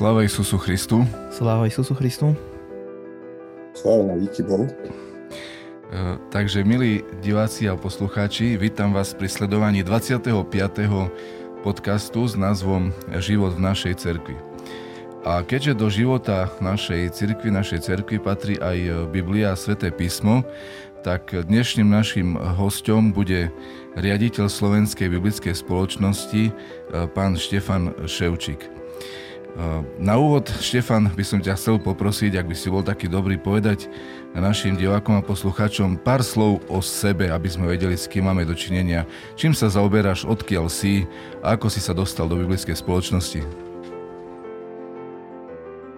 Sláva 0.00 0.24
Isusu 0.24 0.56
Christu. 0.56 1.04
Sláva 1.28 1.68
Isusu 1.68 1.92
Christu. 1.92 2.32
Sláva 3.76 4.08
na 4.08 4.16
díky 4.16 4.40
Bohu. 4.40 4.64
E, 4.64 4.72
takže, 6.32 6.64
milí 6.64 7.04
diváci 7.20 7.68
a 7.68 7.76
poslucháči, 7.76 8.56
vítam 8.56 8.96
vás 8.96 9.12
pri 9.12 9.28
sledovaní 9.28 9.84
25. 9.84 10.24
podcastu 11.60 12.24
s 12.24 12.32
názvom 12.32 12.96
Život 13.20 13.60
v 13.60 13.60
našej 13.60 13.94
cerkvi. 14.00 14.40
A 15.20 15.44
keďže 15.44 15.76
do 15.76 15.92
života 15.92 16.48
našej 16.64 17.12
cirkvi, 17.12 17.52
našej 17.52 17.84
cerkvi 17.84 18.24
patrí 18.24 18.56
aj 18.56 19.12
Biblia 19.12 19.52
a 19.52 19.60
Sveté 19.60 19.92
písmo, 19.92 20.48
tak 21.04 21.28
dnešným 21.28 21.92
našim 21.92 22.40
hostom 22.56 23.12
bude 23.12 23.52
riaditeľ 24.00 24.48
Slovenskej 24.48 25.12
biblickej 25.12 25.52
spoločnosti 25.52 26.42
e, 26.48 26.52
pán 27.12 27.36
Štefan 27.36 27.92
Ševčík. 28.08 28.79
Na 30.00 30.14
úvod, 30.16 30.48
Štefan, 30.62 31.10
by 31.12 31.24
som 31.26 31.42
ťa 31.42 31.58
chcel 31.58 31.76
poprosiť, 31.82 32.38
ak 32.38 32.46
by 32.48 32.56
si 32.56 32.70
bol 32.70 32.86
taký 32.86 33.10
dobrý 33.10 33.36
povedať 33.36 33.90
našim 34.32 34.78
divákom 34.78 35.18
a 35.18 35.26
poslucháčom 35.26 36.00
pár 36.00 36.22
slov 36.22 36.62
o 36.70 36.78
sebe, 36.78 37.28
aby 37.28 37.50
sme 37.50 37.68
vedeli, 37.68 37.98
s 37.98 38.06
kým 38.06 38.30
máme 38.30 38.46
dočinenia, 38.46 39.04
čím 39.34 39.50
sa 39.52 39.66
zaoberáš, 39.68 40.24
odkiaľ 40.24 40.70
si 40.70 41.04
a 41.42 41.58
ako 41.58 41.66
si 41.66 41.82
sa 41.82 41.90
dostal 41.90 42.30
do 42.30 42.38
biblickej 42.38 42.78
spoločnosti. 42.78 43.42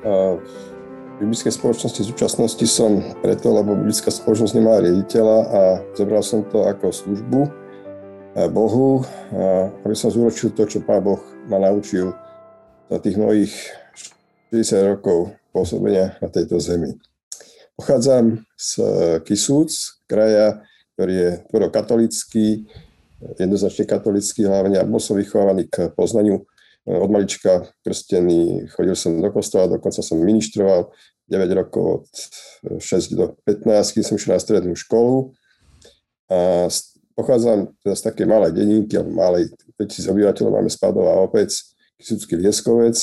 v 0.03 1.31
biblickej 1.31 1.55
spoločnosti 1.55 2.03
v 2.03 2.11
súčasnosti 2.11 2.67
som 2.67 2.99
preto, 3.23 3.55
lebo 3.55 3.79
biblická 3.79 4.11
spoločnosť 4.11 4.55
nemá 4.59 4.83
riaditeľa 4.83 5.39
a 5.47 5.61
zobral 5.95 6.23
som 6.27 6.43
to 6.51 6.67
ako 6.67 6.91
službu 6.91 7.41
Bohu, 8.51 9.07
aby 9.87 9.95
som 9.95 10.11
zúročil 10.11 10.51
to, 10.57 10.67
čo 10.67 10.83
Pán 10.83 11.05
Boh 11.05 11.23
ma 11.47 11.63
naučil 11.63 12.11
za 12.93 13.01
tých 13.01 13.17
mojich 13.17 13.53
60 14.53 14.93
rokov 14.93 15.33
pôsobenia 15.49 16.21
na 16.21 16.29
tejto 16.29 16.61
zemi. 16.61 16.93
Pochádzam 17.73 18.45
z 18.53 18.71
Kisúc, 19.25 19.73
kraja, 20.05 20.61
ktorý 20.93 21.15
je 21.17 21.31
tvoro 21.49 21.73
katolický, 21.73 22.69
jednoznačne 23.41 23.89
katolický 23.89 24.45
hlavne 24.45 24.77
a 24.77 24.85
bol 24.85 25.01
som 25.01 25.17
vychovaný 25.17 25.73
k 25.73 25.89
poznaniu 25.97 26.45
od 26.85 27.09
malička 27.09 27.73
krstený, 27.81 28.69
chodil 28.77 28.93
som 28.93 29.17
do 29.17 29.31
kostola, 29.33 29.73
dokonca 29.73 30.05
som 30.05 30.21
ministroval 30.21 30.93
9 31.33 31.49
rokov 31.65 32.05
od 32.05 32.07
6 32.77 33.17
do 33.17 33.41
15, 33.49 33.97
keď 33.97 34.03
som 34.05 34.21
šiel 34.21 34.37
na 34.37 34.43
strednú 34.43 34.75
školu. 34.77 35.33
A 36.29 36.69
pochádzam 37.17 37.73
teda 37.81 37.95
z 37.97 38.03
také 38.05 38.29
malej 38.29 38.53
dedinky, 38.53 39.01
alebo 39.01 39.17
malej 39.17 39.49
5000 39.81 40.13
obyvateľov, 40.13 40.61
máme 40.61 40.69
spadová 40.69 41.17
obec, 41.25 41.49
Kisucký 42.03 42.35
Lieskovec. 42.35 42.99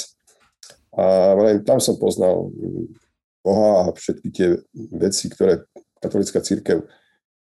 A 0.92 1.34
tam 1.64 1.80
som 1.80 1.96
poznal 1.96 2.52
Boha 3.40 3.88
a 3.88 3.96
všetky 3.96 4.28
tie 4.36 4.60
veci, 4.76 5.32
ktoré 5.32 5.64
katolická 6.04 6.44
církev 6.44 6.84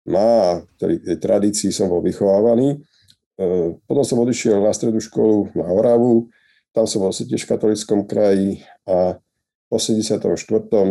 má 0.06 0.28
a 0.54 0.60
ktorých 0.78 1.02
tej 1.02 1.18
tradícii 1.18 1.70
som 1.72 1.88
bol 1.88 2.04
vychovávaný. 2.04 2.76
E, 2.76 3.76
potom 3.88 4.04
som 4.04 4.22
odišiel 4.22 4.60
na 4.62 4.70
strednú 4.70 5.02
školu 5.02 5.56
na 5.56 5.66
Oravu, 5.66 6.30
tam 6.76 6.84
som 6.84 7.00
bol 7.02 7.10
tiež 7.10 7.48
v 7.48 7.52
katolickom 7.56 8.04
kraji 8.04 8.60
a 8.84 9.16
v 9.66 9.70
84. 9.72 10.20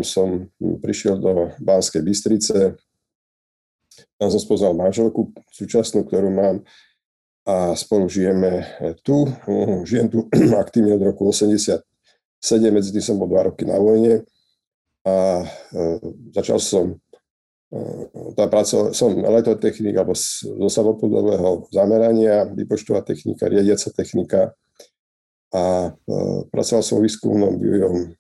som 0.04 0.50
prišiel 0.60 1.22
do 1.22 1.54
Banskej 1.62 2.02
Bystrice. 2.04 2.76
Tam 4.20 4.28
som 4.28 4.42
spoznal 4.42 4.76
manželku 4.76 5.32
súčasnú, 5.54 6.04
ktorú 6.04 6.28
mám 6.34 6.66
a 7.46 7.76
spolu 7.76 8.10
žijeme 8.10 8.66
tu. 9.06 9.30
Žijem 9.86 10.08
tu 10.10 10.20
aktívne 10.64 10.98
od 10.98 11.02
roku 11.02 11.30
87, 11.30 11.82
medzi 12.74 12.90
tým 12.90 13.06
som 13.06 13.22
bol 13.22 13.30
dva 13.30 13.54
roky 13.54 13.66
na 13.70 13.78
vojne. 13.78 14.26
A 15.06 15.46
e, 15.46 16.02
začal 16.34 16.58
som 16.58 16.98
e, 17.70 17.78
tá 18.34 18.50
práca, 18.50 18.90
som 18.98 19.14
elektrotechnik 19.22 19.94
alebo 19.94 20.18
zo 20.18 20.70
samopodobného 20.70 21.70
zamerania, 21.70 22.50
výpočtová 22.50 23.06
technika, 23.06 23.46
riadiaca 23.46 23.94
technika. 23.94 24.42
A 25.54 25.94
pracoval 26.52 26.84
som 26.84 27.00
v 27.00 27.08
výskumnom 27.08 27.62
vývojom 27.62 28.12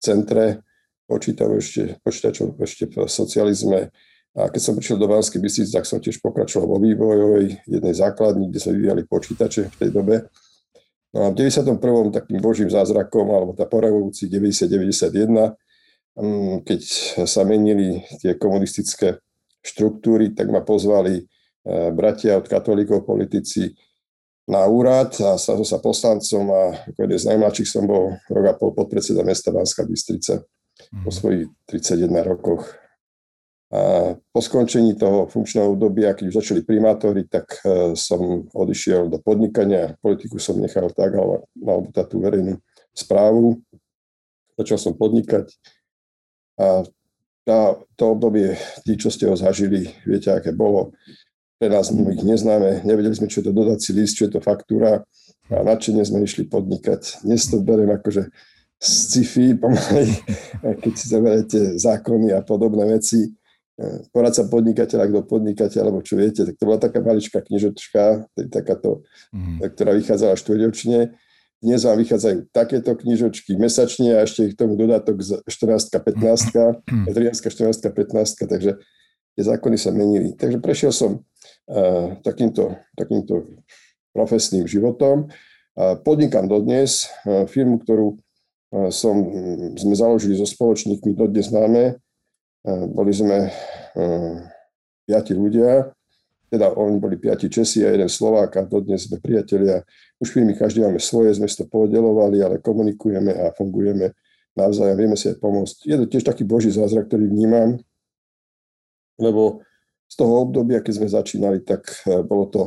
centre 0.00 0.64
počítačov 1.10 1.58
ešte, 1.58 1.82
počítačov 2.00 2.46
ešte 2.62 2.84
v 2.88 3.04
socializme 3.04 3.90
a 4.30 4.46
keď 4.46 4.60
som 4.62 4.78
prišiel 4.78 4.94
do 4.94 5.10
Banskej 5.10 5.42
Bystrice, 5.42 5.74
tak 5.74 5.90
som 5.90 5.98
tiež 5.98 6.22
pokračoval 6.22 6.70
vo 6.70 6.78
vývojovej 6.78 7.66
jednej 7.66 7.94
základni, 7.98 8.46
kde 8.46 8.62
sme 8.62 8.78
vyvíjali 8.78 9.02
počítače 9.10 9.74
v 9.74 9.76
tej 9.76 9.90
dobe. 9.90 10.30
No 11.10 11.26
a 11.26 11.34
v 11.34 11.42
91. 11.42 12.14
takým 12.14 12.38
božím 12.38 12.70
zázrakom, 12.70 13.26
alebo 13.26 13.58
tá 13.58 13.66
po 13.66 13.82
revolúcii 13.82 14.30
90-91, 14.30 15.58
mm, 16.14 16.62
keď 16.62 16.80
sa 17.26 17.42
menili 17.42 18.06
tie 18.22 18.38
komunistické 18.38 19.18
štruktúry, 19.66 20.30
tak 20.30 20.46
ma 20.54 20.62
pozvali 20.62 21.18
e, 21.18 21.22
bratia 21.90 22.38
od 22.38 22.46
katolíkov, 22.46 23.02
politici 23.02 23.74
na 24.46 24.62
úrad 24.70 25.10
a 25.26 25.34
stal 25.34 25.58
sa 25.66 25.82
poslancom 25.82 26.46
a 26.54 26.62
ako 26.94 26.98
jeden 27.02 27.18
z 27.18 27.28
najmladších 27.34 27.68
som 27.68 27.84
bol 27.86 28.14
rok 28.30 28.46
a 28.46 28.54
pol 28.54 28.70
podpredseda 28.78 29.26
mesta 29.26 29.50
Banská 29.50 29.82
Bystrica 29.82 30.42
po 31.02 31.10
mhm. 31.10 31.14
svojich 31.14 31.44
31 31.66 32.14
rokoch 32.22 32.70
a 33.70 34.14
po 34.18 34.40
skončení 34.42 34.98
toho 34.98 35.30
funkčného 35.30 35.78
obdobia, 35.78 36.10
keď 36.10 36.26
už 36.26 36.38
začali 36.42 36.66
primátori, 36.66 37.30
tak 37.30 37.62
e, 37.62 37.94
som 37.94 38.50
odišiel 38.50 39.06
do 39.06 39.22
podnikania. 39.22 39.94
Politiku 40.02 40.42
som 40.42 40.58
nechal 40.58 40.90
tak, 40.90 41.14
ale 41.14 41.46
mal 41.54 41.86
by 41.86 42.02
tú 42.02 42.18
verejnú 42.18 42.58
správu. 42.90 43.62
Začal 44.58 44.74
som 44.74 44.92
podnikať. 44.98 45.54
A 46.58 46.82
tá, 47.46 47.78
to 47.94 48.04
obdobie, 48.10 48.58
tí, 48.82 48.98
čo 48.98 49.06
ste 49.06 49.30
ho 49.30 49.38
zažili, 49.38 49.94
viete, 50.02 50.34
aké 50.34 50.50
bolo. 50.50 50.90
Pre 51.62 51.70
nás 51.70 51.94
ich 51.94 52.26
neznáme, 52.26 52.82
nevedeli 52.82 53.14
sme, 53.14 53.30
čo 53.30 53.38
je 53.38 53.48
to 53.48 53.54
dodací 53.54 53.94
list, 53.94 54.18
čo 54.18 54.26
je 54.26 54.34
to 54.34 54.42
faktúra 54.42 55.06
a 55.50 55.62
nadšene 55.66 56.02
sme 56.06 56.22
išli 56.22 56.46
podnikať. 56.46 57.26
Dnes 57.26 57.50
to 57.50 57.58
beriem 57.62 57.90
akože 57.90 58.30
sci-fi 58.78 59.58
pomaly, 59.58 60.10
keď 60.82 60.92
si 60.94 61.06
zaberete 61.10 61.60
zákony 61.78 62.34
a 62.34 62.40
podobné 62.42 62.86
veci 62.98 63.30
poradca 64.12 64.44
podnikateľa, 64.44 65.08
kto 65.08 65.20
podnikateľ, 65.24 65.80
alebo 65.80 66.00
čo 66.04 66.20
viete, 66.20 66.44
tak 66.44 66.54
to 66.60 66.64
bola 66.68 66.76
taká 66.76 67.00
maličká 67.00 67.40
knižočka, 67.40 68.28
takáto, 68.52 69.04
mm. 69.32 69.64
ktorá 69.72 69.96
vychádzala 69.96 70.36
štvrťročne. 70.36 71.16
Dnes 71.60 71.80
vám 71.84 72.00
vychádzajú 72.00 72.38
takéto 72.56 72.96
knižočky 72.96 73.52
mesačne 73.56 74.16
a 74.16 74.24
ešte 74.24 74.52
k 74.52 74.56
tomu 74.56 74.80
dodatok 74.80 75.20
14, 75.44 75.92
15, 75.92 76.56
13, 76.88 77.36
14, 77.36 77.84
15, 77.84 78.48
takže 78.48 78.80
tie 79.36 79.44
zákony 79.44 79.76
sa 79.76 79.92
menili. 79.92 80.32
Takže 80.36 80.56
prešiel 80.60 80.92
som 80.92 81.20
uh, 81.20 82.16
takýmto, 82.24 82.80
takýmto 82.96 83.60
profesným 84.16 84.64
životom. 84.64 85.28
Uh, 85.76 86.00
podnikám 86.00 86.48
dodnes. 86.48 87.12
Uh, 87.28 87.44
firmu, 87.44 87.80
ktorú 87.84 88.16
uh, 88.16 88.88
som, 88.88 89.20
sme 89.76 89.92
založili 89.92 90.40
so 90.40 90.48
spoločníkmi, 90.48 91.12
dodnes 91.12 91.52
máme, 91.52 92.00
boli 92.66 93.12
sme 93.12 93.48
eh, 93.48 94.34
piati 95.08 95.32
ľudia, 95.32 95.88
teda 96.50 96.76
oni 96.76 96.98
boli 97.00 97.16
piati 97.16 97.48
Česi 97.48 97.86
a 97.86 97.94
jeden 97.94 98.10
Slovák 98.10 98.50
a 98.58 98.62
dodnes 98.66 99.06
sme 99.06 99.22
priatelia. 99.22 99.80
Už 100.20 100.34
firmy 100.34 100.52
každý 100.52 100.84
máme 100.84 101.00
svoje, 101.00 101.32
sme 101.32 101.48
si 101.48 101.56
to 101.56 101.70
podelovali, 101.70 102.42
ale 102.42 102.60
komunikujeme 102.60 103.32
a 103.32 103.54
fungujeme 103.54 104.12
navzájom, 104.58 104.98
vieme 104.98 105.16
si 105.16 105.30
aj 105.30 105.38
pomôcť. 105.38 105.76
Je 105.86 105.96
to 105.96 106.04
tiež 106.10 106.26
taký 106.26 106.42
boží 106.44 106.68
zázrak, 106.74 107.06
ktorý 107.08 107.30
vnímam, 107.30 107.78
lebo 109.16 109.62
z 110.10 110.14
toho 110.18 110.42
obdobia, 110.42 110.82
keď 110.82 110.92
sme 111.00 111.08
začínali, 111.08 111.58
tak 111.64 111.86
eh, 112.04 112.20
bolo 112.20 112.44
to 112.50 112.62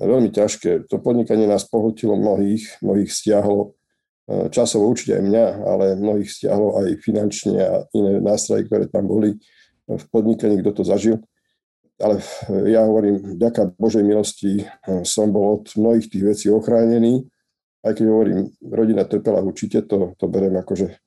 veľmi 0.00 0.32
ťažké. 0.32 0.88
To 0.88 1.00
podnikanie 1.00 1.48
nás 1.48 1.64
pohotilo 1.68 2.16
mnohých, 2.16 2.80
mnohých 2.80 3.08
stiahlo 3.12 3.76
časovo 4.50 4.90
určite 4.90 5.18
aj 5.18 5.24
mňa, 5.26 5.46
ale 5.66 5.84
mnohých 5.98 6.30
stiahlo 6.30 6.78
aj 6.82 7.02
finančne 7.02 7.58
a 7.60 7.74
iné 7.94 8.22
nástroje, 8.22 8.66
ktoré 8.70 8.86
tam 8.86 9.10
boli 9.10 9.38
v 9.90 10.04
podnikaní, 10.10 10.62
kto 10.62 10.70
to 10.70 10.82
zažil. 10.86 11.18
Ale 12.00 12.16
ja 12.70 12.88
hovorím, 12.88 13.36
vďaka 13.36 13.76
Božej 13.76 14.00
milosti 14.00 14.64
eh, 14.64 15.04
som 15.04 15.28
bol 15.28 15.60
od 15.60 15.68
mnohých 15.76 16.08
tých 16.08 16.24
vecí 16.24 16.46
ochránený. 16.48 17.26
Aj 17.80 17.96
keď 17.96 18.06
hovorím, 18.12 18.52
rodina 18.60 19.08
trpela 19.08 19.40
určite, 19.40 19.88
to, 19.88 20.12
to 20.20 20.28
berem 20.28 20.52
akože 20.52 21.00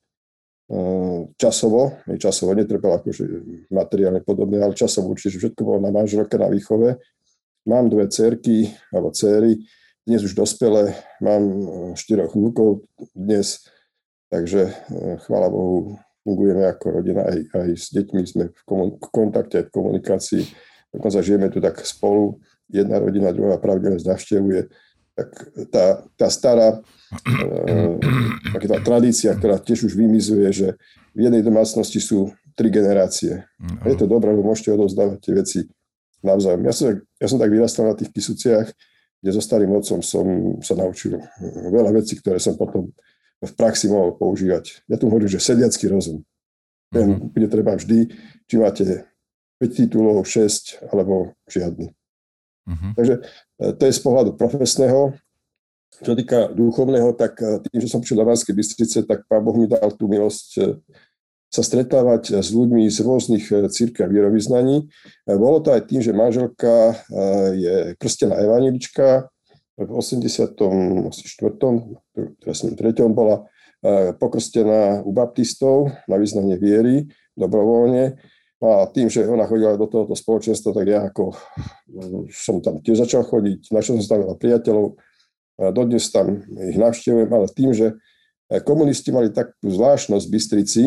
časovo, 1.37 2.01
aj 2.07 2.17
časovo 2.17 2.55
netrpela 2.55 2.97
akože 2.97 3.23
materiálne 3.69 4.23
podobné, 4.23 4.63
ale 4.63 4.77
časovo 4.77 5.11
určite, 5.11 5.37
že 5.37 5.41
všetko 5.47 5.61
bolo 5.61 5.79
na 5.83 5.91
manželke, 5.91 6.39
na 6.39 6.49
výchove. 6.49 6.97
Mám 7.67 7.91
dve 7.91 8.07
cerky, 8.11 8.71
alebo 8.91 9.11
céry, 9.11 9.59
dnes 10.03 10.19
už 10.23 10.35
dospelé, 10.35 10.99
mám 11.23 11.43
e, 11.43 11.55
štyroch 11.95 12.35
vnúkov 12.35 12.83
dnes, 13.15 13.63
takže 14.27 14.67
e, 14.67 14.73
chvála 15.23 15.47
Bohu, 15.47 15.95
fungujeme 16.27 16.67
ako 16.67 16.99
rodina, 16.99 17.23
aj, 17.23 17.39
aj 17.55 17.69
s 17.71 17.87
deťmi 17.95 18.21
sme 18.27 18.43
v, 18.51 18.61
komun- 18.67 18.99
v 18.99 19.09
kontakte, 19.11 19.67
v 19.67 19.71
komunikácii, 19.71 20.43
dokonca 20.91 21.23
žijeme 21.23 21.47
tu 21.47 21.63
tak 21.63 21.79
spolu, 21.87 22.43
jedna 22.67 22.99
rodina, 22.99 23.31
druhá 23.31 23.55
pravidelne 23.55 23.99
navštevuje, 24.03 24.67
tak 25.15 25.29
tá, 25.71 25.85
tá 26.19 26.27
stará 26.27 26.83
e, 27.23 28.59
tá 28.59 28.77
tradícia, 28.83 29.31
ktorá 29.31 29.55
tiež 29.55 29.87
už 29.87 29.93
vymizuje, 29.95 30.47
že 30.51 30.67
v 31.15 31.29
jednej 31.29 31.45
domácnosti 31.45 32.01
sú 32.03 32.33
tri 32.57 32.73
generácie. 32.73 33.45
No. 33.61 33.87
Je 33.87 33.95
to 33.97 34.05
dobré, 34.09 34.33
lebo 34.33 34.51
môžete 34.51 34.73
odovzdávať 34.73 35.17
tie 35.21 35.33
veci 35.33 35.59
navzájom. 36.25 36.61
Ja 36.65 36.73
som, 36.73 36.85
ja 36.97 37.27
som 37.29 37.37
tak 37.37 37.53
vyrastal 37.53 37.89
na 37.89 37.95
tých 37.97 38.09
Kisuciach, 38.09 38.73
kde 39.23 39.31
so 39.31 39.39
starým 39.39 39.71
otcom 39.71 40.03
som 40.03 40.27
sa 40.59 40.75
naučil 40.75 41.15
veľa 41.71 41.95
vecí, 41.95 42.19
ktoré 42.19 42.43
som 42.43 42.59
potom 42.59 42.91
v 43.39 43.53
praxi 43.55 43.87
mohol 43.87 44.19
používať. 44.19 44.83
Ja 44.91 44.99
tu 44.99 45.07
hovorím, 45.07 45.31
že 45.31 45.39
sediacký 45.39 45.87
rozum. 45.87 46.27
Ten 46.91 47.07
mm-hmm. 47.07 47.31
bude 47.31 47.47
treba 47.47 47.71
vždy, 47.79 48.11
či 48.51 48.55
máte 48.59 49.07
5 49.63 49.79
titulov, 49.79 50.27
6 50.27 50.91
alebo 50.91 51.31
žiadny. 51.47 51.95
Mm-hmm. 52.67 52.91
Takže 52.99 53.13
e, 53.19 53.21
to 53.79 53.83
je 53.87 53.93
z 53.95 54.01
pohľadu 54.03 54.35
profesného. 54.35 55.15
Čo 56.03 56.11
týka 56.19 56.51
duchovného, 56.51 57.15
tak 57.15 57.39
e, 57.39 57.63
tým, 57.63 57.79
že 57.79 57.87
som 57.87 58.03
prišiel 58.03 58.23
do 58.23 58.27
Banskej 58.27 58.55
Bystrice, 58.55 59.07
tak 59.07 59.23
Pán 59.27 59.43
Boh 59.43 59.55
mi 59.55 59.71
dal 59.71 59.87
tú 59.95 60.11
milosť 60.11 60.47
e, 60.59 60.63
sa 61.53 61.61
stretávať 61.61 62.41
s 62.41 62.49
ľuďmi 62.49 62.89
z 62.89 62.97
rôznych 63.05 63.45
církev 63.69 64.09
a 64.09 64.11
vierovýznaní. 64.11 64.89
Bolo 65.29 65.61
to 65.61 65.69
aj 65.69 65.85
tým, 65.85 66.01
že 66.01 66.09
manželka 66.09 66.97
je 67.53 67.93
krstená 68.01 68.41
evanilička, 68.41 69.29
v 69.73 69.89
84. 69.89 70.57
teraz 72.41 72.57
3. 72.61 72.77
bola 73.09 73.45
pokrstená 74.17 75.05
u 75.05 75.13
baptistov 75.13 75.93
na 76.09 76.17
význanie 76.17 76.57
viery 76.57 77.09
dobrovoľne 77.37 78.17
No 78.63 78.79
a 78.79 78.87
tým, 78.87 79.11
že 79.11 79.27
ona 79.27 79.43
chodila 79.43 79.75
do 79.75 79.91
tohoto 79.91 80.15
spoločenstva, 80.15 80.71
tak 80.71 80.87
ja 80.87 81.11
ako 81.11 81.35
mm, 81.91 82.31
som 82.31 82.63
tam 82.63 82.79
tiež 82.79 83.03
začal 83.03 83.27
chodiť, 83.27 83.75
našiel 83.75 83.99
som 83.99 84.15
tam 84.15 84.23
veľa 84.23 84.39
priateľov, 84.39 84.95
dodnes 85.75 86.07
tam 86.07 86.47
ich 86.71 86.79
navštevujem, 86.79 87.27
ale 87.27 87.51
tým, 87.51 87.75
že 87.75 87.99
komunisti 88.63 89.11
mali 89.11 89.35
takú 89.35 89.67
zvláštnosť 89.67 90.23
v 90.23 90.31
Bystrici, 90.31 90.83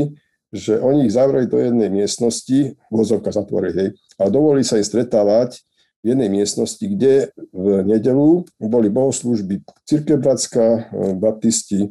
že 0.55 0.79
oni 0.79 1.07
ich 1.07 1.15
zavreli 1.15 1.51
do 1.51 1.59
jednej 1.59 1.91
miestnosti, 1.91 2.79
vozovka 2.91 3.35
zatvorili, 3.35 3.75
hej, 3.75 3.89
a 4.17 4.31
dovolili 4.31 4.63
sa 4.63 4.79
im 4.79 4.87
stretávať 4.87 5.63
v 6.07 6.15
jednej 6.15 6.31
miestnosti, 6.31 6.83
kde 6.87 7.35
v 7.51 7.83
nedelu 7.83 8.47
boli 8.63 8.89
bohoslužby 8.89 9.59
Církev 9.83 10.23
Bratská, 10.23 10.67
e, 10.67 10.81
baptisti, 11.19 11.91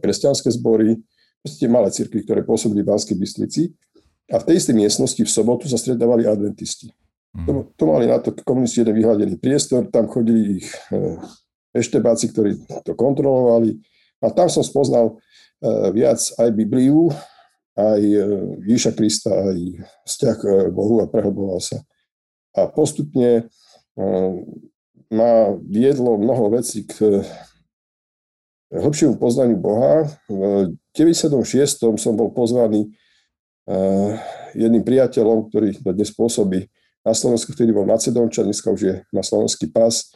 kresťanské 0.00 0.48
zbory, 0.48 0.96
proste 1.44 1.66
malé 1.68 1.92
církvy, 1.92 2.24
ktoré 2.24 2.40
pôsobili 2.46 2.80
v 2.80 2.90
Banskej 2.94 3.18
Bystrici 3.18 3.62
a 4.30 4.40
v 4.40 4.46
tej 4.48 4.62
istej 4.62 4.78
miestnosti 4.78 5.20
v 5.20 5.28
sobotu 5.28 5.68
sa 5.68 5.76
stretávali 5.76 6.24
adventisti. 6.24 6.94
Mm. 7.36 7.44
To, 7.44 7.52
to 7.76 7.84
mali 7.84 8.08
na 8.08 8.22
to 8.22 8.32
komunisti 8.40 8.80
jeden 8.80 8.96
vyhľadený 8.96 9.36
priestor, 9.36 9.88
tam 9.92 10.08
chodili 10.08 10.64
ich 10.64 10.68
e, 10.88 11.20
eštebáci, 11.76 12.32
ktorí 12.32 12.50
to 12.84 12.96
kontrolovali. 12.96 13.76
A 14.22 14.30
tam 14.30 14.46
som 14.46 14.62
spoznal 14.62 15.12
e, 15.12 15.14
viac 15.90 16.22
aj 16.38 16.48
Bibliu, 16.54 17.10
aj 17.74 18.00
e, 18.00 18.22
Ježa 18.70 18.94
Krista, 18.94 19.34
aj 19.34 19.58
vzťah 20.06 20.36
k 20.38 20.44
Bohu 20.70 21.02
a 21.02 21.10
prehlboval 21.10 21.58
sa. 21.58 21.82
A 22.52 22.68
postupne 22.68 23.48
ma 25.08 25.32
viedlo 25.60 26.20
mnoho 26.20 26.52
vecí 26.52 26.84
k 26.84 27.24
hlbšiemu 28.72 29.16
poznaniu 29.20 29.56
Boha. 29.56 30.08
V 30.28 30.72
96. 30.96 31.96
som 31.96 32.12
bol 32.12 32.32
pozvaný 32.32 32.92
jedným 34.52 34.84
priateľom, 34.84 35.48
ktorý 35.48 35.76
dnes 35.80 36.12
pôsobí 36.12 36.68
na 37.02 37.12
Slovensku, 37.12 37.50
vtedy 37.52 37.74
bol 37.74 37.86
Macedónčan, 37.86 38.46
dneska 38.46 38.70
už 38.70 38.80
je 38.80 38.94
na 39.10 39.22
slovenský 39.26 39.70
pas. 39.74 40.06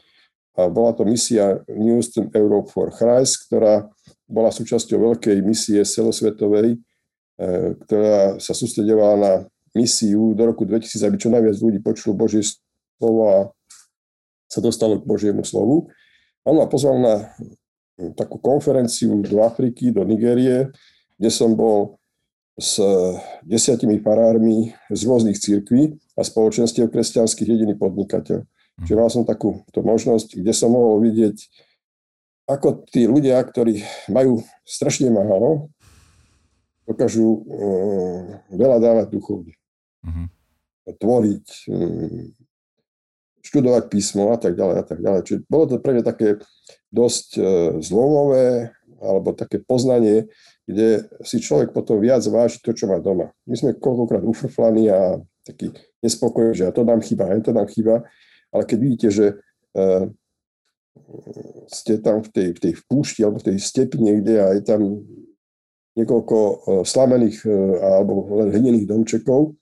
A 0.56 0.70
bola 0.70 0.94
to 0.94 1.04
misia 1.04 1.60
News 1.68 2.14
Europe 2.32 2.72
for 2.72 2.88
Christ, 2.94 3.50
ktorá 3.50 3.90
bola 4.26 4.50
súčasťou 4.50 5.14
veľkej 5.14 5.38
misie 5.42 5.80
celosvetovej, 5.82 6.76
eh, 6.76 7.74
ktorá 7.86 8.38
sa 8.42 8.52
sústredovala 8.52 9.14
na 9.16 9.32
misiu 9.76 10.32
do 10.32 10.42
roku 10.46 10.64
2000, 10.64 11.04
aby 11.06 11.16
čo 11.20 11.28
najviac 11.28 11.56
ľudí 11.60 11.78
počulo 11.84 12.16
Božie 12.16 12.42
slovo 12.96 13.22
a 13.28 13.36
sa 14.48 14.62
dostalo 14.62 15.02
k 15.02 15.04
Božiemu 15.04 15.44
slovu. 15.44 15.92
On 16.46 16.56
ma 16.56 16.70
pozval 16.70 16.96
na 17.02 17.14
takú 18.14 18.38
konferenciu 18.38 19.20
do 19.20 19.42
Afriky, 19.42 19.90
do 19.90 20.04
Nigérie, 20.04 20.70
kde 21.16 21.30
som 21.32 21.56
bol 21.56 21.96
s 22.56 22.80
desiatimi 23.44 24.00
farármi 24.00 24.72
z 24.88 25.00
rôznych 25.04 25.36
církví 25.36 25.96
a 26.16 26.24
spoločenstiev 26.24 26.88
kresťanských 26.88 27.48
jediný 27.52 27.76
podnikateľ. 27.76 28.44
Mhm. 28.44 28.84
Čiže 28.84 28.96
mal 28.96 29.10
som 29.12 29.24
takúto 29.28 29.80
možnosť, 29.84 30.40
kde 30.40 30.52
som 30.56 30.72
mohol 30.72 31.04
vidieť, 31.04 31.36
ako 32.46 32.86
tí 32.86 33.10
ľudia, 33.10 33.42
ktorí 33.42 33.82
majú 34.06 34.40
strašne 34.62 35.10
málo, 35.10 35.70
dokážu 36.86 37.42
um, 37.42 38.38
veľa 38.54 38.78
dávať 38.78 39.06
duchovne. 39.10 39.54
Uh-huh. 40.06 40.26
Tvoriť, 40.86 41.46
um, 41.66 42.30
študovať 43.42 43.90
písmo 43.90 44.30
a 44.30 44.38
tak 44.38 44.54
ďalej 44.54 44.76
a 44.78 44.84
tak 44.86 44.98
ďalej. 45.02 45.20
Čiže 45.26 45.38
bolo 45.50 45.64
to 45.66 45.82
pre 45.82 45.98
mňa 45.98 46.04
také 46.06 46.38
dosť 46.94 47.28
uh, 47.36 47.44
zlomové 47.82 48.70
alebo 48.96 49.36
také 49.36 49.60
poznanie, 49.60 50.30
kde 50.64 51.04
si 51.26 51.42
človek 51.42 51.74
potom 51.74 52.00
viac 52.00 52.24
váži 52.30 52.62
to, 52.62 52.72
čo 52.72 52.88
má 52.88 53.02
doma. 53.02 53.34
My 53.44 53.54
sme 53.58 53.76
koľkokrát 53.76 54.24
ufrflaní 54.24 54.88
a 54.88 55.20
taký 55.44 55.74
nespokojní, 56.00 56.54
že 56.56 56.64
a 56.66 56.74
to 56.74 56.86
nám 56.86 57.02
chýba, 57.02 57.28
a 57.28 57.38
to 57.38 57.52
nám 57.54 57.68
chýba, 57.70 58.06
ale 58.50 58.62
keď 58.64 58.78
vidíte, 58.78 59.08
že 59.10 59.26
uh, 59.74 60.10
ste 61.70 61.98
tam 62.02 62.22
v 62.22 62.28
tej, 62.30 62.48
v 62.54 62.60
tej 62.62 62.72
púšti 62.86 63.22
alebo 63.22 63.38
v 63.42 63.52
tej 63.52 63.58
stepi 63.62 63.98
niekde 63.98 64.42
a 64.42 64.54
je 64.54 64.62
tam 64.62 64.80
niekoľko 65.96 66.36
uh, 66.36 66.56
slamených 66.82 67.46
uh, 67.46 67.98
alebo 68.02 68.42
len 68.42 68.52
hlinených 68.52 68.86
domčekov, 68.90 69.56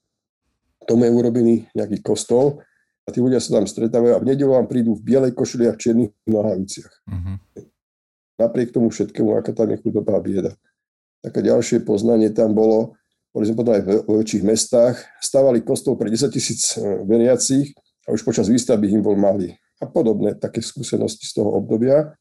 tomu 0.85 1.08
je 1.08 1.12
urobený 1.12 1.55
nejaký 1.73 2.05
kostol 2.05 2.61
a 3.05 3.12
tí 3.12 3.20
ľudia 3.20 3.41
sa 3.41 3.61
tam 3.61 3.69
stretávajú 3.69 4.17
a 4.17 4.23
v 4.23 4.29
nedelu 4.32 4.50
vám 4.52 4.69
prídu 4.69 4.96
v 4.96 5.05
bielej 5.05 5.32
košeli 5.37 5.69
a 5.69 5.76
v 5.76 5.81
čiernych 5.81 6.12
nohaviciach. 6.25 6.93
Uh-huh. 7.05 7.37
Napriek 8.41 8.73
tomu 8.73 8.88
všetkému, 8.88 9.37
aká 9.37 9.52
tam 9.52 9.70
je 9.73 9.79
chudobá 9.81 10.17
bieda. 10.19 10.56
Také 11.20 11.44
ďalšie 11.44 11.85
poznanie 11.85 12.32
tam 12.32 12.56
bolo, 12.56 12.96
boli 13.32 13.50
sme 13.50 13.56
potom 13.58 13.75
aj 13.75 13.82
vo 14.06 14.14
väčších 14.20 14.44
mestách, 14.46 14.96
stavali 15.19 15.64
kostol 15.67 15.98
pre 15.98 16.06
10 16.06 16.31
tisíc 16.31 16.79
e, 16.79 17.03
veriacich 17.03 17.74
a 18.06 18.15
už 18.15 18.22
počas 18.22 18.46
výstavby 18.46 18.94
im 18.94 19.03
bol 19.03 19.19
malý. 19.19 19.58
A 19.82 19.90
podobné 19.90 20.38
také 20.38 20.62
skúsenosti 20.62 21.26
z 21.26 21.43
toho 21.43 21.50
obdobia. 21.54 22.14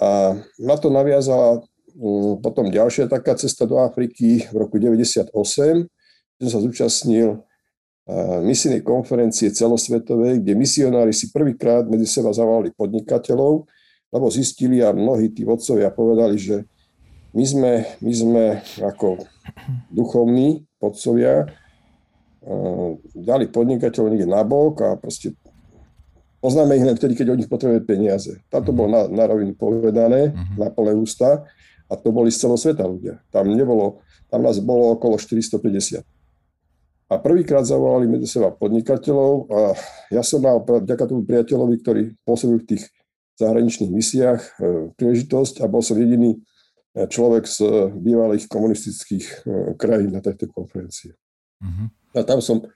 A 0.00 0.34
na 0.58 0.76
to 0.80 0.90
naviazala 0.90 1.62
mm, 1.94 2.42
potom 2.42 2.72
ďalšia 2.72 3.06
taká 3.06 3.36
cesta 3.38 3.68
do 3.68 3.78
Afriky 3.78 4.48
v 4.50 4.56
roku 4.56 4.80
98, 4.80 5.30
kde 5.30 6.44
som 6.48 6.50
sa 6.50 6.64
zúčastnil 6.64 7.44
misijnej 8.42 8.82
konferencie 8.82 9.52
celosvetovej, 9.54 10.42
kde 10.42 10.52
misionári 10.58 11.14
si 11.14 11.30
prvýkrát 11.30 11.86
medzi 11.86 12.10
seba 12.10 12.34
zavolali 12.34 12.74
podnikateľov, 12.74 13.68
lebo 14.10 14.26
zistili 14.32 14.82
a 14.82 14.90
mnohí 14.90 15.30
tí 15.30 15.46
vodcovia 15.46 15.94
povedali, 15.94 16.34
že 16.34 16.66
my 17.30 17.44
sme, 17.46 17.72
my 18.02 18.12
sme 18.12 18.44
ako 18.82 19.22
duchovní 19.94 20.66
podcovia 20.82 21.46
uh, 21.46 22.98
dali 23.14 23.46
podnikateľov 23.46 24.08
niekde 24.10 24.26
na 24.26 24.42
bok 24.42 24.82
a 24.82 24.98
proste 24.98 25.38
poznáme 26.40 26.76
ich 26.76 26.84
len 26.84 26.96
vtedy, 26.96 27.14
keď 27.14 27.36
od 27.36 27.38
nich 27.44 27.50
potrebujeme 27.52 27.84
peniaze. 27.84 28.40
Tam 28.48 28.64
to 28.64 28.72
bolo 28.72 28.88
na, 28.88 29.02
na 29.06 29.24
rovinu 29.28 29.52
povedané, 29.54 30.32
uh-huh. 30.32 30.56
na 30.56 30.68
plné 30.72 30.96
ústa 30.96 31.44
a 31.86 31.92
to 31.94 32.10
boli 32.10 32.32
z 32.32 32.44
celého 32.44 32.58
sveta 32.58 32.84
ľudia. 32.88 33.20
Tam 33.28 33.46
nebolo, 33.46 34.00
tam 34.32 34.42
nás 34.42 34.58
bolo 34.58 34.96
okolo 34.96 35.20
450. 35.20 36.00
A 37.10 37.14
prvýkrát 37.18 37.66
zavolali 37.66 38.06
medzi 38.06 38.30
seba 38.30 38.54
podnikateľov 38.54 39.32
a 39.50 39.60
ja 40.14 40.22
som 40.22 40.40
mal 40.40 40.62
vďaka 40.62 41.10
tomu 41.10 41.26
priateľovi, 41.26 41.74
ktorý 41.82 42.02
pôsobil 42.22 42.62
v 42.62 42.68
tých 42.76 42.82
zahraničných 43.34 43.90
misiách, 43.90 44.40
e, 44.40 44.50
príležitosť 44.94 45.64
a 45.64 45.66
bol 45.66 45.82
som 45.82 45.98
jediný 45.98 46.38
človek 46.94 47.46
z 47.46 47.58
bývalých 47.98 48.50
komunistických 48.50 49.26
e, 49.26 49.34
krajín 49.78 50.14
na 50.14 50.22
tejto 50.22 50.50
konferencii. 50.50 51.14
Uh-huh. 51.62 51.86
A 52.14 52.26
tam 52.26 52.42
som 52.42 52.66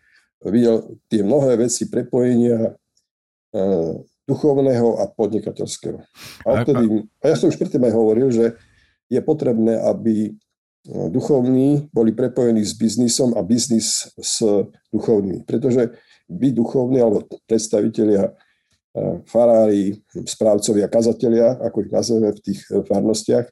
videl 0.44 1.00
tie 1.10 1.26
mnohé 1.26 1.58
veci 1.58 1.90
prepojenia 1.90 2.58
e, 2.58 2.72
duchovného 4.26 4.98
a 4.98 5.04
podnikateľského. 5.14 6.02
A, 6.48 6.66
vtedy, 6.66 7.06
a 7.22 7.24
ja 7.30 7.36
som 7.38 7.52
už 7.52 7.60
predtým 7.60 7.84
aj 7.86 7.94
hovoril, 7.94 8.28
že 8.34 8.58
je 9.06 9.20
potrebné, 9.20 9.78
aby 9.78 10.14
e, 10.28 10.30
duchovní 11.12 11.86
boli 11.92 12.10
prepojení 12.10 12.64
s 12.64 12.74
biznisom 12.74 13.36
a 13.36 13.44
biznis 13.46 14.10
s 14.18 14.42
duchovnými. 14.90 15.46
Pretože 15.46 15.94
vy 16.26 16.50
duchovní 16.56 16.98
alebo 17.04 17.28
predstavitelia 17.44 18.32
farári, 19.26 19.98
správcovia, 20.22 20.86
kazatelia, 20.86 21.58
ako 21.58 21.82
ich 21.82 21.90
nazveme 21.90 22.30
v 22.30 22.40
tých 22.40 22.60
farnostiach, 22.86 23.46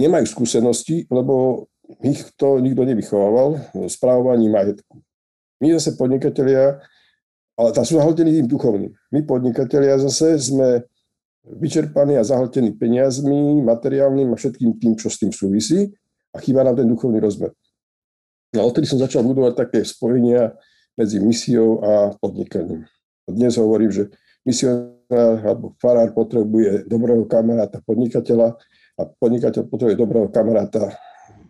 nemajú 0.00 0.24
skúsenosti, 0.24 1.04
lebo 1.12 1.68
ich 2.00 2.24
to 2.40 2.56
nikto 2.64 2.86
nevychovával, 2.88 3.60
správovaní 3.92 4.48
majetku. 4.48 5.04
My 5.60 5.76
zase 5.76 6.00
podnikatelia, 6.00 6.80
ale 7.60 7.76
tam 7.76 7.84
sú 7.84 8.00
zahltení 8.00 8.40
tým 8.40 8.48
duchovným. 8.48 8.96
My 9.12 9.20
podnikatelia 9.28 10.00
zase 10.00 10.40
sme 10.40 10.88
vyčerpaní 11.44 12.16
a 12.16 12.24
zahltení 12.24 12.72
peniazmi, 12.72 13.60
materiálnym 13.60 14.32
a 14.32 14.36
všetkým 14.40 14.80
tým, 14.80 14.96
čo 14.96 15.12
s 15.12 15.20
tým 15.20 15.28
súvisí 15.28 15.92
a 16.32 16.40
chýba 16.40 16.64
nám 16.64 16.80
ten 16.80 16.88
duchovný 16.88 17.20
rozmer. 17.20 17.52
No 18.56 18.64
a 18.64 18.64
odtedy 18.64 18.88
som 18.88 18.96
začal 18.96 19.20
budovať 19.28 19.60
také 19.60 19.84
spojenia 19.84 20.56
medzi 20.96 21.20
misiou 21.20 21.84
a 21.84 21.92
podnikaním. 22.16 22.88
Dnes 23.28 23.60
hovorím, 23.60 23.92
že 23.92 24.08
misionár 24.42 25.36
alebo 25.44 25.76
farár 25.76 26.16
potrebuje 26.16 26.88
dobrého 26.88 27.28
kamaráta 27.28 27.84
podnikateľa 27.84 28.56
a 28.96 29.02
podnikateľ 29.04 29.68
potrebuje 29.68 29.96
dobrého 30.00 30.32
kamaráta 30.32 30.96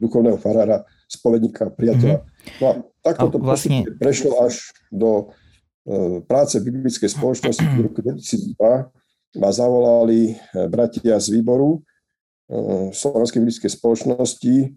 duchovného 0.01 0.41
farára, 0.41 0.83
spovedníka, 1.07 1.69
priateľa. 1.77 2.25
Mm-hmm. 2.25 2.57
No 2.61 2.65
a 2.67 2.73
takto 3.05 3.37
to 3.37 3.39
vlastne... 3.39 3.85
prešlo 4.01 4.33
až 4.49 4.73
do 4.89 5.29
práce 6.27 6.61
v 6.61 6.71
biblickej 6.71 7.11
spoločnosti 7.11 7.65
v 7.65 7.81
roku 7.83 8.01
2002. 8.03 8.57
Ma 9.39 9.51
zavolali 9.55 10.35
e, 10.35 10.67
bratia 10.67 11.15
z 11.23 11.39
výboru 11.39 11.79
e, 11.79 12.91
Slovenskej 12.91 13.39
biblickej 13.39 13.71
spoločnosti. 13.71 14.55
E, 14.59 14.69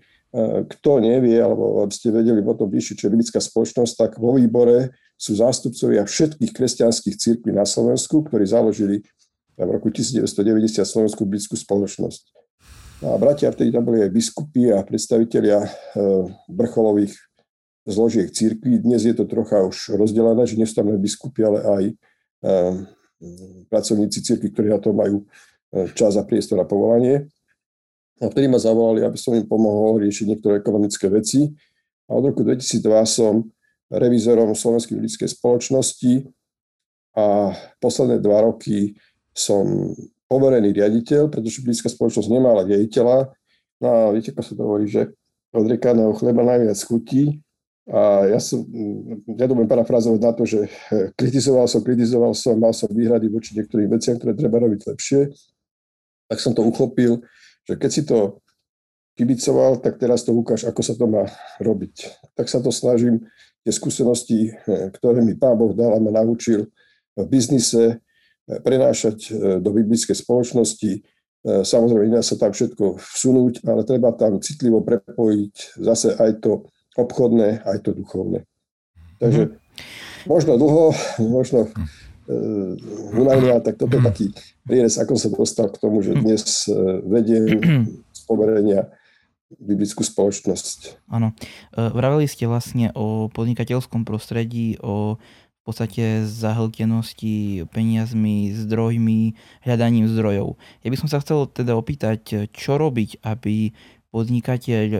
kto 0.70 1.02
nevie, 1.02 1.42
alebo 1.42 1.82
ste 1.90 2.14
vedeli 2.14 2.38
o 2.46 2.54
tom 2.54 2.70
bližšie, 2.70 2.98
čo 2.98 3.10
je 3.10 3.14
biblická 3.18 3.42
spoločnosť, 3.42 3.94
tak 3.98 4.12
vo 4.22 4.38
výbore 4.38 4.94
sú 5.18 5.34
zástupcovia 5.38 6.06
všetkých 6.06 6.54
kresťanských 6.54 7.16
církví 7.18 7.50
na 7.50 7.66
Slovensku, 7.66 8.22
ktorí 8.30 8.46
založili 8.46 9.02
v 9.58 9.70
roku 9.70 9.90
1990 9.90 10.86
Slovenskú 10.86 11.26
biblickú 11.26 11.58
spoločnosť. 11.58 12.22
A 13.04 13.18
bratia 13.20 13.52
vtedy 13.52 13.74
tam 13.74 13.84
boli 13.84 14.06
aj 14.06 14.14
biskupy 14.14 14.70
a 14.70 14.86
predstavitelia 14.86 15.66
e, 15.66 15.70
vrcholových 16.46 17.14
zložiek 17.84 18.32
církví. 18.32 18.80
Dnes 18.80 19.04
je 19.04 19.16
to 19.16 19.28
trocha 19.28 19.60
už 19.64 20.00
rozdelené, 20.00 20.48
že 20.48 20.56
len 20.56 21.00
biskupy, 21.00 21.44
ale 21.44 21.60
aj 21.62 21.84
e, 21.90 21.94
pracovníci 23.68 24.24
církví, 24.24 24.52
ktorí 24.52 24.68
na 24.72 24.80
to 24.80 24.96
majú 24.96 25.24
e, 25.24 25.26
čas 25.92 26.16
a 26.16 26.24
priestor 26.24 26.60
a 26.64 26.68
povolanie. 26.68 27.28
A 28.24 28.32
vtedy 28.32 28.48
ma 28.48 28.62
zavolali, 28.62 29.04
aby 29.04 29.20
som 29.20 29.36
im 29.36 29.44
pomohol 29.44 30.00
riešiť 30.00 30.26
niektoré 30.32 30.64
ekonomické 30.64 31.12
veci. 31.12 31.52
A 32.08 32.16
od 32.16 32.32
roku 32.32 32.46
2002 32.46 32.80
som 33.04 33.44
revizorom 33.92 34.56
Slovenskej 34.56 34.96
ľudskej 34.96 35.30
spoločnosti 35.34 36.30
a 37.20 37.54
posledné 37.78 38.24
dva 38.24 38.48
roky 38.48 38.98
som 39.36 39.94
poverený 40.32 40.74
riaditeľ, 40.74 41.30
pretože 41.30 41.62
blízka 41.62 41.92
spoločnosť 41.92 42.30
nemala 42.32 42.66
riaditeľa. 42.66 43.30
No 43.84 43.88
a 43.90 43.98
viete, 44.16 44.34
ako 44.34 44.42
sa 44.42 44.54
to 44.56 44.62
hovorí, 44.64 44.86
že 44.90 45.14
od 45.54 45.66
rekaného 45.70 46.14
chleba 46.18 46.42
najviac 46.42 46.80
chutí. 46.82 47.44
A 47.84 48.32
ja 48.32 48.40
som, 48.40 48.64
ja 49.28 49.44
to 49.44 49.56
budem 49.60 49.68
parafrázovať 49.68 50.20
na 50.24 50.32
to, 50.32 50.48
že 50.48 50.72
kritizoval 51.20 51.68
som, 51.68 51.84
kritizoval 51.84 52.32
som, 52.32 52.56
mal 52.56 52.72
som 52.72 52.88
výhrady 52.88 53.28
voči 53.28 53.52
niektorým 53.60 53.92
veciam, 53.92 54.16
ktoré 54.16 54.32
treba 54.40 54.64
robiť 54.64 54.88
lepšie. 54.88 55.36
Tak 56.32 56.40
som 56.40 56.56
to 56.56 56.64
uchopil, 56.64 57.20
že 57.68 57.76
keď 57.76 57.90
si 57.92 58.02
to 58.08 58.40
kibicoval, 59.20 59.84
tak 59.84 60.00
teraz 60.00 60.24
to 60.24 60.32
ukáž, 60.32 60.64
ako 60.64 60.80
sa 60.80 60.96
to 60.96 61.06
má 61.12 61.28
robiť. 61.60 62.24
Tak 62.40 62.48
sa 62.48 62.64
to 62.64 62.72
snažím, 62.72 63.28
tie 63.68 63.72
skúsenosti, 63.76 64.56
ktoré 64.96 65.20
mi 65.20 65.36
Pán 65.36 65.60
Boh 65.60 65.76
dal 65.76 65.96
a 65.96 66.00
ma 66.00 66.12
naučil 66.12 66.72
v 67.20 67.26
biznise, 67.28 68.00
prenášať 68.44 69.18
e, 69.24 69.32
do 69.64 69.70
biblickej 69.72 70.20
spoločnosti. 70.20 71.00
Samozrejme, 71.44 72.08
nedá 72.08 72.24
sa 72.24 72.40
tam 72.40 72.56
všetko 72.56 73.04
vsunúť, 73.04 73.68
ale 73.68 73.84
treba 73.84 74.16
tam 74.16 74.40
citlivo 74.40 74.80
prepojiť 74.80 75.76
zase 75.76 76.16
aj 76.16 76.40
to 76.40 76.72
obchodné, 76.98 77.66
aj 77.66 77.78
to 77.86 77.96
duchovné. 77.96 78.46
Takže 79.18 79.50
mhm. 79.50 79.52
možno 80.30 80.52
dlho, 80.58 80.86
možno 81.26 81.60
uh, 81.68 82.74
unavne, 83.16 83.60
tak 83.62 83.80
toto 83.80 83.98
je 83.98 84.04
taký 84.04 84.26
prierez, 84.68 84.96
ako 85.00 85.14
sa 85.20 85.30
dostal 85.32 85.68
k 85.72 85.80
tomu, 85.80 86.00
že 86.02 86.16
dnes 86.16 86.68
vediem 87.04 87.60
z 88.16 88.22
poverenia 88.24 88.88
biblickú 89.60 90.02
spoločnosť. 90.02 91.06
Áno. 91.14 91.38
Vraveli 91.76 92.26
ste 92.26 92.50
vlastne 92.50 92.90
o 92.98 93.30
podnikateľskom 93.30 94.02
prostredí, 94.02 94.82
o 94.82 95.22
v 95.64 95.72
podstate 95.72 96.28
zahltenosti 96.28 97.64
peniazmi, 97.72 98.52
zdrojmi, 98.52 99.32
hľadaním 99.64 100.12
zdrojov. 100.12 100.60
Ja 100.84 100.92
by 100.92 100.98
som 101.00 101.08
sa 101.08 101.24
chcel 101.24 101.48
teda 101.48 101.80
opýtať, 101.80 102.52
čo 102.52 102.76
robiť, 102.76 103.24
aby 103.24 103.72
podnikateľ, 104.14 104.86
e, 104.94 105.00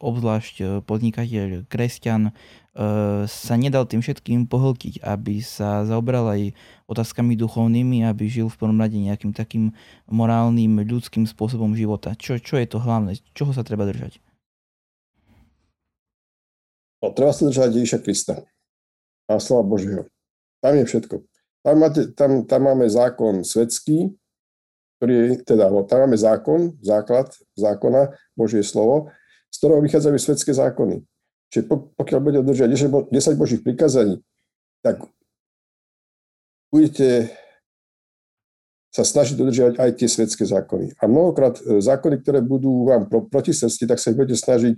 obzvlášť 0.00 0.80
podnikateľ, 0.88 1.68
kresťan, 1.68 2.32
e, 2.32 2.32
sa 3.28 3.54
nedal 3.60 3.84
tým 3.84 4.00
všetkým 4.00 4.48
pohltiť, 4.48 5.04
aby 5.04 5.44
sa 5.44 5.84
zaobral 5.84 6.24
aj 6.32 6.56
otázkami 6.88 7.36
duchovnými, 7.36 8.08
aby 8.08 8.24
žil 8.24 8.48
v 8.48 8.56
prvom 8.56 8.80
rade 8.80 8.96
nejakým 8.96 9.36
takým 9.36 9.76
morálnym, 10.08 10.80
ľudským 10.88 11.28
spôsobom 11.28 11.76
života. 11.76 12.16
Čo, 12.16 12.40
čo 12.40 12.56
je 12.56 12.64
to 12.64 12.80
hlavné? 12.80 13.20
Čoho 13.36 13.52
sa 13.52 13.60
treba 13.60 13.84
držať? 13.84 14.16
No, 17.04 17.12
treba 17.12 17.36
sa 17.36 17.44
držať 17.44 17.68
Ježiša 17.76 17.98
Krista 18.00 18.34
a 19.28 19.36
slova 19.36 19.68
Božieho. 19.68 20.08
Tam 20.64 20.72
je 20.72 20.88
všetko. 20.88 21.20
Tam, 21.60 21.76
máte, 21.76 22.16
tam, 22.16 22.48
tam 22.48 22.60
máme 22.64 22.88
zákon 22.88 23.44
svetský, 23.44 24.16
ktorý 24.96 25.44
teda, 25.44 25.68
tam 25.84 25.98
máme 26.08 26.16
zákon, 26.16 26.72
základ 26.80 27.28
zákona, 27.56 28.16
Božie 28.32 28.64
slovo, 28.64 29.12
z 29.52 29.56
ktorého 29.60 29.80
vychádzajú 29.84 30.16
svetské 30.16 30.52
zákony. 30.52 31.04
Čiže 31.52 31.68
pokiaľ 31.96 32.18
budete 32.20 32.44
držať 32.44 32.68
10 33.12 33.40
Božích 33.40 33.62
prikázaní, 33.62 34.24
tak 34.82 35.04
budete 36.72 37.30
sa 38.96 39.04
snažiť 39.04 39.36
dodržiavať 39.36 39.74
aj 39.76 39.90
tie 40.00 40.08
svetské 40.08 40.48
zákony. 40.48 40.96
A 40.96 41.04
mnohokrát 41.04 41.60
e, 41.60 41.84
zákony, 41.84 42.24
ktoré 42.24 42.40
budú 42.40 42.88
vám 42.88 43.04
pro, 43.12 43.28
proti 43.28 43.52
srdci, 43.52 43.84
tak 43.84 44.00
sa 44.00 44.08
ich 44.08 44.16
budete 44.16 44.40
snažiť 44.40 44.76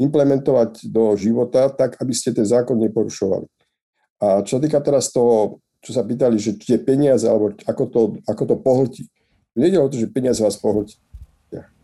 implementovať 0.00 0.88
do 0.88 1.12
života 1.20 1.68
tak, 1.68 2.00
aby 2.00 2.16
ste 2.16 2.32
ten 2.32 2.48
zákon 2.48 2.80
neporušovali. 2.80 3.44
A 4.24 4.40
čo 4.48 4.56
týka 4.56 4.80
teraz 4.80 5.12
toho, 5.12 5.60
čo 5.84 5.92
sa 5.92 6.00
pýtali, 6.00 6.40
že 6.40 6.56
tie 6.56 6.80
peniaze, 6.80 7.28
alebo 7.28 7.52
ako 7.68 7.84
to, 7.92 8.00
ako 8.24 8.42
to 8.48 8.56
pohltí. 8.56 9.02
Nejde 9.54 9.78
o 9.78 9.88
to, 9.88 9.96
že 9.96 10.10
peniaze 10.10 10.42
vás 10.42 10.58
pohltí. 10.58 10.98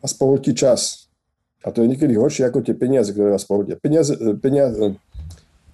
Vás 0.02 0.12
pohltí 0.14 0.54
čas. 0.54 1.06
A 1.62 1.70
to 1.70 1.84
je 1.84 1.90
niekedy 1.92 2.18
horšie 2.18 2.48
ako 2.48 2.64
tie 2.66 2.74
peniaze, 2.74 3.14
ktoré 3.14 3.30
vás 3.30 3.46
pohltia. 3.46 3.76
Peniaze, 3.76 4.16
peniaze, 4.40 4.96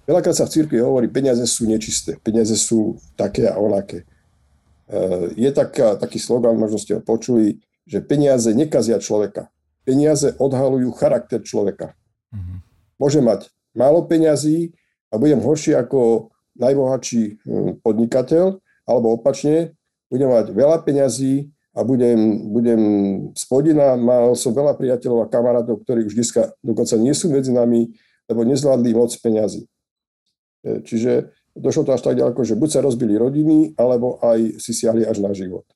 veľakrát 0.03 0.35
sa 0.35 0.45
v 0.45 0.53
cirkvi 0.53 0.83
hovorí, 0.83 1.07
peniaze 1.07 1.41
sú 1.47 1.63
nečisté, 1.63 2.19
peniaze 2.19 2.53
sú 2.59 2.99
také 3.15 3.47
a 3.47 3.55
onaké. 3.55 4.03
E, 4.03 5.35
je 5.39 5.49
taká, 5.55 5.95
taký 5.95 6.19
slogan, 6.19 6.59
možno 6.59 6.75
ste 6.75 6.99
ho 6.99 7.01
počuli, 7.01 7.63
že 7.87 8.03
peniaze 8.03 8.51
nekazia 8.51 8.99
človeka. 8.99 9.47
Peniaze 9.87 10.35
odhalujú 10.35 10.91
charakter 10.99 11.39
človeka. 11.39 11.95
Mm-hmm. 12.35 12.57
Môže 12.99 13.23
mať 13.23 13.47
málo 13.71 14.03
peňazí 14.03 14.75
a 15.07 15.15
budem 15.15 15.39
horší 15.39 15.71
ako 15.71 16.29
najbohatší 16.59 17.23
hm, 17.47 17.71
podnikateľ, 17.79 18.59
alebo 18.83 19.15
opačne, 19.15 19.71
budem 20.11 20.27
mať 20.27 20.51
veľa 20.51 20.83
peňazí 20.83 21.47
a 21.77 21.85
budem, 21.85 22.49
budem 22.49 22.81
spodina, 23.37 23.93
mal 23.93 24.33
som 24.33 24.49
veľa 24.49 24.73
priateľov 24.73 25.29
a 25.29 25.29
kamarátov, 25.29 25.85
ktorí 25.85 26.09
už 26.09 26.17
dneska 26.17 26.57
dokonca 26.65 26.97
nie 26.97 27.13
sú 27.13 27.29
medzi 27.29 27.53
nami, 27.53 27.93
lebo 28.25 28.41
nezvládli 28.41 28.97
moc 28.97 29.13
peňazí. 29.13 29.69
E, 30.65 30.81
čiže 30.81 31.29
došlo 31.53 31.85
to 31.85 31.93
až 31.93 32.01
tak 32.01 32.17
ďaleko, 32.17 32.41
že 32.41 32.57
buď 32.57 32.69
sa 32.73 32.81
rozbili 32.81 33.13
rodiny, 33.13 33.77
alebo 33.77 34.17
aj 34.25 34.57
si 34.57 34.73
siahli 34.73 35.05
až 35.05 35.21
na 35.21 35.37
život. 35.37 35.69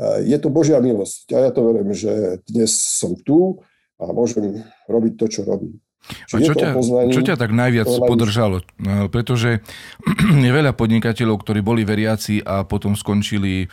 E, 0.00 0.24
je 0.24 0.36
to 0.40 0.48
Božia 0.48 0.80
milosť 0.80 1.36
a 1.36 1.38
ja 1.44 1.50
to 1.52 1.60
verím, 1.60 1.92
že 1.92 2.40
dnes 2.48 2.72
som 2.72 3.12
tu 3.12 3.60
a 4.00 4.08
môžem 4.16 4.64
robiť 4.88 5.12
to, 5.20 5.26
čo 5.28 5.40
robím. 5.44 5.76
A 6.04 6.36
čo 6.36 6.52
ťa, 6.52 6.76
čo 7.08 7.20
ťa 7.24 7.40
tak 7.40 7.48
najviac 7.56 7.88
podržalo? 8.04 8.60
No, 8.76 9.08
pretože 9.08 9.64
je 10.44 10.50
veľa 10.52 10.76
podnikateľov, 10.76 11.40
ktorí 11.40 11.64
boli 11.64 11.80
veriaci 11.88 12.44
a 12.44 12.60
potom 12.68 12.92
skončili 12.92 13.64
e, 13.64 13.66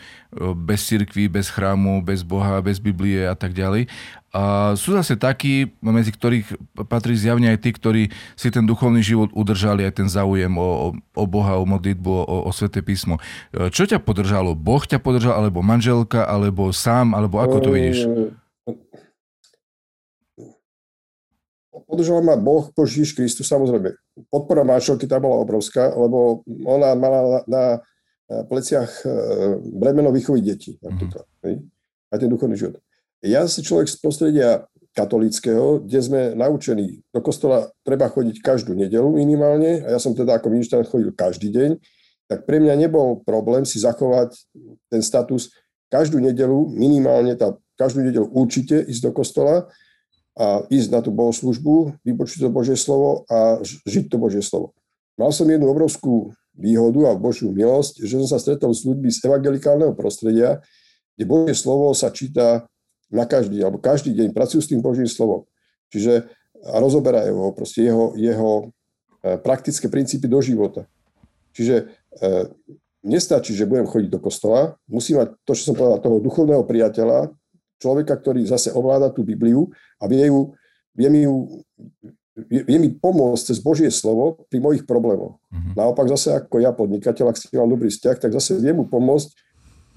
bez 0.56 0.88
cirkvi, 0.88 1.28
bez 1.28 1.52
chrámu, 1.52 2.00
bez 2.00 2.24
Boha, 2.24 2.64
bez 2.64 2.80
Biblie 2.80 3.28
a 3.28 3.36
tak 3.36 3.52
ďalej. 3.52 3.92
A 4.32 4.74
sú 4.80 4.96
zase 4.96 5.20
takí, 5.20 5.76
medzi 5.84 6.16
ktorých 6.16 6.80
patrí 6.88 7.20
zjavne 7.20 7.52
aj 7.52 7.68
tí, 7.68 7.76
ktorí 7.76 8.04
si 8.40 8.48
ten 8.48 8.64
duchovný 8.64 9.04
život 9.04 9.28
udržali, 9.36 9.84
aj 9.84 10.00
ten 10.00 10.08
záujem 10.08 10.56
o, 10.56 10.96
o 10.96 11.24
Boha, 11.28 11.60
o 11.60 11.68
modlitbu, 11.68 12.08
o, 12.08 12.48
o 12.48 12.52
Sveté 12.56 12.80
písmo. 12.80 13.20
E, 13.52 13.68
čo 13.68 13.84
ťa 13.84 14.00
podržalo? 14.00 14.56
Boh 14.56 14.80
ťa 14.80 15.04
podržal, 15.04 15.36
alebo 15.36 15.60
manželka, 15.60 16.24
alebo 16.24 16.72
sám, 16.72 17.12
alebo 17.12 17.44
ako 17.44 17.58
to 17.60 17.70
vidíš? 17.76 18.08
Podržoval 21.92 22.24
ma 22.24 22.40
Boh, 22.40 22.72
Božíš 22.72 23.12
Kristus, 23.12 23.52
samozrejme. 23.52 23.92
Podpora 24.32 24.64
manželky 24.64 25.04
tá 25.12 25.20
bola 25.20 25.44
obrovská, 25.44 25.92
lebo 25.92 26.48
ona 26.64 26.96
mala 26.96 27.20
na, 27.20 27.40
na 27.52 27.64
pleciach 28.48 29.04
e, 29.04 29.08
bremeno 29.76 30.08
výchovy 30.16 30.40
detí. 30.40 30.80
Mm-hmm. 30.80 31.60
A 32.12 32.14
ten 32.16 32.32
duchovný 32.32 32.56
život. 32.56 32.80
Ja 33.20 33.44
si 33.46 33.60
človek 33.60 33.92
z 33.92 34.00
prostredia 34.00 34.50
katolického, 34.92 35.84
kde 35.84 36.00
sme 36.00 36.22
naučení, 36.36 37.00
do 37.12 37.20
kostola 37.24 37.72
treba 37.84 38.12
chodiť 38.12 38.44
každú 38.44 38.76
nedelu 38.76 39.08
minimálne, 39.08 39.84
a 39.84 39.96
ja 39.96 40.00
som 40.00 40.12
teda 40.12 40.40
ako 40.40 40.48
minister 40.52 40.84
chodil 40.84 41.16
každý 41.16 41.48
deň, 41.52 41.80
tak 42.28 42.48
pre 42.48 42.60
mňa 42.60 42.76
nebol 42.88 43.24
problém 43.24 43.64
si 43.68 43.80
zachovať 43.80 44.36
ten 44.92 45.04
status 45.04 45.52
každú 45.92 46.20
nedelu, 46.24 46.72
minimálne 46.72 47.36
tá, 47.36 47.56
každú 47.76 48.04
nedelu 48.04 48.28
určite 48.32 48.84
ísť 48.84 49.02
do 49.04 49.12
kostola 49.12 49.68
a 50.42 50.66
ísť 50.74 50.90
na 50.90 51.00
tú 51.06 51.14
bohoslužbu, 51.14 52.02
vypočuť 52.02 52.42
to 52.42 52.50
Božie 52.50 52.74
slovo 52.74 53.30
a 53.30 53.62
žiť 53.86 54.10
to 54.10 54.18
Božie 54.18 54.42
slovo. 54.42 54.74
Mal 55.14 55.30
som 55.30 55.46
jednu 55.46 55.70
obrovskú 55.70 56.34
výhodu 56.58 57.14
a 57.14 57.20
Božiu 57.20 57.54
milosť, 57.54 58.02
že 58.02 58.18
som 58.18 58.28
sa 58.28 58.42
stretol 58.42 58.74
s 58.74 58.82
ľuďmi 58.82 59.14
z 59.14 59.22
evangelikálneho 59.22 59.94
prostredia, 59.94 60.66
kde 61.14 61.30
Božie 61.30 61.54
slovo 61.54 61.94
sa 61.94 62.10
číta 62.10 62.66
na 63.14 63.30
každý, 63.30 63.62
alebo 63.62 63.78
každý 63.78 64.18
deň 64.18 64.34
pracujú 64.34 64.66
s 64.66 64.70
tým 64.74 64.82
Božím 64.82 65.06
slovom. 65.06 65.46
Čiže 65.94 66.26
a 66.62 66.78
rozoberajú 66.78 67.34
ho, 67.34 67.50
proste 67.58 67.90
jeho, 67.90 68.14
jeho 68.14 68.70
e, 69.26 69.38
praktické 69.42 69.90
princípy 69.90 70.30
do 70.30 70.38
života. 70.46 70.86
Čiže 71.58 71.76
e, 71.82 71.86
nestačí, 73.02 73.58
že 73.58 73.66
budem 73.66 73.90
chodiť 73.90 74.10
do 74.14 74.22
kostola, 74.22 74.78
musím 74.86 75.26
mať 75.26 75.34
to, 75.42 75.58
čo 75.58 75.74
som 75.74 75.76
povedal, 75.76 75.98
toho 76.06 76.22
duchovného 76.22 76.62
priateľa, 76.62 77.34
človeka, 77.82 78.14
ktorý 78.22 78.46
zase 78.46 78.70
ovláda 78.70 79.10
tú 79.10 79.26
Bibliu 79.26 79.66
a 79.98 80.06
vie, 80.06 80.30
ju, 80.30 80.54
vie, 80.94 81.10
mi, 81.10 81.26
ju, 81.26 81.66
vie 82.46 82.78
mi 82.78 82.94
pomôcť 82.94 83.50
cez 83.50 83.58
Božie 83.58 83.90
slovo 83.90 84.46
pri 84.54 84.62
mojich 84.62 84.86
problémoch. 84.86 85.42
Mm-hmm. 85.50 85.74
Naopak 85.74 86.06
zase 86.14 86.38
ako 86.38 86.62
ja 86.62 86.70
podnikateľ, 86.70 87.34
ak 87.34 87.38
s 87.42 87.50
mám 87.58 87.74
dobrý 87.74 87.90
vzťah, 87.90 88.18
tak 88.22 88.32
zase 88.38 88.62
viem 88.62 88.78
mu 88.78 88.86
pomôcť 88.86 89.34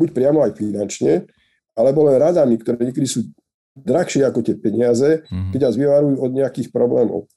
buď 0.01 0.09
priamo 0.17 0.41
aj 0.41 0.57
finančne, 0.57 1.29
alebo 1.77 2.09
len 2.09 2.17
radami, 2.17 2.57
ktoré 2.57 2.81
niekedy 2.81 3.07
sú 3.07 3.29
drahšie 3.77 4.25
ako 4.25 4.41
tie 4.41 4.57
peniaze, 4.57 5.27
mm-hmm. 5.29 5.53
keď 5.53 5.61
vás 5.69 5.77
vyvarujú 5.77 6.17
od 6.19 6.31
nejakých 6.33 6.73
problémov. 6.73 7.29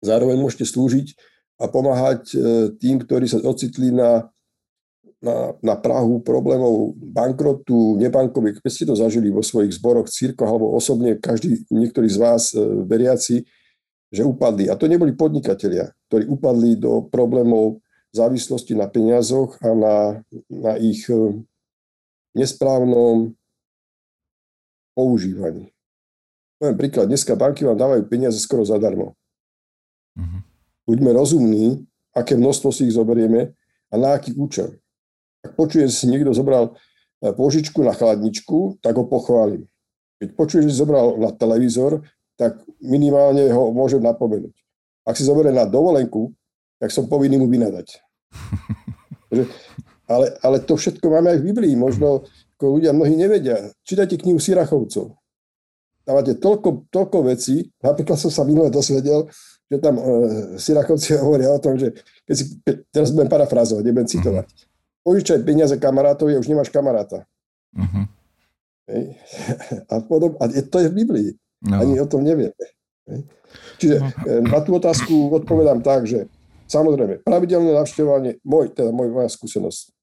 Zároveň 0.00 0.38
môžete 0.38 0.64
slúžiť 0.64 1.18
a 1.58 1.66
pomáhať 1.66 2.22
e, 2.30 2.36
tým, 2.78 3.02
ktorí 3.02 3.26
sa 3.26 3.42
ocitli 3.42 3.90
na, 3.90 4.30
na, 5.18 5.54
na 5.58 5.74
Prahu 5.74 6.22
problémov 6.22 6.94
bankrotu, 6.94 7.98
nebankových. 7.98 8.62
Keď 8.62 8.72
ste 8.72 8.86
to 8.86 8.94
zažili 8.94 9.34
vo 9.34 9.42
svojich 9.42 9.74
zboroch, 9.74 10.06
církoch 10.06 10.46
alebo 10.46 10.70
osobne 10.74 11.18
každý, 11.18 11.66
niektorý 11.70 12.06
z 12.06 12.18
vás 12.18 12.54
e, 12.54 12.62
veriaci, 12.86 13.42
že 14.08 14.22
upadli. 14.22 14.70
A 14.70 14.78
to 14.78 14.86
neboli 14.86 15.12
podnikatelia, 15.12 15.90
ktorí 16.08 16.30
upadli 16.30 16.78
do 16.78 17.04
problémov 17.10 17.82
závislosti 18.14 18.78
na 18.78 18.86
peniazoch 18.88 19.58
a 19.60 19.70
na, 19.74 19.96
na 20.48 20.72
ich 20.78 21.02
e, 21.10 21.42
nesprávnom 22.38 23.34
používaní. 24.94 25.74
Poviem 26.58 26.78
príklad, 26.78 27.06
dneska 27.06 27.38
banky 27.38 27.62
vám 27.62 27.78
dávajú 27.78 28.02
peniaze 28.10 28.38
skoro 28.42 28.66
zadarmo. 28.66 29.14
Uh-huh. 30.18 30.42
Buďme 30.90 31.14
rozumní, 31.14 31.86
aké 32.10 32.34
množstvo 32.34 32.74
si 32.74 32.90
ich 32.90 32.98
zoberieme 32.98 33.54
a 33.90 33.94
na 33.94 34.18
aký 34.18 34.34
účel. 34.34 34.74
Počuje, 35.54 35.88
že 35.88 35.94
si 35.94 36.06
niekto 36.10 36.34
zobral 36.34 36.76
e, 37.22 37.32
požičku 37.32 37.80
na 37.84 37.94
chladničku, 37.94 38.82
tak 38.84 38.96
ho 38.96 39.04
pochválim. 39.06 39.64
Keď 40.18 40.28
počuje, 40.34 40.60
že 40.66 40.74
si 40.74 40.80
zobral 40.82 41.14
na 41.16 41.30
televízor, 41.30 42.02
tak 42.38 42.58
minimálne 42.82 43.50
ho 43.50 43.70
môžem 43.74 44.02
napomenúť. 44.02 44.54
Ak 45.06 45.16
si 45.18 45.26
zoberie 45.26 45.54
na 45.54 45.66
dovolenku, 45.66 46.34
tak 46.78 46.94
som 46.94 47.10
povinný 47.10 47.38
mu 47.38 47.50
vynadať. 47.50 47.98
ale, 50.12 50.26
ale 50.42 50.56
to 50.62 50.78
všetko 50.78 51.06
máme 51.10 51.34
aj 51.34 51.38
v 51.42 51.46
Biblii. 51.50 51.74
Možno 51.74 52.28
ako 52.58 52.78
ľudia 52.78 52.90
mnohí 52.90 53.14
nevedia. 53.14 53.70
Čítajte 53.86 54.18
knihu 54.18 54.42
Sirachovcov. 54.42 55.14
Tam 56.02 56.12
máte 56.18 56.34
toľko, 56.38 56.90
toľko 56.90 57.18
vecí. 57.30 57.70
Napríklad 57.78 58.18
som 58.18 58.34
sa 58.34 58.42
minule 58.42 58.66
dosvedel, 58.72 59.30
že 59.70 59.76
tam 59.78 59.94
e, 59.94 60.02
Sirachovci 60.58 61.14
hovoria 61.24 61.54
o 61.54 61.62
tom, 61.62 61.78
že 61.78 61.94
keď 62.26 62.34
si, 62.34 62.44
teraz 62.90 63.14
budem 63.14 63.30
parafrázovať, 63.30 63.82
nebudem 63.86 64.08
mhm. 64.08 64.14
citovať. 64.18 64.46
Požičaj 65.08 65.40
peniaze 65.40 65.80
kamarátovi 65.80 66.36
a 66.36 66.42
už 66.44 66.52
nemáš 66.52 66.68
kamaráta. 66.68 67.24
Uh-huh. 67.72 68.04
Hej. 68.92 69.16
A, 69.92 70.04
podob, 70.04 70.36
a 70.36 70.52
to 70.52 70.84
je 70.84 70.92
v 70.92 70.98
Biblii. 71.00 71.30
No. 71.64 71.80
Ani 71.80 71.96
o 71.96 72.04
tom 72.04 72.28
nevieme. 72.28 72.52
Hej. 73.08 73.24
Čiže 73.80 73.96
uh-huh. 74.04 74.44
na 74.44 74.60
tú 74.60 74.76
otázku 74.76 75.32
odpovedám 75.32 75.80
tak, 75.80 76.04
že 76.04 76.28
samozrejme, 76.68 77.24
pravidelné 77.24 77.72
navštevovanie, 77.72 78.44
môj, 78.44 78.76
teda 78.76 78.92
môj, 78.92 79.08
moja 79.08 79.32
skúsenosť 79.32 79.96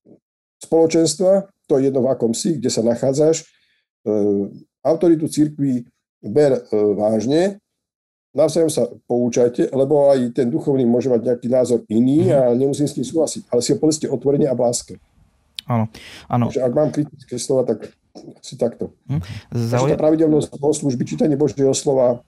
spoločenstva, 0.66 1.54
to 1.70 1.78
je 1.78 1.94
jedno 1.94 2.02
v 2.02 2.10
akom 2.10 2.34
si, 2.34 2.58
kde 2.58 2.74
sa 2.74 2.82
nachádzaš. 2.82 3.46
E, 3.46 3.46
autoritu 4.82 5.30
církvy 5.30 5.86
ber 6.26 6.58
e, 6.58 6.62
vážne, 6.98 7.62
navzájom 8.36 8.72
sa 8.72 8.84
poučajte, 9.08 9.72
lebo 9.72 10.12
aj 10.12 10.36
ten 10.36 10.48
duchovný 10.52 10.84
môže 10.84 11.08
mať 11.08 11.34
nejaký 11.34 11.48
názor 11.48 11.80
iný 11.88 12.30
mm-hmm. 12.30 12.36
a 12.36 12.56
nemusím 12.56 12.88
s 12.88 12.96
tým 12.96 13.08
súhlasiť, 13.08 13.48
ale 13.50 13.60
si 13.64 13.72
ho 13.74 13.78
povedzte 13.80 14.06
otvorene 14.12 14.46
a 14.46 14.54
v 14.54 14.62
láske. 14.62 14.94
Áno, 15.66 15.90
áno. 16.30 16.54
ak 16.54 16.74
mám 16.78 16.94
kritické 16.94 17.42
slova, 17.42 17.66
tak 17.66 17.90
si 18.46 18.54
takto. 18.54 18.94
Hm. 19.10 19.22
Zauj... 19.50 19.98
pravidelnosť 19.98 20.62
služby, 20.62 21.04
čítanie 21.10 21.34
Božieho 21.34 21.74
slova 21.74 22.22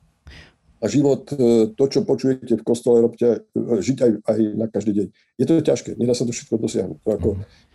a 0.81 0.85
život, 0.89 1.29
e, 1.37 1.69
to, 1.73 1.83
čo 1.85 2.01
počujete 2.01 2.57
v 2.57 2.65
kostole, 2.65 3.01
robte, 3.01 3.45
žiť 3.55 3.97
aj, 4.01 4.11
aj 4.25 4.37
na 4.57 4.65
každý 4.65 4.91
deň. 4.93 5.07
Je 5.37 5.45
to 5.45 5.53
ťažké, 5.61 5.95
nedá 6.01 6.17
sa 6.17 6.25
to 6.25 6.33
všetko 6.33 6.57
dosiahnuť. 6.57 6.97
To 7.05 7.09
ako, 7.13 7.29
mm-hmm 7.37 7.67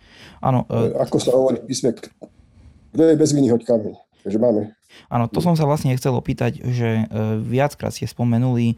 Áno. 0.43 0.67
E, 0.67 0.91
ako 0.99 1.17
sa 1.23 1.31
hovorí 1.31 1.63
písme, 1.63 1.95
kto 1.95 3.01
je 3.01 3.15
bez 3.15 3.31
viny, 3.31 3.47
hoď 3.47 3.63
kameň. 3.63 3.95
Takže 4.27 4.37
máme. 4.39 4.75
Áno, 5.09 5.29
to 5.29 5.39
som 5.43 5.53
sa 5.57 5.67
vlastne 5.67 5.93
chcel 5.95 6.13
opýtať, 6.13 6.61
že 6.63 7.03
e, 7.03 7.05
viackrát 7.41 7.93
ste 7.93 8.09
spomenuli 8.09 8.73
e, 8.73 8.75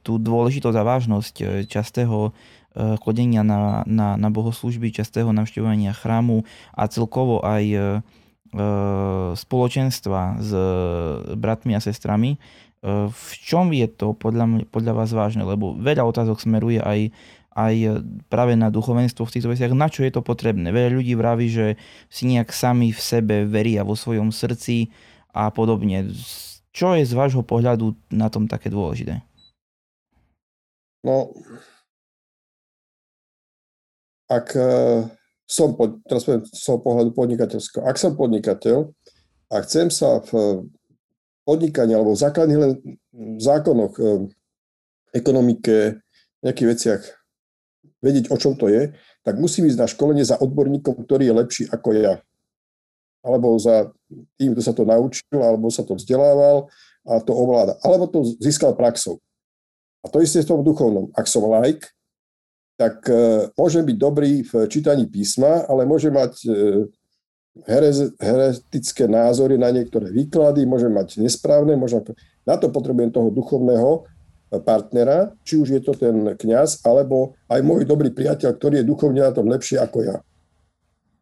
tú 0.00 0.12
dôležitosť 0.16 0.76
a 0.76 0.88
vážnosť 0.88 1.34
častého 1.70 2.32
chodenia 2.76 3.40
na, 3.40 3.88
na, 3.88 4.20
na 4.20 4.28
bohoslužby, 4.28 4.92
častého 4.92 5.32
navštevovania 5.32 5.96
chrámu 5.96 6.44
a 6.76 6.84
celkovo 6.92 7.40
aj 7.40 8.04
spoločenstva 9.32 10.36
s 10.44 10.50
bratmi 11.40 11.72
a 11.72 11.80
sestrami. 11.80 12.36
V 13.08 13.30
čom 13.40 13.72
je 13.72 13.88
to 13.88 14.12
podľa, 14.12 14.68
podľa 14.68 14.92
vás 14.92 15.10
vážne? 15.16 15.42
Lebo 15.48 15.72
veľa 15.72 16.04
otázok 16.04 16.36
smeruje 16.36 16.78
aj 16.78 17.10
aj 17.56 17.74
e, 17.74 17.88
práve 18.28 18.52
na 18.52 18.68
duchovenstvo 18.68 19.24
v 19.24 19.32
týchto 19.32 19.48
veciach, 19.48 19.72
na 19.72 19.88
čo 19.88 20.04
je 20.04 20.12
to 20.12 20.20
potrebné. 20.20 20.68
Veľa 20.68 21.00
ľudí 21.00 21.16
vraví, 21.16 21.48
že 21.48 21.80
si 22.12 22.28
nejak 22.28 22.52
sami 22.52 22.92
v 22.92 23.00
sebe 23.00 23.48
veria 23.48 23.80
vo 23.80 23.96
svojom 23.96 24.28
srdci 24.28 24.92
a 25.32 25.48
podobne. 25.48 26.12
Čo 26.76 26.92
je 26.92 27.08
z 27.08 27.16
vášho 27.16 27.40
pohľadu 27.40 27.96
na 28.12 28.28
tom 28.28 28.44
také 28.44 28.68
dôležité? 28.68 29.24
No, 31.00 31.32
ak 34.28 34.52
e, 34.52 34.68
som, 35.48 35.72
pod, 35.72 36.04
teraz 36.04 36.28
poviem 36.28 36.44
z 36.44 36.60
pohľadu 36.60 37.10
podnikateľského, 37.16 37.82
ak 37.88 37.96
som 37.96 38.12
podnikateľ 38.12 38.92
a 39.48 39.56
chcem 39.64 39.88
sa 39.88 40.20
v 40.20 40.60
podnikaní 41.46 41.94
alebo 41.94 42.12
v 42.12 42.22
základných 42.26 42.60
len 42.60 42.72
zákonoch, 43.40 43.94
e, 43.96 44.28
ekonomike, 45.16 46.02
nejakých 46.44 46.68
veciach 46.68 47.02
vedieť, 48.04 48.32
o 48.32 48.36
čom 48.36 48.56
to 48.56 48.68
je, 48.68 48.92
tak 49.24 49.40
musím 49.40 49.66
ísť 49.66 49.78
na 49.80 49.88
školenie 49.88 50.24
za 50.24 50.38
odborníkom, 50.38 51.04
ktorý 51.04 51.28
je 51.28 51.34
lepší 51.34 51.64
ako 51.72 51.88
ja. 51.96 52.14
Alebo 53.26 53.58
za 53.58 53.90
tým, 54.38 54.54
kto 54.54 54.62
sa 54.62 54.72
to 54.76 54.86
naučil, 54.86 55.38
alebo 55.42 55.66
sa 55.72 55.82
to 55.82 55.98
vzdelával 55.98 56.70
a 57.02 57.18
to 57.18 57.34
ovláda. 57.34 57.74
Alebo 57.82 58.06
to 58.06 58.22
získal 58.38 58.78
praxou. 58.78 59.18
A 60.06 60.10
to 60.10 60.22
isté 60.22 60.46
v 60.46 60.50
tom 60.54 60.62
duchovnom. 60.62 61.10
Ak 61.18 61.26
som 61.26 61.42
like, 61.50 61.90
tak 62.78 63.02
e, 63.10 63.50
môžem 63.58 63.82
byť 63.82 63.96
dobrý 63.98 64.44
v 64.46 64.52
čítaní 64.70 65.10
písma, 65.10 65.66
ale 65.66 65.88
môžem 65.88 66.12
mať 66.12 66.46
e, 66.46 66.50
herez, 67.64 68.12
heretické 68.20 69.08
názory 69.08 69.56
na 69.56 69.72
niektoré 69.72 70.12
výklady, 70.12 70.68
môžem 70.68 70.92
mať 70.92 71.18
nesprávne, 71.18 71.72
možno 71.74 72.04
na 72.44 72.60
to 72.60 72.68
potrebujem 72.68 73.10
toho 73.10 73.32
duchovného, 73.32 74.04
partnera, 74.50 75.34
či 75.42 75.58
už 75.58 75.68
je 75.74 75.80
to 75.82 75.92
ten 75.96 76.38
kňaz, 76.38 76.86
alebo 76.86 77.34
aj 77.50 77.60
môj 77.66 77.82
dobrý 77.82 78.14
priateľ, 78.14 78.54
ktorý 78.54 78.82
je 78.82 78.88
duchovne 78.88 79.20
na 79.22 79.34
tom 79.34 79.50
lepšie 79.50 79.82
ako 79.82 80.06
ja. 80.06 80.16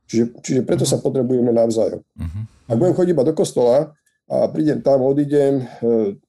Čiže, 0.05 0.25
čiže 0.45 0.61
preto 0.69 0.85
uh-huh. 0.85 1.01
sa 1.01 1.05
potrebujeme 1.05 1.49
navzájom. 1.49 2.05
Uh-huh. 2.05 2.43
Ak 2.69 2.77
budem 2.77 2.93
chodiť 2.93 3.13
iba 3.17 3.25
do 3.25 3.33
kostola 3.33 3.97
a 4.29 4.37
prídem 4.53 4.85
tam, 4.85 5.01
odídem 5.01 5.65
e, 5.65 6.21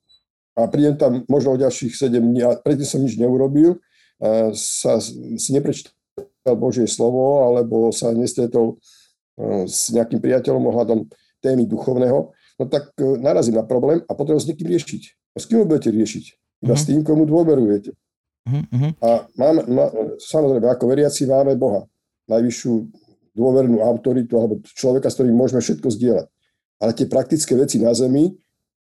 a 0.55 0.71
prídem 0.71 0.95
tam 0.95 1.27
možno 1.27 1.59
o 1.59 1.61
ďalších 1.61 1.91
7 1.91 2.15
dní 2.15 2.41
a 2.47 2.55
predtým 2.55 2.87
som 2.87 3.03
nič 3.03 3.19
neurobil, 3.19 3.75
a 4.23 4.55
sa 4.55 5.03
si 5.03 5.51
neprečítal 5.51 6.55
Božie 6.55 6.87
slovo 6.87 7.43
alebo 7.43 7.91
sa 7.91 8.15
nestretol 8.15 8.79
e, 9.35 9.67
s 9.67 9.91
nejakým 9.91 10.23
priateľom 10.23 10.63
ohľadom 10.71 11.11
témy 11.43 11.67
duchovného, 11.67 12.31
no 12.31 12.63
tak 12.71 12.95
e, 12.95 13.19
narazím 13.19 13.59
na 13.59 13.67
problém 13.67 13.99
a 14.07 14.11
potrebujem 14.15 14.43
s 14.43 14.47
niekým 14.47 14.71
riešiť. 14.71 15.03
A 15.35 15.43
s 15.43 15.51
kým 15.51 15.59
ho 15.59 15.67
budete 15.67 15.91
riešiť? 15.91 16.44
Iba 16.65 16.73
uh-huh. 16.73 16.81
s 16.81 16.89
tým, 16.89 17.05
komu 17.05 17.29
dôverujete. 17.29 17.93
Uh-huh. 18.49 18.89
A 19.05 19.29
máme, 19.37 19.61
má, 19.69 19.85
samozrejme, 20.17 20.65
ako 20.65 20.85
veriaci 20.89 21.29
máme 21.29 21.53
Boha, 21.53 21.85
najvyššiu 22.25 22.73
dôvernú 23.37 23.85
autoritu 23.85 24.41
alebo 24.41 24.63
človeka, 24.65 25.13
s 25.13 25.17
ktorým 25.21 25.35
môžeme 25.37 25.61
všetko 25.61 25.87
zdieľať. 25.93 26.27
Ale 26.81 26.91
tie 26.97 27.05
praktické 27.05 27.53
veci 27.53 27.77
na 27.77 27.93
zemi, 27.93 28.33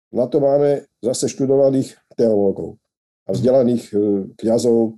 na 0.09 0.25
to 0.25 0.41
máme 0.41 0.87
zase 1.03 1.29
študovaných 1.29 1.93
teológov 2.15 2.79
a 3.27 3.35
vzdelaných 3.35 3.83
e, 3.91 3.95
kňazov 4.39 4.95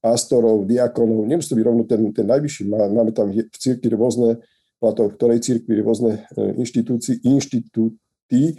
pastorov, 0.00 0.64
diakonov, 0.64 1.28
nemusí 1.28 1.52
to 1.52 1.58
byť 1.60 1.66
rovno 1.66 1.84
ten, 1.84 2.00
ten 2.16 2.24
najvyšší. 2.24 2.62
Máme 2.72 3.12
tam 3.12 3.28
v 3.28 3.44
cirkvi 3.52 3.92
rôzne, 3.92 4.40
to 4.80 5.02
v 5.12 5.14
ktorej 5.20 5.38
cirkvi 5.44 5.84
rôzne 5.84 6.24
inštitúcie, 6.56 7.20
inštitúty, 7.20 8.56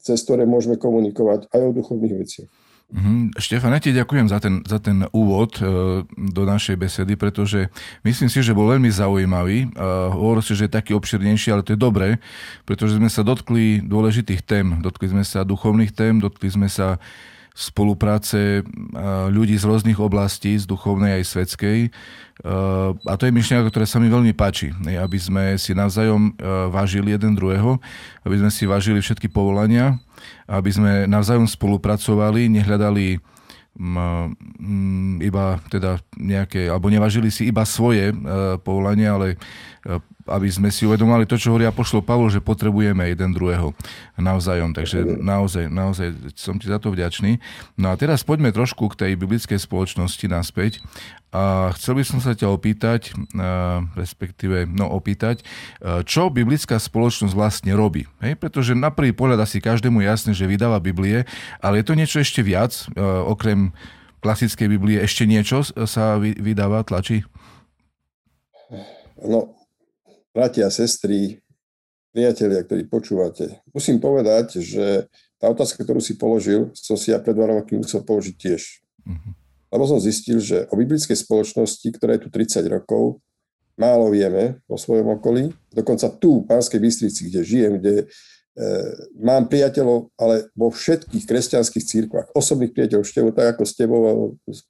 cez 0.00 0.18
ktoré 0.24 0.48
môžeme 0.48 0.80
komunikovať 0.80 1.52
aj 1.52 1.60
o 1.68 1.76
duchovných 1.76 2.14
veciach. 2.16 2.50
Mm, 2.92 3.32
Štefan, 3.40 3.72
ja 3.72 3.80
ti 3.80 3.96
ďakujem 3.96 4.28
za 4.28 4.36
ten, 4.36 4.60
za 4.68 4.76
ten 4.76 5.08
úvod 5.16 5.56
e, 5.56 5.64
do 6.04 6.42
našej 6.44 6.76
besedy, 6.76 7.16
pretože 7.16 7.72
myslím 8.04 8.28
si, 8.28 8.44
že 8.44 8.52
bol 8.52 8.68
veľmi 8.68 8.92
zaujímavý. 8.92 9.64
E, 9.64 9.66
hovoril 10.12 10.44
si, 10.44 10.52
že 10.52 10.68
je 10.68 10.76
taký 10.76 10.92
obširnejší, 10.92 11.56
ale 11.56 11.64
to 11.64 11.72
je 11.72 11.80
dobré, 11.80 12.20
pretože 12.68 13.00
sme 13.00 13.08
sa 13.08 13.24
dotkli 13.24 13.80
dôležitých 13.80 14.44
tém. 14.44 14.84
Dotkli 14.84 15.08
sme 15.08 15.24
sa 15.24 15.40
duchovných 15.40 15.88
tém, 15.96 16.20
dotkli 16.20 16.52
sme 16.52 16.68
sa 16.68 17.00
spolupráce 17.52 18.60
e, 18.60 18.62
ľudí 19.28 19.56
z 19.60 19.64
rôznych 19.68 20.00
oblastí, 20.00 20.56
z 20.56 20.64
duchovnej 20.64 21.20
aj 21.20 21.24
svetskej. 21.28 21.78
E, 21.86 21.90
a 22.96 23.12
to 23.20 23.28
je 23.28 23.32
myšlienka, 23.32 23.68
ktorá 23.68 23.84
sa 23.84 24.00
mi 24.00 24.08
veľmi 24.08 24.32
páči, 24.32 24.72
aby 24.72 25.18
sme 25.20 25.44
si 25.60 25.76
navzájom 25.76 26.32
e, 26.32 26.48
vážili 26.72 27.12
jeden 27.12 27.36
druhého, 27.36 27.76
aby 28.24 28.36
sme 28.40 28.50
si 28.50 28.64
vážili 28.64 29.04
všetky 29.04 29.28
povolania, 29.28 30.00
aby 30.48 30.70
sme 30.72 30.92
navzájom 31.04 31.44
spolupracovali, 31.48 32.48
nehľadali 32.48 33.20
iba 35.24 35.44
teda 35.72 35.96
nejaké, 36.20 36.68
alebo 36.68 36.92
nevažili 36.92 37.32
si 37.32 37.48
iba 37.48 37.64
svoje 37.64 38.12
povolania, 38.60 39.16
ale 39.16 39.40
aby 40.26 40.48
sme 40.50 40.70
si 40.70 40.86
uvedomali 40.86 41.26
to, 41.26 41.34
čo 41.34 41.50
hovorí 41.50 41.66
Apoštol 41.66 42.04
Pavol, 42.04 42.30
že 42.30 42.38
potrebujeme 42.38 43.10
jeden 43.10 43.34
druhého 43.34 43.74
navzájom. 44.20 44.70
Takže 44.70 45.18
naozaj, 45.18 45.66
naozaj 45.66 46.34
som 46.38 46.58
ti 46.58 46.70
za 46.70 46.78
to 46.78 46.94
vďačný. 46.94 47.42
No 47.80 47.90
a 47.90 47.98
teraz 47.98 48.22
poďme 48.22 48.54
trošku 48.54 48.86
k 48.92 48.98
tej 49.06 49.12
biblickej 49.18 49.58
spoločnosti 49.58 50.26
naspäť. 50.30 50.78
A 51.32 51.72
chcel 51.80 51.96
by 51.96 52.04
som 52.04 52.20
sa 52.20 52.36
ťa 52.36 52.52
opýtať, 52.52 53.16
respektíve 53.96 54.68
no 54.68 54.84
opýtať, 54.92 55.40
čo 56.04 56.28
biblická 56.28 56.76
spoločnosť 56.76 57.32
vlastne 57.32 57.72
robí. 57.72 58.04
Hej? 58.20 58.36
Pretože 58.36 58.76
na 58.76 58.92
prvý 58.92 59.16
pohľad 59.16 59.40
asi 59.40 59.56
každému 59.56 60.04
jasné, 60.04 60.36
že 60.36 60.44
vydáva 60.44 60.76
Biblie, 60.76 61.24
ale 61.64 61.80
je 61.80 61.88
to 61.88 61.96
niečo 61.96 62.20
ešte 62.20 62.44
viac, 62.44 62.84
okrem 63.24 63.72
klasickej 64.20 64.68
Biblie, 64.76 65.00
ešte 65.00 65.24
niečo 65.24 65.64
sa 65.88 66.20
vydáva, 66.20 66.84
tlačí? 66.84 67.24
No, 69.22 69.56
bratia 70.32 70.72
sestry, 70.72 71.38
priatelia, 72.12 72.64
ktorí 72.64 72.88
počúvate, 72.88 73.60
musím 73.72 74.00
povedať, 74.00 74.60
že 74.60 75.08
tá 75.36 75.48
otázka, 75.48 75.84
ktorú 75.84 76.00
si 76.00 76.16
položil, 76.16 76.72
som 76.76 76.96
si 76.96 77.12
ja 77.12 77.20
pred 77.20 77.36
dva 77.36 77.52
roky 77.52 77.76
musel 77.76 78.04
položiť 78.04 78.34
tiež. 78.36 78.62
Uh-huh. 79.04 79.32
Lebo 79.72 79.84
som 79.88 79.98
zistil, 80.00 80.40
že 80.40 80.68
o 80.68 80.76
biblickej 80.76 81.16
spoločnosti, 81.16 81.88
ktorá 81.96 82.16
je 82.16 82.28
tu 82.28 82.30
30 82.30 82.62
rokov, 82.68 83.20
málo 83.80 84.12
vieme 84.12 84.60
vo 84.68 84.76
svojom 84.76 85.16
okolí. 85.16 85.52
Dokonca 85.72 86.12
tu, 86.20 86.44
v 86.44 86.48
Pánskej 86.48 86.80
Bystrici, 86.80 87.32
kde 87.32 87.40
žijem, 87.40 87.72
kde 87.80 87.94
e, 87.96 88.06
mám 89.16 89.48
priateľov, 89.48 90.12
ale 90.20 90.52
vo 90.52 90.68
všetkých 90.68 91.24
kresťanských 91.24 91.84
církvách, 91.88 92.36
osobných 92.36 92.76
priateľov 92.76 93.08
števo, 93.08 93.28
tak 93.32 93.56
ako 93.56 93.62
s 93.64 93.72
tebou, 93.72 94.00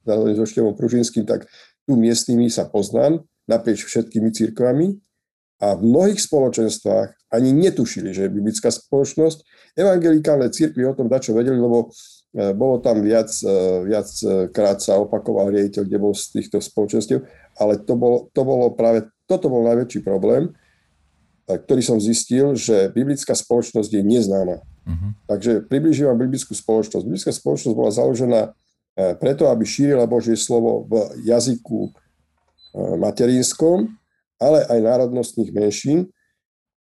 so 0.07 0.47
števom 0.47 0.79
Pružinským, 0.79 1.27
tak 1.27 1.51
tu 1.83 1.99
miestnymi 1.99 2.47
sa 2.47 2.71
poznám 2.71 3.27
naprieč 3.51 3.83
všetkými 3.83 4.31
církvami 4.31 5.03
a 5.63 5.79
v 5.79 5.87
mnohých 5.87 6.19
spoločenstvách 6.19 7.31
ani 7.31 7.55
netušili, 7.55 8.11
že 8.11 8.27
je 8.27 8.35
biblická 8.35 8.75
spoločnosť. 8.75 9.47
Evangelikálne 9.79 10.51
církvy 10.51 10.83
o 10.91 10.97
tom 10.99 11.07
dačo 11.07 11.39
vedeli, 11.39 11.55
lebo 11.55 11.87
e, 12.35 12.51
bolo 12.51 12.83
tam 12.83 12.99
viac, 12.99 13.31
e, 13.31 13.55
viac 13.87 14.11
e, 14.27 14.51
krát 14.51 14.83
sa 14.83 14.99
opakoval 14.99 15.55
riaditeľ, 15.55 15.87
kde 15.87 16.03
bol 16.03 16.19
z 16.19 16.35
týchto 16.35 16.59
spoločenstiev, 16.59 17.23
ale 17.63 17.79
to 17.79 17.95
bolo, 17.95 18.27
to 18.35 18.43
bolo 18.43 18.75
práve, 18.75 19.07
toto 19.31 19.47
bol 19.47 19.63
najväčší 19.71 20.03
problém, 20.03 20.51
ktorý 21.47 21.83
som 21.83 21.99
zistil, 22.03 22.59
že 22.59 22.91
biblická 22.91 23.35
spoločnosť 23.35 23.91
je 23.91 24.03
neznáma. 24.03 24.63
Uh-huh. 24.63 25.11
Takže 25.27 25.67
približím 25.67 26.11
vám 26.11 26.23
biblickú 26.27 26.55
spoločnosť. 26.55 27.03
Biblická 27.03 27.35
spoločnosť 27.35 27.77
bola 27.77 27.91
založená 27.91 28.41
preto, 29.19 29.51
aby 29.51 29.67
šírila 29.67 30.07
Božie 30.07 30.39
slovo 30.39 30.87
v 30.87 31.27
jazyku 31.27 31.93
materinskom, 32.79 33.91
ale 34.43 34.67
aj 34.67 34.79
národnostných 34.83 35.55
menšín 35.55 36.11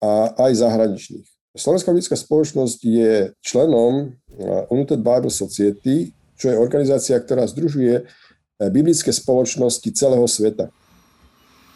a 0.02 0.34
aj 0.50 0.66
zahraničných. 0.66 1.28
Slovenská 1.54 1.94
biblická 1.94 2.18
spoločnosť 2.18 2.80
je 2.82 3.12
členom 3.46 4.10
eh, 4.10 4.74
United 4.74 5.06
Bible 5.06 5.30
Society, 5.30 6.10
čo 6.40 6.50
je 6.50 6.58
organizácia, 6.58 7.14
ktorá 7.22 7.46
združuje 7.46 8.02
eh, 8.02 8.70
biblické 8.74 9.14
spoločnosti 9.14 9.86
celého 9.94 10.26
sveta. 10.26 10.74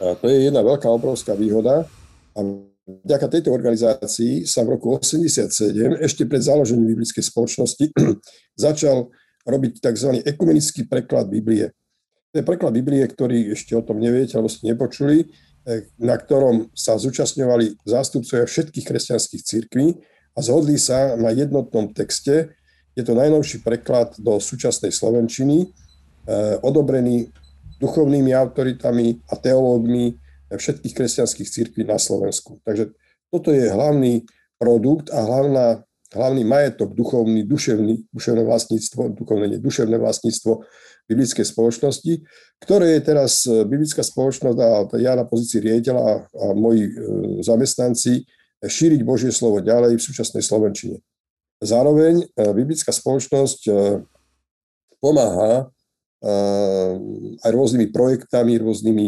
A 0.02 0.18
to 0.18 0.28
je 0.28 0.52
jedna 0.52 0.60
veľká, 0.66 0.90
obrovská 0.92 1.38
výhoda. 1.38 1.88
A 2.36 2.40
vďaka 2.86 3.32
tejto 3.32 3.50
organizácii 3.52 4.44
sa 4.44 4.64
v 4.68 4.76
roku 4.76 5.00
1987, 5.00 6.04
ešte 6.04 6.24
pred 6.28 6.42
založením 6.44 6.96
biblickej 6.96 7.24
spoločnosti, 7.24 7.86
začal 8.68 9.12
robiť 9.46 9.80
tzv. 9.80 10.10
ekumenický 10.26 10.90
preklad 10.90 11.32
Biblie. 11.32 11.72
To 12.34 12.44
je 12.44 12.48
preklad 12.48 12.76
Biblie, 12.76 13.04
ktorý 13.08 13.56
ešte 13.56 13.76
o 13.78 13.84
tom 13.84 14.04
neviete, 14.04 14.36
alebo 14.36 14.52
ste 14.52 14.72
nepočuli 14.72 15.32
na 15.98 16.16
ktorom 16.16 16.70
sa 16.78 16.96
zúčastňovali 16.96 17.82
zástupcovia 17.86 18.46
všetkých 18.46 18.86
kresťanských 18.86 19.42
církví 19.42 19.88
a 20.38 20.40
zhodli 20.46 20.78
sa 20.78 21.18
na 21.18 21.34
jednotnom 21.34 21.90
texte. 21.92 22.54
Je 22.94 23.04
to 23.04 23.18
najnovší 23.18 23.66
preklad 23.66 24.14
do 24.22 24.38
súčasnej 24.38 24.94
Slovenčiny, 24.94 25.66
eh, 25.66 26.56
odobrený 26.62 27.34
duchovnými 27.82 28.32
autoritami 28.32 29.20
a 29.28 29.36
teológmi 29.36 30.16
všetkých 30.54 30.94
kresťanských 30.94 31.50
církví 31.50 31.84
na 31.84 32.00
Slovensku. 32.00 32.62
Takže 32.64 32.94
toto 33.34 33.52
je 33.52 33.68
hlavný 33.68 34.24
produkt 34.62 35.12
a 35.12 35.20
hlavná, 35.26 35.84
hlavný 36.16 36.48
majetok 36.48 36.96
duchovný, 36.96 37.44
duševný, 37.44 38.08
duševné 38.10 38.42
vlastníctvo, 38.48 39.14
duchovné, 39.20 39.60
duševné 39.60 40.00
vlastníctvo 40.00 40.64
biblickej 41.06 41.46
spoločnosti, 41.46 42.14
ktoré 42.64 42.98
je 42.98 43.02
teraz 43.06 43.46
e, 43.46 43.62
biblická 43.62 44.02
spoločnosť 44.02 44.58
a 44.58 44.70
ja 44.98 45.14
na 45.14 45.28
pozícii 45.28 45.62
riaditeľa 45.62 46.02
a, 46.02 46.14
a 46.26 46.46
moji 46.58 46.90
e, 46.90 46.92
zamestnanci 47.46 48.14
e, 48.18 48.24
šíriť 48.66 49.06
Božie 49.06 49.30
slovo 49.30 49.62
ďalej 49.62 50.02
v 50.02 50.06
súčasnej 50.06 50.42
Slovenčine. 50.42 50.98
Zároveň 51.62 52.28
biblická 52.36 52.92
spoločnosť 52.92 53.72
pomáha 55.00 55.72
aj 57.42 57.52
rôznymi 57.56 57.96
projektami, 57.96 58.60
rôznymi 58.60 59.06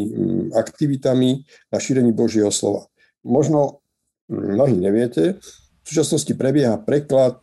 aktivitami 0.55 1.43
na 1.43 1.77
šírení 1.77 2.15
Božieho 2.15 2.47
slova. 2.47 2.87
Možno 3.27 3.83
mnohí 4.31 4.79
neviete, 4.79 5.43
v 5.87 5.95
súčasnosti 5.95 6.35
prebieha 6.35 6.75
preklad 6.83 7.39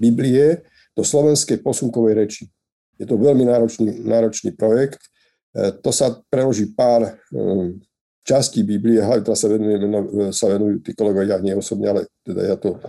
Biblie 0.00 0.64
do 0.94 1.02
slovenskej 1.04 1.60
posunkovej 1.60 2.14
reči. 2.14 2.44
Je 2.98 3.06
to 3.06 3.18
veľmi 3.18 3.46
náročný, 3.46 4.02
náročný 4.02 4.54
projekt. 4.54 4.98
E, 5.54 5.70
to 5.78 5.94
sa 5.94 6.18
preloží 6.30 6.70
pár 6.74 7.06
e, 7.06 7.10
častí 8.26 8.66
Biblie, 8.66 8.98
hlavne 8.98 9.22
teraz 9.22 9.42
sa, 9.42 9.48
venujeme, 9.50 9.86
e, 9.86 10.34
sa 10.34 10.50
venujú 10.50 10.82
tí 10.82 10.94
kolegovia, 10.98 11.38
nie 11.38 11.54
osobne, 11.54 11.86
ale 11.94 12.00
teda 12.26 12.42
ja 12.42 12.56
to 12.58 12.82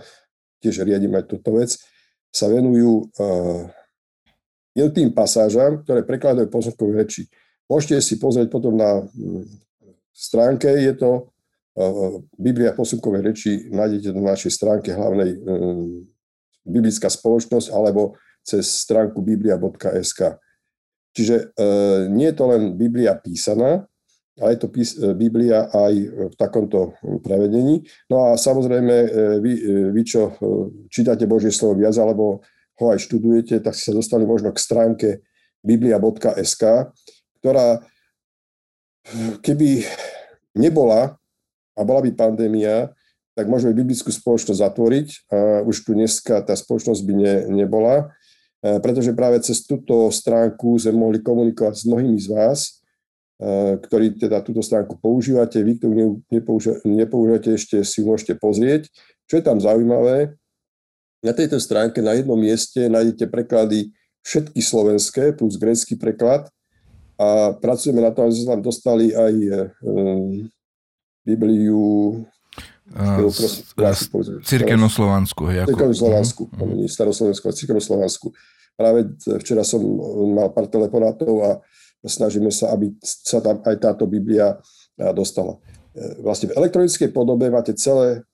tiež 0.58 0.82
riadím 0.82 1.14
aj 1.14 1.30
túto 1.30 1.54
vec, 1.56 1.78
sa 2.30 2.46
venujú 2.46 3.08
jednotým 4.76 5.10
pasážam, 5.10 5.82
ktoré 5.82 6.04
prekladajú 6.04 6.52
pozorkové 6.52 7.02
reči. 7.02 7.26
Môžete 7.64 7.98
si 8.04 8.20
pozrieť 8.20 8.52
potom 8.52 8.76
na 8.76 9.02
stránke, 10.12 10.68
je 10.68 10.94
to 10.94 11.29
Biblia 12.36 12.76
posunkovej 12.76 13.22
reči, 13.24 13.50
nájdete 13.72 14.12
na 14.12 14.34
našej 14.34 14.52
stránke 14.52 14.92
hlavnej 14.92 15.40
Biblická 16.66 17.08
spoločnosť 17.08 17.72
alebo 17.72 18.20
cez 18.44 18.84
stránku 18.84 19.20
biblia.sk. 19.20 20.40
Čiže 21.10 21.36
e, 21.36 21.66
nie 22.14 22.30
je 22.30 22.36
to 22.36 22.44
len 22.46 22.62
Biblia 22.78 23.18
písaná, 23.18 23.90
ale 24.40 24.56
je 24.56 24.60
to 24.64 24.68
e, 24.72 25.12
Biblia 25.12 25.68
aj 25.68 25.94
v 26.32 26.34
takomto 26.40 26.96
prevedení. 27.20 27.84
No 28.08 28.32
a 28.32 28.40
samozrejme, 28.40 28.94
e, 28.94 29.08
vy, 29.42 29.52
e, 29.52 29.74
vy 29.92 30.02
čo 30.06 30.32
čítate 30.88 31.28
Božie 31.28 31.52
slovo 31.52 31.76
viac, 31.76 31.92
alebo 32.00 32.40
ho 32.80 32.86
aj 32.88 33.04
študujete, 33.04 33.60
tak 33.60 33.76
si 33.76 33.84
sa 33.84 33.92
dostali 33.92 34.24
možno 34.24 34.56
k 34.56 34.62
stránke 34.62 35.08
biblia.sk, 35.60 36.88
ktorá 37.44 37.84
keby 39.44 39.84
nebola 40.56 41.19
a 41.74 41.80
bola 41.86 42.00
by 42.04 42.10
pandémia, 42.14 42.90
tak 43.34 43.46
môžeme 43.46 43.72
biblickú 43.72 44.10
spoločnosť 44.10 44.60
zatvoriť 44.60 45.08
a 45.30 45.38
už 45.64 45.86
tu 45.86 45.96
dneska 45.96 46.42
tá 46.44 46.52
spoločnosť 46.52 47.00
by 47.06 47.14
ne, 47.14 47.34
nebola. 47.62 48.10
E, 48.60 48.76
pretože 48.82 49.16
práve 49.16 49.40
cez 49.40 49.64
túto 49.64 50.12
stránku 50.12 50.76
sme 50.76 50.98
mohli 50.98 51.18
komunikovať 51.24 51.74
s 51.80 51.84
mnohými 51.88 52.18
z 52.20 52.28
vás, 52.28 52.58
e, 53.40 53.80
ktorí 53.80 54.20
teda 54.20 54.44
túto 54.44 54.60
stránku 54.60 54.98
používate. 55.00 55.62
Vy, 55.62 55.80
ktorí 55.80 56.20
nepoužívate, 56.84 57.56
ešte 57.56 57.80
si 57.86 58.04
môžete 58.04 58.36
pozrieť. 58.36 58.90
Čo 59.24 59.40
je 59.40 59.44
tam 59.46 59.62
zaujímavé, 59.62 60.36
na 61.20 61.32
tejto 61.36 61.60
stránke 61.60 62.00
na 62.00 62.16
jednom 62.16 62.36
mieste 62.36 62.88
nájdete 62.88 63.28
preklady 63.28 63.92
všetky 64.24 64.60
slovenské 64.60 65.36
plus 65.36 65.60
grécky 65.60 65.96
preklad 65.96 66.48
a 67.20 67.52
pracujeme 67.56 68.00
na 68.00 68.08
tom, 68.08 68.28
aby 68.28 68.36
sme 68.36 68.56
tam 68.56 68.62
dostali 68.64 69.12
aj 69.12 69.34
Bibliu 71.30 72.26
Cirkevnoslovansku. 74.42 75.46
Cirkevnoslovansku, 75.46 76.42
mm-hmm. 76.50 76.90
staroslovensku 76.90 77.44
a 77.46 77.52
cirkevnoslovansku. 77.54 78.26
Práve 78.74 79.14
včera 79.38 79.62
som 79.62 79.78
mal 80.34 80.50
pár 80.50 80.66
telefonátov 80.66 81.34
a 81.46 81.50
snažíme 82.02 82.50
sa, 82.50 82.74
aby 82.74 82.90
sa 82.98 83.38
tam 83.38 83.62
aj 83.62 83.76
táto 83.78 84.10
Biblia 84.10 84.58
dostala. 85.14 85.62
E, 85.94 86.18
vlastne 86.18 86.50
v 86.50 86.56
elektronickej 86.58 87.14
podobe 87.14 87.46
máte 87.46 87.78
celé 87.78 88.26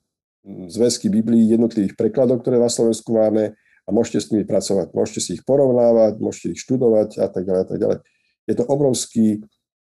zväzky 0.46 1.12
Biblií 1.12 1.52
jednotlivých 1.52 1.98
prekladov, 1.98 2.40
ktoré 2.40 2.56
na 2.56 2.72
Slovensku 2.72 3.12
máme 3.12 3.52
a 3.84 3.88
môžete 3.92 4.18
s 4.24 4.30
nimi 4.32 4.48
pracovať. 4.48 4.94
Môžete 4.96 5.20
si 5.20 5.30
ich 5.36 5.44
porovnávať, 5.44 6.16
môžete 6.22 6.56
ich 6.56 6.62
študovať 6.64 7.20
a 7.20 7.28
tak 7.28 7.44
ďalej. 7.44 7.60
A 7.60 7.66
tak 7.68 7.78
ďalej. 7.82 7.98
Je 8.46 8.54
to 8.54 8.64
obrovský 8.70 9.26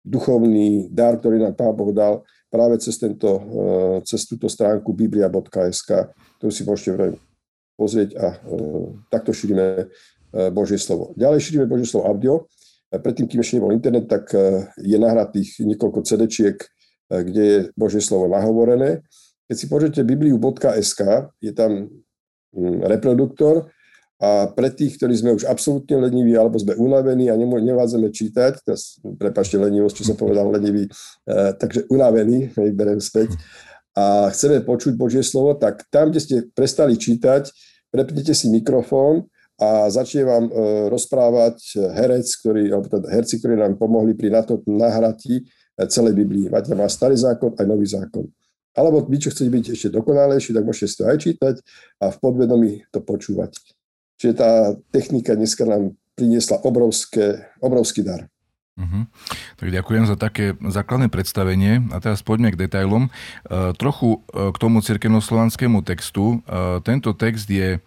duchovný 0.03 0.89
dar, 0.89 1.21
ktorý 1.21 1.45
nám 1.45 1.55
Pán 1.55 1.77
Boh 1.77 1.93
dal 1.93 2.25
práve 2.49 2.81
cez, 2.81 2.97
tento, 2.97 3.29
eh, 3.29 3.97
cez 4.05 4.25
túto 4.25 4.49
stránku 4.49 4.93
biblia.sk, 4.93 5.91
ktorú 6.41 6.51
si 6.53 6.63
môžete 6.65 7.17
pozrieť 7.77 8.11
a 8.19 8.27
eh, 8.35 8.39
takto 9.13 9.31
šírime 9.33 9.87
eh, 9.87 10.51
Božie 10.51 10.81
slovo. 10.81 11.13
Ďalej 11.15 11.41
šírime 11.45 11.67
Božie 11.69 11.89
slovo 11.89 12.09
audio. 12.09 12.35
Predtým, 12.89 13.29
kým 13.29 13.45
ešte 13.45 13.61
nebol 13.61 13.77
internet, 13.77 14.09
tak 14.09 14.33
je 14.81 14.97
nahratých 14.97 15.61
niekoľko 15.61 16.09
CD-čiek, 16.09 16.57
kde 17.13 17.43
je 17.45 17.59
Božie 17.77 18.01
slovo 18.01 18.33
nahovorené. 18.33 19.05
Keď 19.45 19.57
si 19.61 19.69
pozriete 19.69 20.01
bibliu.sk, 20.09 21.29
je 21.37 21.53
tam 21.53 21.85
hm, 22.57 22.89
reproduktor, 22.89 23.69
a 24.19 24.51
pre 24.51 24.75
tých, 24.75 24.99
ktorí 24.99 25.15
sme 25.15 25.31
už 25.39 25.47
absolútne 25.47 25.95
leniví 25.95 26.35
alebo 26.35 26.59
sme 26.59 26.75
unavení 26.75 27.31
a 27.31 27.39
nevládzeme 27.39 28.11
čítať, 28.11 28.67
teraz, 28.67 28.99
prepašte 28.99 29.55
lenivosť, 29.55 30.03
čo 30.03 30.05
som 30.11 30.17
povedal 30.19 30.51
lenivý, 30.51 30.91
eh, 30.91 31.55
takže 31.55 31.87
unavení, 31.87 32.51
berem 32.75 32.99
späť, 32.99 33.39
a 33.95 34.31
chceme 34.31 34.63
počuť 34.63 34.95
Božie 34.99 35.23
slovo, 35.23 35.55
tak 35.55 35.87
tam, 35.91 36.11
kde 36.11 36.21
ste 36.23 36.37
prestali 36.51 36.99
čítať, 36.99 37.51
prepnite 37.91 38.35
si 38.35 38.51
mikrofón 38.51 39.27
a 39.59 39.87
začne 39.87 40.27
vám 40.27 40.45
eh, 40.51 40.55
rozprávať 40.91 41.79
herec, 41.95 42.27
ktorý, 42.43 42.75
alebo 42.75 42.91
teda 42.91 43.07
herci, 43.15 43.39
ktorí 43.39 43.55
nám 43.55 43.79
pomohli 43.79 44.19
pri 44.19 44.35
nahratí 44.67 45.47
eh, 45.47 45.87
celej 45.87 46.19
Biblii. 46.19 46.51
Máte 46.51 46.75
má 46.75 46.91
starý 46.91 47.15
zákon 47.15 47.55
aj 47.55 47.67
nový 47.71 47.87
zákon. 47.87 48.27
Alebo 48.75 49.03
vy, 49.07 49.19
čo 49.19 49.31
chcete 49.31 49.51
byť 49.51 49.65
ešte 49.75 49.89
dokonalejší, 49.95 50.55
tak 50.55 50.67
môžete 50.67 50.87
si 50.91 50.97
to 50.99 51.05
aj 51.07 51.19
čítať 51.19 51.55
a 52.03 52.15
v 52.15 52.17
podvedomí 52.19 52.87
to 52.95 53.03
počúvať. 53.03 53.78
Čiže 54.19 54.35
tá 54.35 54.75
technika 54.91 55.39
dneska 55.39 55.63
nám 55.63 55.95
priniesla 56.19 56.59
obrovské, 56.67 57.47
obrovský 57.63 58.03
dar. 58.03 58.27
Uh-huh. 58.79 59.07
Tak 59.59 59.75
ďakujem 59.75 60.07
za 60.07 60.15
také 60.19 60.55
základné 60.59 61.11
predstavenie 61.11 61.87
a 61.91 61.99
teraz 61.99 62.23
poďme 62.23 62.55
k 62.55 62.67
detailom. 62.67 63.11
Uh, 63.47 63.75
trochu 63.75 64.23
uh, 64.35 64.51
k 64.55 64.57
tomu 64.59 64.83
cirkevnoslovanskému 64.83 65.83
textu. 65.83 66.43
Uh, 66.47 66.79
tento 66.83 67.15
text 67.15 67.47
je 67.51 67.79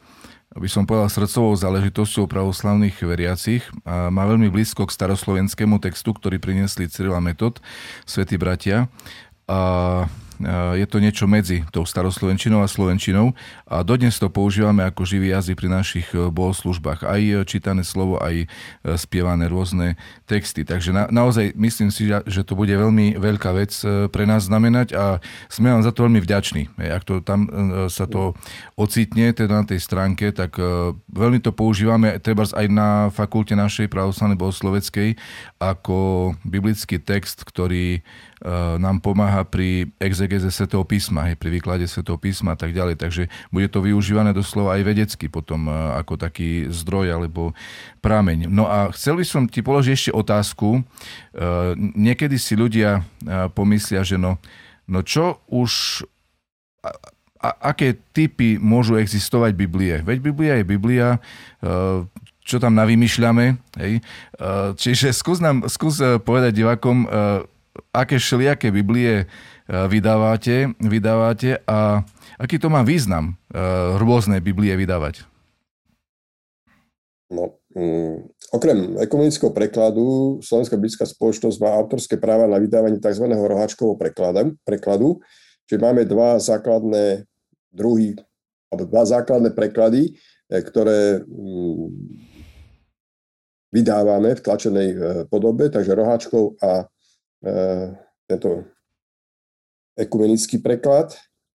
by 0.52 0.68
som 0.68 0.84
povedal, 0.84 1.08
srdcovou 1.08 1.56
záležitosťou 1.56 2.28
pravoslavných 2.28 3.00
veriacich 3.08 3.64
má 3.88 4.28
veľmi 4.28 4.52
blízko 4.52 4.84
k 4.84 4.92
staroslovenskému 4.92 5.80
textu, 5.80 6.12
ktorý 6.12 6.44
priniesli 6.44 6.92
Cyril 6.92 7.16
a 7.16 7.24
Metod, 7.24 7.64
svätí 8.04 8.36
bratia. 8.36 8.92
A 9.48 10.12
je 10.78 10.86
to 10.88 10.98
niečo 11.02 11.26
medzi 11.26 11.66
tou 11.70 11.84
staroslovenčinou 11.84 12.64
a 12.64 12.68
slovenčinou 12.70 13.34
a 13.68 13.82
dodnes 13.82 14.16
to 14.18 14.30
používame 14.30 14.86
ako 14.86 15.04
živý 15.04 15.34
jazyk 15.34 15.58
pri 15.58 15.70
našich 15.70 16.08
e, 16.14 16.30
bohoslužbách. 16.30 17.04
Aj 17.06 17.22
e, 17.22 17.42
čítané 17.44 17.84
slovo, 17.84 18.22
aj 18.22 18.48
spievané 18.98 19.50
rôzne 19.50 20.00
texty. 20.26 20.64
Takže 20.64 20.94
na, 20.94 21.04
naozaj 21.10 21.54
myslím 21.58 21.90
si, 21.90 22.08
že 22.10 22.42
to 22.46 22.54
bude 22.54 22.72
veľmi 22.72 23.18
veľká 23.18 23.52
vec 23.54 23.74
pre 24.10 24.24
nás 24.26 24.48
znamenať 24.48 24.94
a 24.98 25.20
sme 25.52 25.74
vám 25.74 25.84
za 25.86 25.92
to 25.94 26.06
veľmi 26.08 26.22
vďační. 26.22 26.64
Ak 26.92 27.04
to 27.04 27.22
tam 27.22 27.48
sa 27.88 28.06
to 28.10 28.34
ocitne 28.78 29.34
teda 29.34 29.62
na 29.62 29.66
tej 29.68 29.80
stránke, 29.82 30.34
tak 30.34 30.58
veľmi 31.12 31.40
to 31.44 31.54
používame 31.54 32.18
treba 32.22 32.46
aj 32.46 32.68
na 32.70 32.90
fakulte 33.14 33.54
našej 33.58 33.90
pravoslavnej 33.92 34.40
bohosloveckej 34.40 35.18
ako 35.62 36.32
biblický 36.46 36.98
text, 37.02 37.44
ktorý 37.46 38.02
nám 38.82 39.06
pomáha 39.06 39.46
pri 39.46 39.94
exegeze 40.02 40.50
Svetého 40.50 40.82
písma, 40.82 41.30
pri 41.38 41.50
výklade 41.54 41.86
Svetého 41.86 42.18
písma 42.18 42.54
a 42.54 42.60
tak 42.60 42.74
ďalej. 42.74 42.98
Takže 42.98 43.30
bude 43.54 43.70
to 43.70 43.86
využívané 43.86 44.34
doslova 44.34 44.76
aj 44.76 44.82
vedecky 44.82 45.30
potom 45.30 45.70
ako 45.70 46.18
taký 46.18 46.66
zdroj 46.74 47.14
alebo 47.14 47.54
prámeň. 48.02 48.50
No 48.50 48.66
a 48.66 48.90
chcel 48.98 49.22
by 49.22 49.26
som 49.30 49.46
ti 49.46 49.62
položiť 49.62 49.94
ešte 49.94 50.12
otázku. 50.18 50.82
Niekedy 51.78 52.42
si 52.42 52.58
ľudia 52.58 53.06
pomyslia, 53.54 54.02
že 54.02 54.18
no, 54.18 54.42
no 54.90 55.06
čo 55.06 55.38
už 55.46 56.02
a, 56.82 57.50
aké 57.74 57.98
typy 58.14 58.58
môžu 58.58 58.98
existovať 58.98 59.54
Biblie? 59.54 60.02
Veď 60.02 60.18
Biblia 60.22 60.54
je 60.58 60.66
Biblia, 60.66 61.08
čo 62.42 62.58
tam 62.58 62.74
navymýšľame. 62.74 63.58
Hej? 63.78 64.02
Čiže 64.78 65.14
skús, 65.14 65.38
nám, 65.38 65.70
skús 65.70 66.02
povedať 66.26 66.58
divákom, 66.58 67.06
aké 67.92 68.16
všelijaké 68.18 68.72
Biblie 68.72 69.14
e, 69.22 69.26
vydávate, 69.68 70.72
vydávate 70.80 71.60
a 71.68 72.08
aký 72.40 72.56
to 72.56 72.72
má 72.72 72.88
význam 72.88 73.36
e, 73.52 73.60
rôzne 74.00 74.40
Biblie 74.40 74.72
vydávať? 74.80 75.28
No, 77.32 77.56
um, 77.76 78.28
okrem 78.52 79.00
ekumenického 79.00 79.56
prekladu 79.56 80.40
Slovenská 80.44 80.76
biblická 80.76 81.08
spoločnosť 81.08 81.58
má 81.64 81.72
autorské 81.80 82.20
práva 82.20 82.44
na 82.44 82.60
vydávanie 82.60 83.00
tzv. 83.00 83.24
roháčkového 83.32 83.96
prekladu, 83.96 84.60
prekladu, 84.68 85.10
čiže 85.68 85.80
máme 85.80 86.04
dva 86.04 86.36
základné 86.44 87.24
druhy, 87.72 88.20
alebo 88.68 88.84
dva 88.88 89.04
základné 89.08 89.56
preklady, 89.56 90.12
e, 90.12 90.60
ktoré 90.64 91.24
um, 91.24 91.92
vydávame 93.72 94.36
v 94.36 94.44
tlačenej 94.44 94.90
podobe, 95.32 95.72
takže 95.72 95.96
roháčkov 95.96 96.60
a 96.60 96.91
tento 98.30 98.70
ekumenický 99.98 100.62
preklad 100.62 101.18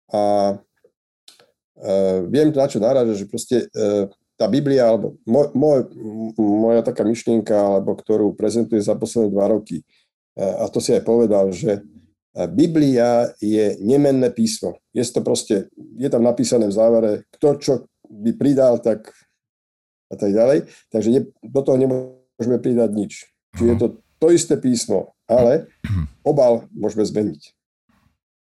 a 0.10 0.56
eh, 1.78 2.20
viem 2.28 2.50
na 2.50 2.66
čo 2.66 2.80
náraža, 2.82 3.14
že 3.20 3.26
proste 3.30 3.68
eh, 3.70 4.08
tá 4.34 4.50
Biblia, 4.50 4.90
alebo 4.90 5.22
moj, 5.30 5.54
moj, 5.54 5.80
moja 6.40 6.82
taká 6.82 7.06
myšlienka, 7.06 7.54
alebo 7.54 7.94
ktorú 7.94 8.34
prezentuje 8.34 8.82
za 8.82 8.98
posledné 8.98 9.30
dva 9.30 9.54
roky, 9.54 9.86
a 10.34 10.66
to 10.74 10.82
si 10.82 10.90
aj 10.90 11.06
povedal, 11.06 11.54
že 11.54 11.86
Biblia 12.34 13.30
je 13.38 13.78
nemenné 13.78 14.34
písmo. 14.34 14.82
Je 14.90 15.06
to 15.06 15.22
proste, 15.22 15.70
je 15.78 16.10
tam 16.10 16.26
napísané 16.26 16.66
v 16.66 16.74
závere, 16.74 17.12
kto 17.38 17.48
čo 17.62 17.74
by 18.10 18.34
pridal, 18.34 18.82
tak 18.82 19.14
a 20.10 20.16
tak 20.18 20.34
ďalej. 20.34 20.66
Takže 20.90 21.10
ne, 21.14 21.22
do 21.46 21.62
toho 21.62 21.78
nemôžeme 21.78 22.58
pridať 22.58 22.90
nič. 22.98 23.14
Čiže 23.54 23.70
je 23.70 23.78
to 23.78 23.88
to 24.24 24.32
isté 24.32 24.56
písmo, 24.56 25.13
ale 25.28 25.72
obal 26.24 26.68
môžeme 26.76 27.04
zmeniť. 27.08 27.42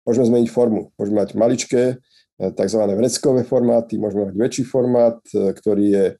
Môžeme 0.07 0.27
zmeniť 0.31 0.49
formu. 0.53 0.95
Môžeme 0.95 1.27
mať 1.27 1.31
maličké, 1.35 1.83
e, 1.93 2.45
tzv. 2.55 2.81
vreckové 2.95 3.43
formáty, 3.43 3.99
môžeme 3.99 4.31
mať 4.31 4.35
väčší 4.39 4.65
formát, 4.65 5.19
e, 5.35 5.51
ktorý 5.51 5.87
je 5.91 6.07
e, 6.07 6.15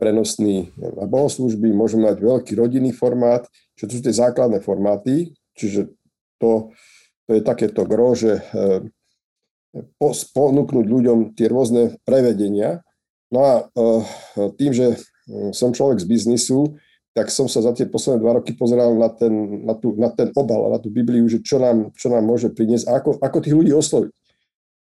prenosný 0.00 0.72
na 0.80 1.04
bohoslužby, 1.04 1.68
môžeme 1.76 2.08
mať 2.08 2.24
veľký 2.24 2.52
rodinný 2.56 2.96
formát, 2.96 3.44
čo 3.76 3.84
sú 3.84 4.00
tie 4.00 4.16
základné 4.16 4.64
formáty, 4.64 5.36
čiže 5.52 5.92
to, 6.40 6.72
to 7.28 7.30
je 7.36 7.42
takéto 7.44 7.82
gro, 7.82 8.14
že 8.14 8.38
ponúknuť 10.32 10.86
ľuďom 10.86 11.18
tie 11.34 11.50
rôzne 11.50 11.98
prevedenia. 12.06 12.86
No 13.34 13.38
a 13.42 13.52
tým, 14.54 14.70
že 14.70 15.02
som 15.50 15.74
človek 15.74 15.98
z 15.98 16.06
biznisu, 16.06 16.78
tak 17.16 17.32
som 17.34 17.50
sa 17.50 17.64
za 17.64 17.72
tie 17.74 17.88
posledné 17.88 18.22
dva 18.22 18.38
roky 18.38 18.54
pozeral 18.54 18.94
na 18.94 19.10
ten, 19.10 19.32
na, 19.66 19.74
tú, 19.74 19.96
na 19.98 20.12
ten 20.12 20.30
obal, 20.38 20.70
na 20.70 20.78
tú 20.78 20.92
Bibliu, 20.92 21.26
že 21.26 21.42
čo 21.42 21.58
nám, 21.58 21.90
čo 21.98 22.12
nám 22.12 22.22
môže 22.22 22.52
priniesť 22.52 22.86
a 22.86 23.02
ako, 23.02 23.18
ako 23.18 23.38
tých 23.42 23.56
ľudí 23.56 23.72
osloviť. 23.74 24.14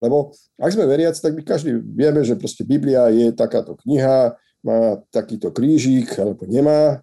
Lebo 0.03 0.35
ak 0.59 0.71
sme 0.75 0.89
veriaci, 0.89 1.23
tak 1.23 1.33
my 1.33 1.41
každý 1.47 1.79
vieme, 1.79 2.21
že 2.27 2.35
proste 2.35 2.67
Biblia 2.67 3.07
je 3.09 3.31
takáto 3.31 3.79
kniha, 3.79 4.35
má 4.65 4.99
takýto 5.13 5.53
krížik, 5.53 6.11
alebo 6.19 6.43
nemá, 6.49 6.99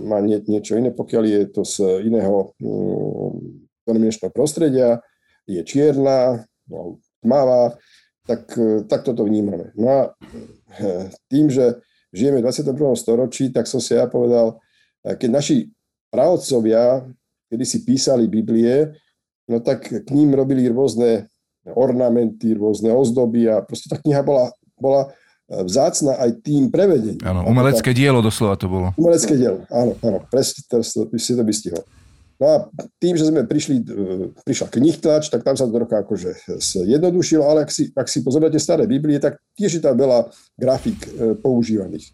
má 0.00 0.18
nie, 0.24 0.40
niečo 0.48 0.74
iné, 0.74 0.90
pokiaľ 0.90 1.22
je 1.28 1.40
to 1.52 1.62
z 1.62 2.02
iného 2.08 2.56
denominačného 3.86 4.32
prostredia, 4.34 5.04
je 5.46 5.62
čierna, 5.62 6.42
no, 6.66 6.98
tmavá, 7.22 7.78
tak, 8.26 8.50
tak 8.90 9.06
toto 9.06 9.22
vnímame. 9.22 9.70
No 9.78 9.86
a 9.86 10.00
tým, 11.30 11.46
že 11.46 11.78
žijeme 12.16 12.40
v 12.40 12.48
21. 12.48 12.96
storočí, 12.96 13.52
tak 13.52 13.68
som 13.68 13.76
si 13.76 13.92
ja 13.92 14.08
povedal, 14.08 14.56
keď 15.04 15.28
naši 15.28 15.68
pravcovia, 16.08 17.04
kedy 17.52 17.64
si 17.68 17.84
písali 17.84 18.26
Biblie, 18.26 18.96
no 19.46 19.60
tak 19.60 19.86
k 19.86 20.08
ním 20.10 20.32
robili 20.32 20.66
rôzne 20.66 21.28
ornamenty, 21.66 22.56
rôzne 22.56 22.90
ozdoby 22.90 23.46
a 23.52 23.60
proste 23.62 23.90
tá 23.90 24.00
kniha 24.00 24.22
bola, 24.24 24.50
bola 24.78 25.12
vzácna 25.46 26.18
aj 26.18 26.42
tým 26.42 26.70
prevedením. 26.70 27.22
Áno, 27.22 27.46
umelecké 27.46 27.94
dielo 27.94 28.18
doslova 28.18 28.58
to 28.58 28.66
bolo. 28.66 28.90
Umelecké 28.98 29.38
dielo, 29.38 29.62
áno, 29.70 29.94
áno, 30.02 30.18
presne, 30.26 30.66
teraz 30.66 30.90
si 30.94 31.32
to 31.34 31.42
vystihol. 31.46 31.82
No 32.36 32.44
a 32.46 32.56
tým, 33.00 33.16
že 33.16 33.32
sme 33.32 33.48
prišli, 33.48 33.80
prišla 34.44 34.68
knihtlač, 34.68 35.32
tak 35.32 35.40
tam 35.40 35.56
sa 35.56 35.64
to 35.64 35.72
trocha 35.72 36.04
akože 36.04 36.60
zjednodušilo, 36.60 37.40
ale 37.40 37.64
ak 37.64 37.72
si, 37.72 37.88
ak 37.96 38.08
si 38.12 38.20
pozriete 38.20 38.60
staré 38.60 38.84
Biblie, 38.84 39.16
tak 39.16 39.40
tiež 39.56 39.80
je 39.80 39.82
tam 39.82 39.96
veľa 39.96 40.28
grafik 40.60 41.00
používaných. 41.40 42.12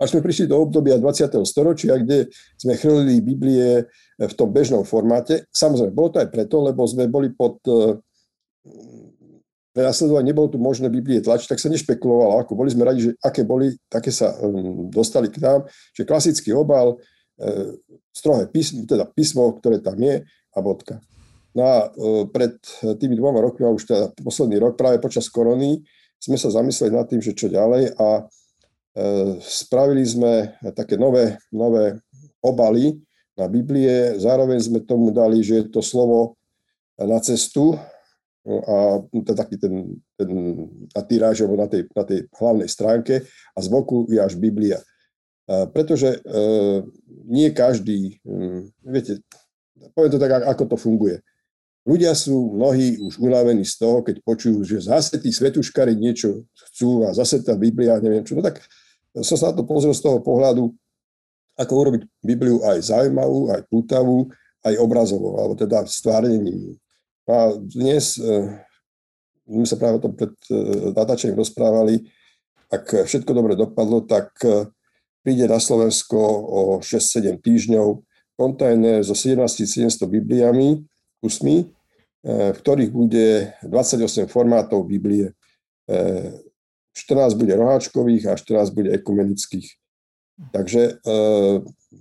Až 0.00 0.16
sme 0.16 0.24
prišli 0.24 0.48
do 0.48 0.60
obdobia 0.60 1.00
20. 1.00 1.32
storočia, 1.44 1.96
kde 1.96 2.28
sme 2.60 2.76
chrlili 2.76 3.24
Biblie 3.24 3.88
v 4.16 4.34
tom 4.36 4.52
bežnom 4.52 4.84
formáte. 4.84 5.48
Samozrejme, 5.52 5.92
bolo 5.92 6.16
to 6.16 6.20
aj 6.20 6.28
preto, 6.32 6.60
lebo 6.60 6.84
sme 6.84 7.08
boli 7.08 7.32
pod 7.32 7.60
prenasledovanie, 9.70 10.34
nebolo 10.34 10.50
tu 10.50 10.58
možné 10.58 10.90
Biblie 10.90 11.22
tlačiť, 11.22 11.46
tak 11.46 11.62
sa 11.62 11.70
nešpekulovalo, 11.70 12.42
ako 12.42 12.52
boli 12.58 12.70
sme 12.74 12.84
radi, 12.84 13.10
že 13.10 13.12
aké 13.22 13.46
boli, 13.46 13.78
také 13.86 14.10
sa 14.10 14.34
um, 14.42 14.90
dostali 14.90 15.30
k 15.30 15.38
nám, 15.38 15.64
že 15.94 16.02
klasický 16.02 16.50
obal, 16.50 16.98
e, 17.38 17.78
strohé 18.10 18.50
písmo, 18.50 18.84
teda 18.86 19.06
písmo, 19.06 19.54
ktoré 19.58 19.78
tam 19.78 19.98
je 19.98 20.26
a 20.26 20.58
bodka. 20.58 20.98
No 21.54 21.62
a 21.66 21.76
e, 21.86 21.88
pred 22.30 22.58
tými 22.98 23.18
dvoma 23.18 23.42
rokmi, 23.42 23.66
a 23.66 23.74
už 23.74 23.86
teda 23.86 24.04
posledný 24.22 24.62
rok, 24.62 24.78
práve 24.78 25.02
počas 25.02 25.26
korony, 25.26 25.82
sme 26.20 26.36
sa 26.36 26.52
zamysleli 26.52 26.92
nad 26.92 27.08
tým, 27.08 27.18
že 27.24 27.32
čo 27.32 27.48
ďalej 27.48 27.96
a 27.96 28.28
E, 28.90 29.04
spravili 29.38 30.02
sme 30.02 30.58
také 30.74 30.98
nové, 30.98 31.38
nové 31.54 32.02
obaly 32.42 32.98
na 33.38 33.46
Biblie, 33.46 34.18
zároveň 34.18 34.58
sme 34.58 34.80
tomu 34.82 35.14
dali, 35.14 35.46
že 35.46 35.62
je 35.62 35.66
to 35.70 35.78
slovo 35.78 36.34
na 36.98 37.22
cestu 37.22 37.78
no 38.42 38.56
a 38.66 38.76
to 39.22 39.32
taký 39.38 39.62
ten, 39.62 39.94
ten 40.18 40.30
na 40.90 41.02
týráž, 41.06 41.46
na 41.46 41.70
tej, 41.70 41.86
na 41.94 42.02
tej 42.02 42.26
hlavnej 42.34 42.66
stránke 42.66 43.22
a 43.54 43.58
z 43.62 43.68
boku 43.70 44.10
je 44.10 44.18
až 44.18 44.34
Biblia. 44.34 44.82
Pretože 45.50 46.14
e, 46.14 46.18
nie 47.26 47.50
každý, 47.50 48.22
hm, 48.22 48.70
viete, 48.86 49.18
poviem 49.98 50.12
to 50.14 50.22
tak, 50.22 50.46
ako 50.46 50.62
to 50.70 50.76
funguje. 50.78 51.16
Ľudia 51.82 52.14
sú 52.14 52.54
mnohí 52.54 53.02
už 53.02 53.18
unavení 53.18 53.66
z 53.66 53.82
toho, 53.82 54.04
keď 54.06 54.22
počujú, 54.22 54.62
že 54.62 54.86
zase 54.86 55.18
tí 55.18 55.34
svetuškári 55.34 55.98
niečo 55.98 56.46
chcú 56.54 57.08
a 57.08 57.16
zase 57.16 57.42
tá 57.42 57.58
Biblia, 57.58 57.98
neviem 57.98 58.22
čo. 58.22 58.38
No 58.38 58.46
tak 58.46 58.62
som 59.26 59.34
sa 59.34 59.50
na 59.50 59.58
to 59.58 59.66
pozrel 59.66 59.90
z 59.90 60.04
toho 60.04 60.22
pohľadu, 60.22 60.70
ako 61.58 61.72
urobiť 61.74 62.02
Bibliu 62.22 62.62
aj 62.62 62.94
zaujímavú, 62.94 63.50
aj 63.50 63.66
pútavú, 63.66 64.30
aj 64.62 64.74
obrazovou, 64.78 65.40
alebo 65.40 65.58
teda 65.58 65.82
stvárnením. 65.82 66.78
A 67.26 67.58
dnes, 67.58 68.22
e, 68.22 68.54
my 69.50 69.66
sa 69.66 69.74
práve 69.74 69.98
o 69.98 70.04
tom 70.04 70.14
pred 70.14 70.30
e, 70.46 70.94
natáčením 70.94 71.42
rozprávali, 71.42 72.06
ak 72.70 73.02
všetko 73.02 73.34
dobre 73.34 73.58
dopadlo, 73.58 74.06
tak 74.06 74.30
príde 75.20 75.44
na 75.48 75.60
Slovensko 75.60 76.18
o 76.46 76.60
6-7 76.80 77.40
týždňov 77.40 78.02
kontajner 78.40 79.04
so 79.04 79.12
17 79.12 79.44
700 79.68 80.08
Bibliami, 80.08 80.80
kusmi, 81.20 81.68
v 82.24 82.56
ktorých 82.56 82.90
bude 82.92 83.52
28 83.64 84.28
formátov 84.28 84.88
Biblie. 84.88 85.36
14 85.88 87.36
bude 87.36 87.52
roháčkových 87.56 88.32
a 88.32 88.32
14 88.36 88.76
bude 88.76 88.90
ekumenických. 88.96 89.68
Takže 90.52 90.82
e, 90.96 91.12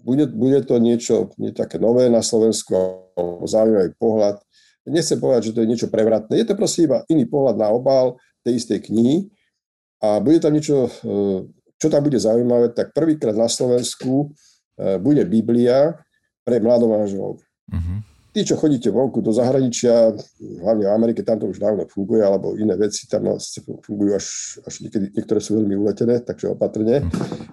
bude, 0.04 0.26
bude 0.32 0.60
to 0.64 0.80
niečo 0.80 1.36
nie 1.36 1.52
také 1.52 1.76
nové 1.76 2.08
na 2.08 2.24
Slovensku, 2.24 2.72
zaujímavý 3.44 3.92
pohľad. 4.00 4.40
Nechcem 4.88 5.20
povedať, 5.20 5.52
že 5.52 5.54
to 5.60 5.62
je 5.62 5.72
niečo 5.76 5.92
prevratné. 5.92 6.40
Je 6.40 6.48
to 6.48 6.56
proste 6.56 6.88
iba 6.88 7.04
iný 7.12 7.28
pohľad 7.28 7.60
na 7.60 7.68
obal 7.68 8.16
tej 8.48 8.64
istej 8.64 8.80
knihy 8.88 9.16
a 10.00 10.24
bude 10.24 10.40
tam 10.40 10.56
niečo, 10.56 10.88
e, 10.88 10.92
čo 11.80 11.88
tam 11.88 12.04
bude 12.04 12.20
zaujímavé, 12.20 12.76
tak 12.76 12.92
prvýkrát 12.92 13.34
na 13.34 13.48
Slovensku 13.48 14.36
e, 14.78 15.00
bude 15.00 15.24
Biblia 15.24 15.96
pre 16.44 16.60
mladomážov. 16.60 17.40
Uh-huh 17.72 18.00
tí, 18.40 18.46
čo 18.46 18.56
chodíte 18.56 18.94
vonku 18.94 19.26
do 19.26 19.34
zahraničia, 19.34 20.14
hlavne 20.64 20.86
v 20.86 20.94
Amerike, 20.94 21.26
tam 21.26 21.42
to 21.42 21.50
už 21.50 21.58
dávno 21.58 21.90
funguje, 21.90 22.22
alebo 22.22 22.54
iné 22.56 22.78
veci 22.78 23.10
tam 23.10 23.36
fungujú 23.82 24.12
až, 24.14 24.58
až 24.64 24.86
niekedy, 24.86 25.12
niektoré 25.12 25.40
sú 25.42 25.58
veľmi 25.58 25.76
uletené, 25.76 26.22
takže 26.22 26.54
opatrne. 26.54 27.04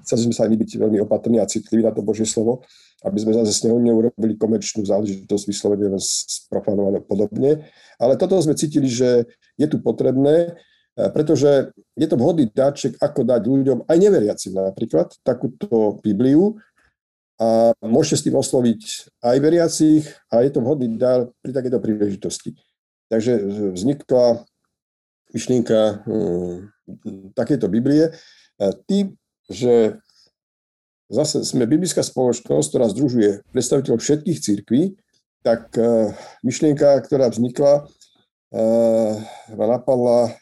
Chceli 0.04 0.30
sme 0.30 0.34
sa 0.36 0.44
aj 0.44 0.50
my 0.52 0.56
byť 0.60 0.70
veľmi 0.76 0.98
opatrní 1.02 1.40
a 1.40 1.48
citliví 1.48 1.82
na 1.82 1.92
to 1.96 2.04
Božie 2.04 2.28
slovo, 2.28 2.62
aby 3.02 3.18
sme 3.18 3.32
zase 3.34 3.52
s 3.56 3.64
neho 3.64 3.80
neurobili 3.80 4.36
komerčnú 4.36 4.84
záležitosť 4.84 5.44
vyslovene 5.48 5.96
sprofanované 5.98 7.00
podobne. 7.00 7.66
Ale 7.96 8.20
toto 8.20 8.36
sme 8.38 8.52
cítili, 8.52 8.86
že 8.86 9.24
je 9.56 9.66
tu 9.66 9.80
potrebné, 9.80 10.60
pretože 10.96 11.76
je 11.92 12.06
to 12.08 12.16
vhodný 12.16 12.48
dáček, 12.48 12.96
ako 12.96 13.20
dať 13.28 13.42
ľuďom, 13.44 13.78
aj 13.84 13.96
neveriacim 14.00 14.56
napríklad, 14.56 15.12
takúto 15.20 16.00
Bibliu, 16.00 16.56
a 17.36 17.76
môžete 17.84 18.16
s 18.16 18.24
tým 18.24 18.36
osloviť 18.40 18.80
aj 19.20 19.36
veriacich 19.44 20.08
a 20.32 20.40
je 20.40 20.50
to 20.56 20.64
vhodný 20.64 20.96
dar 20.96 21.28
pri 21.44 21.52
takejto 21.52 21.84
príležitosti. 21.84 22.56
Takže 23.12 23.32
vznikla 23.76 24.40
myšlienka 25.36 26.00
hm, 26.00 26.72
takéto 27.36 27.68
Biblie 27.68 28.16
tým, 28.88 29.20
že 29.52 30.00
zase 31.12 31.44
sme 31.46 31.68
biblická 31.68 32.02
spoločnosť, 32.02 32.68
ktorá 32.72 32.86
združuje 32.90 33.46
predstaviteľov 33.52 34.02
všetkých 34.02 34.42
církví, 34.42 34.82
tak 35.46 35.70
e, 35.78 36.10
myšlienka, 36.42 36.98
ktorá 37.06 37.30
vznikla, 37.30 37.86
e, 38.50 38.62
ma 39.54 39.66
napadla, 39.70 40.34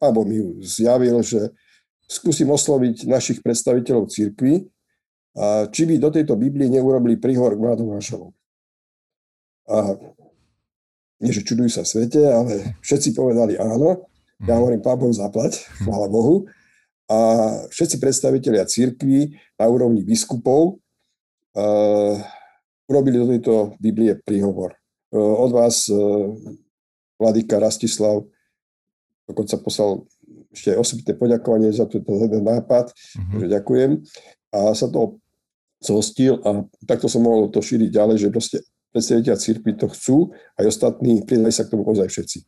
alebo 0.00 0.24
mi 0.24 0.40
ju 0.40 0.60
zjavil, 0.62 1.20
že 1.24 1.52
skúsim 2.06 2.46
osloviť 2.50 3.08
našich 3.08 3.42
predstaviteľov 3.42 4.12
církví, 4.12 4.68
a 5.36 5.68
či 5.68 5.84
by 5.84 6.00
do 6.00 6.08
tejto 6.08 6.32
Biblie 6.32 6.72
neurobili 6.72 7.20
príhor 7.20 7.52
k 7.52 7.60
mladom 7.60 7.92
manželom. 7.92 8.32
A 9.68 10.00
nie, 11.20 11.32
že 11.32 11.44
čudujú 11.44 11.68
sa 11.68 11.84
v 11.84 11.92
svete, 11.92 12.20
ale 12.24 12.76
všetci 12.80 13.12
povedali 13.12 13.60
áno. 13.60 14.08
Ja 14.44 14.56
mhm. 14.56 14.60
hovorím, 14.60 14.80
pán 14.80 14.96
Boh 14.96 15.12
zaplať, 15.12 15.64
chvála 15.84 16.08
Bohu. 16.08 16.48
A 17.06 17.18
všetci 17.70 18.02
predstavitelia 18.02 18.66
církvy 18.66 19.36
na 19.60 19.70
úrovni 19.70 20.02
biskupov 20.02 20.82
uh, 21.54 22.18
urobili 22.90 23.16
do 23.22 23.30
tejto 23.30 23.54
Biblie 23.78 24.18
príhovor. 24.26 24.74
Uh, 25.14 25.22
od 25.46 25.54
vás, 25.54 25.86
uh, 25.86 26.34
Vladika 27.16 27.62
Rastislav, 27.62 28.26
dokonca 29.26 29.54
poslal 29.60 30.06
ešte 30.54 30.72
aj 30.72 30.78
osobitné 30.80 31.12
poďakovanie 31.20 31.70
za 31.74 31.84
tento 31.84 32.10
nápad, 32.40 32.90
uh-huh. 32.90 33.38
že 33.44 33.46
ďakujem. 33.52 33.90
A 34.56 34.72
sa 34.72 34.88
to 34.88 35.20
zhostil 35.84 36.40
a 36.42 36.64
takto 36.88 37.06
som 37.12 37.20
mohol 37.20 37.52
to 37.52 37.60
šíriť 37.60 37.92
ďalej, 37.92 38.16
že 38.26 38.28
proste 38.32 38.58
predstaviteľia 38.96 39.36
církvy 39.36 39.72
to 39.76 39.86
chcú, 39.92 40.32
aj 40.56 40.64
ostatní 40.72 41.20
pridali 41.28 41.52
sa 41.52 41.68
k 41.68 41.76
tomu 41.76 41.84
ozaj 41.84 42.08
všetci. 42.08 42.38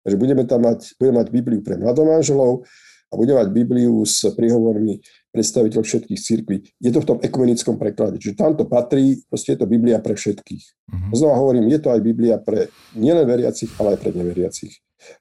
Takže 0.00 0.16
budeme 0.16 0.48
tam 0.48 0.64
mať, 0.64 0.96
budeme 0.96 1.20
mať 1.20 1.28
Bibliu 1.28 1.60
pre 1.60 1.76
mladomáželov 1.76 2.64
a 3.10 3.12
budeme 3.20 3.36
mať 3.44 3.48
Bibliu 3.52 4.00
s 4.08 4.24
príhovormi 4.32 4.96
predstaviteľ 5.28 5.84
všetkých 5.84 6.20
církví. 6.20 6.56
Je 6.80 6.88
to 6.88 7.04
v 7.04 7.08
tom 7.14 7.18
ekumenickom 7.20 7.76
preklade, 7.76 8.16
čiže 8.16 8.40
tam 8.40 8.56
to 8.56 8.64
patrí, 8.64 9.20
proste 9.28 9.54
je 9.54 9.58
to 9.60 9.68
Biblia 9.68 10.00
pre 10.00 10.16
všetkých. 10.16 10.64
Uh-huh. 10.88 11.12
Znova 11.12 11.36
hovorím, 11.36 11.68
je 11.68 11.78
to 11.84 11.92
aj 11.92 12.00
Biblia 12.00 12.40
pre 12.40 12.72
nielen 12.96 13.28
veriacich, 13.28 13.68
ale 13.76 13.94
aj 13.94 13.98
pre 14.00 14.10
neveriacich. 14.16 14.72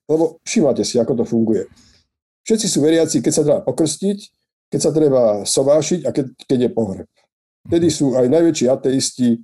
Lebo 0.10 0.40
všimáte 0.44 0.84
si, 0.84 1.00
ako 1.00 1.24
to 1.24 1.26
funguje. 1.26 1.66
Všetci 2.44 2.68
sú 2.68 2.80
veriaci, 2.82 3.22
keď 3.22 3.34
sa 3.34 3.44
treba 3.46 3.62
pokrstiť, 3.62 4.18
keď 4.70 4.80
sa 4.80 4.92
treba 4.94 5.22
sovášiť 5.46 6.00
a 6.06 6.10
keď, 6.14 6.26
keď 6.46 6.60
je 6.66 6.70
pohreb. 6.74 7.10
Vtedy 7.68 7.88
sú 7.94 8.18
aj 8.18 8.26
najväčší 8.26 8.66
ateisti, 8.70 9.38
e, 9.38 9.40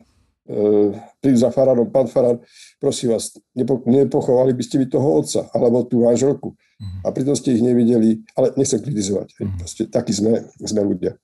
prídu 1.21 1.37
za 1.37 1.53
farárom, 1.53 1.89
pán 1.93 2.09
farár, 2.09 2.41
prosím 2.81 3.13
vás, 3.13 3.35
nepo, 3.53 3.81
nepochovali 3.85 4.53
by 4.53 4.63
ste 4.63 4.81
mi 4.81 4.87
toho 4.89 5.21
otca, 5.21 5.45
alebo 5.53 5.85
tú 5.85 6.05
manželku. 6.05 6.57
A 7.05 7.11
pritom 7.13 7.37
ste 7.37 7.55
ich 7.55 7.63
nevideli, 7.63 8.25
ale 8.35 8.51
nechcem 8.59 8.81
kritizovať. 8.81 9.37
Mhm. 9.39 9.57
Proste, 9.61 9.83
takí 9.87 10.11
sme, 10.11 10.49
sme 10.59 10.81
ľudia. 10.83 11.15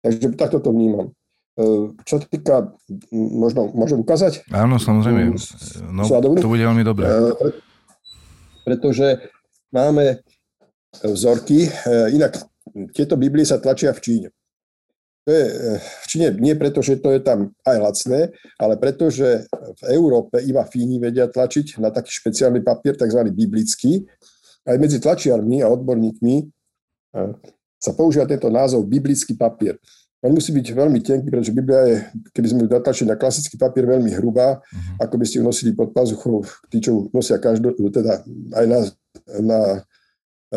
Takže 0.00 0.32
takto 0.34 0.58
to 0.64 0.72
vnímam. 0.72 1.12
E, 1.60 1.92
čo 2.08 2.16
sa 2.16 2.24
týka, 2.24 2.72
možno 3.12 3.68
môžem 3.76 4.00
ukázať? 4.00 4.48
Áno, 4.48 4.80
samozrejme. 4.80 5.36
No, 5.92 6.08
to 6.40 6.48
bude 6.48 6.64
veľmi 6.64 6.80
dobré. 6.80 7.04
E, 8.60 8.64
pretože 8.64 9.30
máme 9.72 10.20
vzorky, 11.00 11.70
inak 12.12 12.36
tieto 12.92 13.16
Biblie 13.16 13.46
sa 13.46 13.62
tlačia 13.62 13.94
v 13.94 14.02
Číne. 14.02 14.28
To 15.28 15.28
je 15.30 15.44
eh, 15.46 15.78
v 15.78 16.06
Číne 16.08 16.28
nie 16.40 16.56
preto, 16.56 16.80
že 16.80 16.98
to 16.98 17.12
je 17.12 17.20
tam 17.20 17.52
aj 17.62 17.76
lacné, 17.76 18.20
ale 18.56 18.74
preto, 18.80 19.12
že 19.12 19.44
v 19.52 19.82
Európe 19.92 20.40
iba 20.40 20.64
Fíni 20.64 20.96
vedia 20.96 21.28
tlačiť 21.28 21.76
na 21.78 21.92
taký 21.92 22.10
špeciálny 22.10 22.64
papier, 22.64 22.96
tzv. 22.96 23.20
biblický. 23.28 24.08
Aj 24.64 24.76
medzi 24.76 25.00
tlačiarmi 25.00 25.60
a 25.64 25.68
odborníkmi 25.68 26.34
eh, 26.40 27.32
sa 27.80 27.92
používa 27.96 28.28
tento 28.28 28.48
názov 28.48 28.88
biblický 28.88 29.36
papier. 29.36 29.76
On 30.20 30.36
musí 30.36 30.52
byť 30.52 30.76
veľmi 30.76 31.00
tenký, 31.00 31.32
pretože 31.32 31.56
Biblia 31.56 31.80
je, 31.88 31.96
keby 32.36 32.46
sme 32.52 32.60
ju 32.64 32.68
natlačili 32.68 33.08
na 33.08 33.16
klasický 33.16 33.56
papier, 33.56 33.88
veľmi 33.88 34.12
hrubá, 34.20 34.60
uh-huh. 34.60 35.00
ako 35.00 35.16
by 35.16 35.24
ste 35.24 35.40
ju 35.40 35.44
nosili 35.48 35.72
pod 35.72 35.96
pazuchou, 35.96 36.44
tí, 36.68 36.84
čo 36.84 37.08
nosia 37.16 37.40
každo, 37.40 37.72
teda 37.72 38.20
aj 38.52 38.64
na, 38.68 38.78
na 39.40 39.60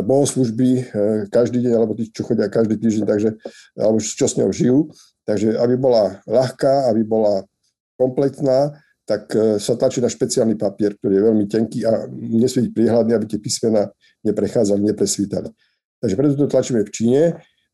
bohoslužby 0.01 0.69
e, 0.73 0.83
každý 1.29 1.63
deň, 1.63 1.73
alebo 1.79 1.93
tí, 1.93 2.09
čo 2.09 2.25
chodia 2.25 2.49
každý 2.49 2.75
týždeň, 2.75 3.05
takže, 3.05 3.29
alebo 3.77 4.01
čo 4.01 4.25
s 4.25 4.35
ňou 4.35 4.49
žijú. 4.49 4.89
Takže 5.23 5.55
aby 5.55 5.79
bola 5.79 6.19
ľahká, 6.27 6.91
aby 6.91 7.07
bola 7.07 7.47
kompletná, 7.95 8.75
tak 9.05 9.29
e, 9.37 9.61
sa 9.61 9.77
tlačí 9.77 10.01
na 10.01 10.09
špeciálny 10.09 10.57
papier, 10.57 10.97
ktorý 10.97 11.13
je 11.19 11.23
veľmi 11.29 11.45
tenký 11.45 11.79
a 11.85 12.09
nesmie 12.09 12.67
byť 12.67 12.73
priehľadný, 12.73 13.11
aby 13.13 13.25
tie 13.29 13.39
písmena 13.39 13.93
neprechádzali, 14.25 14.81
nepresvítali. 14.81 15.53
Takže 16.01 16.15
preto 16.19 16.33
to 16.35 16.51
tlačíme 16.51 16.81
v 16.83 16.91
Číne. 16.91 17.21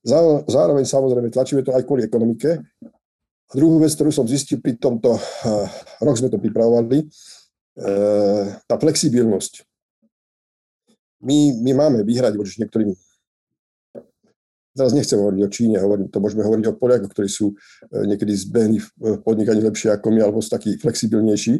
Zároveň 0.03 0.85
samozrejme 0.87 1.33
tlačíme 1.33 1.61
to 1.63 1.75
aj 1.75 1.83
kvôli 1.83 2.07
ekonomike. 2.07 2.59
A 3.49 3.53
druhú 3.57 3.81
vec, 3.81 3.91
ktorú 3.97 4.13
som 4.13 4.29
zistil 4.29 4.61
pri 4.61 4.77
tomto, 4.77 5.17
rok 6.05 6.15
sme 6.15 6.29
to 6.29 6.37
pripravovali, 6.37 7.09
tá 8.67 8.75
flexibilnosť 8.75 9.69
my, 11.23 11.59
my 11.63 11.71
máme 11.75 11.97
vyhrať 12.07 12.33
voči 12.39 12.63
niektorým 12.63 12.95
Teraz 14.69 14.95
nechcem 14.95 15.19
hovoriť 15.19 15.41
o 15.43 15.49
Číne, 15.51 15.75
hovorím, 15.81 16.07
to 16.07 16.23
môžeme 16.23 16.39
hovoriť 16.39 16.65
o 16.71 16.77
Poliakoch, 16.77 17.11
ktorí 17.11 17.27
sú 17.27 17.51
e, 17.51 17.55
niekedy 18.05 18.31
zbehli 18.31 18.79
v 18.79 18.87
podnikaní 19.27 19.59
lepšie 19.65 19.91
ako 19.91 20.07
my, 20.13 20.23
alebo 20.23 20.39
sú 20.39 20.55
takí 20.55 20.79
flexibilnejší. 20.79 21.59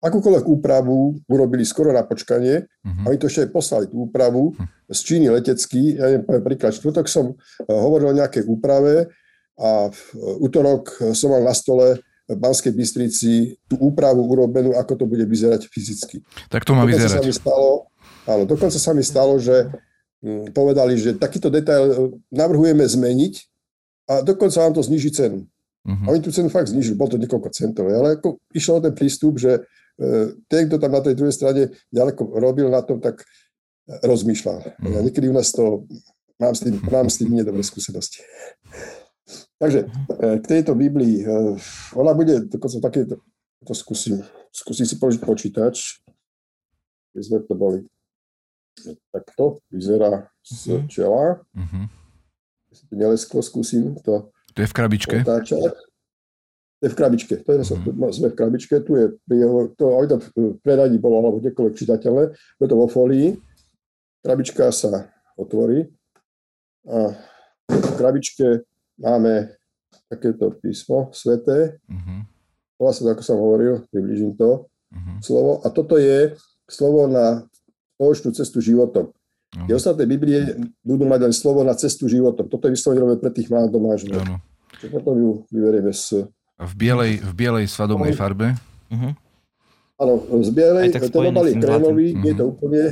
Akúkoľvek 0.00 0.44
úpravu 0.48 1.20
urobili 1.28 1.60
skoro 1.68 1.92
na 1.92 2.00
počkanie 2.00 2.64
uh-huh. 2.64 3.04
a 3.04 3.06
oni 3.12 3.20
to 3.20 3.28
ešte 3.28 3.44
aj 3.44 3.50
poslali, 3.52 3.84
tú 3.92 4.08
úpravu 4.08 4.56
uh-huh. 4.56 4.66
z 4.88 5.00
Číny 5.04 5.28
letecký. 5.28 6.00
Ja 6.00 6.08
neviem, 6.08 6.24
poviem 6.24 6.44
príklad, 6.44 6.72
čtvrtok 6.72 7.04
som 7.04 7.32
e, 7.32 7.68
hovoril 7.68 8.12
o 8.12 8.18
nejakej 8.18 8.48
úprave 8.48 9.12
a 9.60 9.92
v 9.92 10.00
e, 10.16 10.40
útorok 10.40 11.12
som 11.12 11.36
mal 11.36 11.44
na 11.44 11.52
stole 11.52 12.00
v 12.24 12.36
Banskej 12.38 12.72
Bystrici 12.72 13.60
tú 13.68 13.76
úpravu 13.76 14.24
urobenú, 14.24 14.72
ako 14.72 14.92
to 14.94 15.04
bude 15.04 15.26
vyzerať 15.28 15.68
fyzicky. 15.68 16.24
Tak 16.48 16.64
to 16.64 16.72
má 16.72 16.88
vyzerať. 16.88 17.20
Sa 17.20 17.26
mi 17.26 17.34
stalo, 17.34 17.90
Áno, 18.28 18.44
dokonca 18.44 18.76
sa 18.76 18.92
mi 18.92 19.02
stalo, 19.02 19.40
že 19.40 19.70
hm, 20.20 20.52
povedali, 20.52 20.94
že 21.00 21.16
takýto 21.16 21.48
detail 21.48 22.14
navrhujeme 22.28 22.84
zmeniť 22.84 23.34
a 24.10 24.14
dokonca 24.20 24.60
vám 24.60 24.74
to 24.76 24.82
zniží 24.84 25.10
cenu. 25.14 25.46
Uh-huh. 25.80 26.04
A 26.04 26.08
oni 26.12 26.20
tú 26.20 26.28
cenu 26.28 26.52
fakt 26.52 26.68
znižili, 26.68 26.98
bol 26.98 27.08
to 27.08 27.16
niekoľko 27.16 27.48
centov, 27.56 27.88
ale 27.88 28.20
ako 28.20 28.36
išlo 28.52 28.78
o 28.78 28.84
ten 28.84 28.92
prístup, 28.92 29.40
že 29.40 29.64
ten, 30.48 30.62
kto 30.68 30.80
tam 30.80 30.92
na 30.96 31.02
tej 31.04 31.14
druhej 31.14 31.34
strane 31.36 31.62
ďaleko 31.92 32.40
robil 32.40 32.72
na 32.72 32.80
tom, 32.80 32.98
tak 33.00 33.20
rozmýšľal. 33.84 34.58
Uh-huh. 34.64 34.92
Ja 34.96 35.00
niekedy 35.04 35.28
u 35.28 35.34
nás 35.36 35.52
to, 35.52 35.84
mám 36.40 36.54
s 36.56 36.64
tým, 36.64 36.80
mám 36.88 37.08
s 37.10 37.20
tým 37.20 37.30
nedobré 37.34 37.60
skúsenosti. 37.60 38.24
Takže 39.60 39.86
e, 39.86 39.86
k 40.40 40.44
tejto 40.46 40.72
Biblii, 40.72 41.26
ona 41.94 42.16
bude 42.16 42.48
dokonca 42.48 42.80
také, 42.80 43.04
to 43.60 43.74
skúsim, 43.76 44.24
skúsim 44.48 44.88
si 44.88 44.96
položiť 44.96 45.20
počítač, 45.20 46.00
keď 47.12 47.22
sme 47.22 47.38
to 47.44 47.54
boli 47.58 47.78
takto 49.12 49.60
vyzerá 49.68 50.32
z 50.40 50.80
uh-huh. 50.80 50.88
čela. 50.88 51.24
To 52.88 52.94
nelesklo, 52.94 53.42
skúsim 53.42 53.98
to 54.00 54.30
To 54.54 54.58
je 54.62 54.68
v 54.70 54.74
krabičke? 54.74 55.16
Otáčať. 55.26 55.89
Je 56.80 56.88
v 56.88 56.96
krabičke. 56.96 57.44
To 57.44 57.48
je, 57.52 57.60
uh-huh. 57.60 58.08
Sme 58.08 58.32
v 58.32 58.36
krabičke, 58.40 58.80
tu 58.80 58.96
je 58.96 59.12
to, 59.76 59.84
aj 60.00 60.06
to 60.08 60.16
v 60.32 60.56
predaní 60.64 60.96
bolo, 60.96 61.20
alebo 61.20 61.36
kdekoľvek 61.44 61.76
čitateľné, 61.76 62.32
je 62.32 62.66
to 62.66 62.76
vo 62.76 62.88
folii. 62.88 63.36
Krabička 64.24 64.72
sa 64.72 65.12
otvorí 65.36 65.84
a 66.88 67.12
v 67.68 67.92
krabičke 68.00 68.64
máme 68.96 69.52
takéto 70.08 70.56
písmo 70.56 71.12
sveté. 71.12 71.76
Uh-huh. 71.84 72.24
Vlastne, 72.80 73.12
ako 73.12 73.22
som 73.28 73.36
hovoril, 73.36 73.84
približím 73.92 74.32
to 74.40 74.64
uh-huh. 74.64 75.20
slovo. 75.20 75.60
A 75.60 75.68
toto 75.68 76.00
je 76.00 76.32
slovo 76.64 77.04
na 77.12 77.44
spoločnú 78.00 78.32
cestu 78.32 78.64
životom. 78.64 79.12
Uh-huh. 79.12 79.68
Tie 79.68 79.76
ostatné 79.76 80.08
Biblie 80.08 80.56
budú 80.80 81.04
mať 81.04 81.28
len 81.28 81.34
slovo 81.36 81.60
na 81.60 81.76
cestu 81.76 82.08
životom. 82.08 82.48
Toto 82.48 82.64
je 82.68 82.72
vyslovené 82.72 83.20
pre 83.20 83.28
tých 83.36 83.52
mladomážov. 83.52 84.16
Uh-huh. 84.16 84.40
Čiže 84.80 84.88
potom 84.96 85.12
ju 85.20 85.30
vyberieme 85.52 85.92
z... 85.92 86.24
V 86.60 86.74
bielej, 86.76 87.24
v 87.24 87.32
bielej 87.32 87.64
svadobnej 87.72 88.12
farbe? 88.12 88.52
Uh-huh. 88.92 89.16
Áno, 89.96 90.12
z 90.44 90.50
bielej, 90.52 90.92
ten 90.92 91.08
obal 91.08 91.48
je 91.48 91.56
krémový, 91.56 92.12
uh-huh. 92.12 92.20
nie 92.20 92.30
je 92.32 92.38
to 92.38 92.46
úplne, 92.52 92.82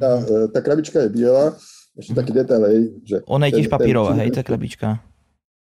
tá, 0.00 0.10
tá 0.48 0.58
krabička 0.64 1.04
je 1.04 1.10
biela, 1.12 1.52
ešte 1.92 2.12
taký 2.16 2.32
detail, 2.32 2.64
že... 3.04 3.20
Ona 3.28 3.52
je 3.52 3.60
tiež 3.60 3.68
papírová, 3.68 4.16
hej, 4.24 4.32
tá 4.32 4.40
krabička. 4.40 5.04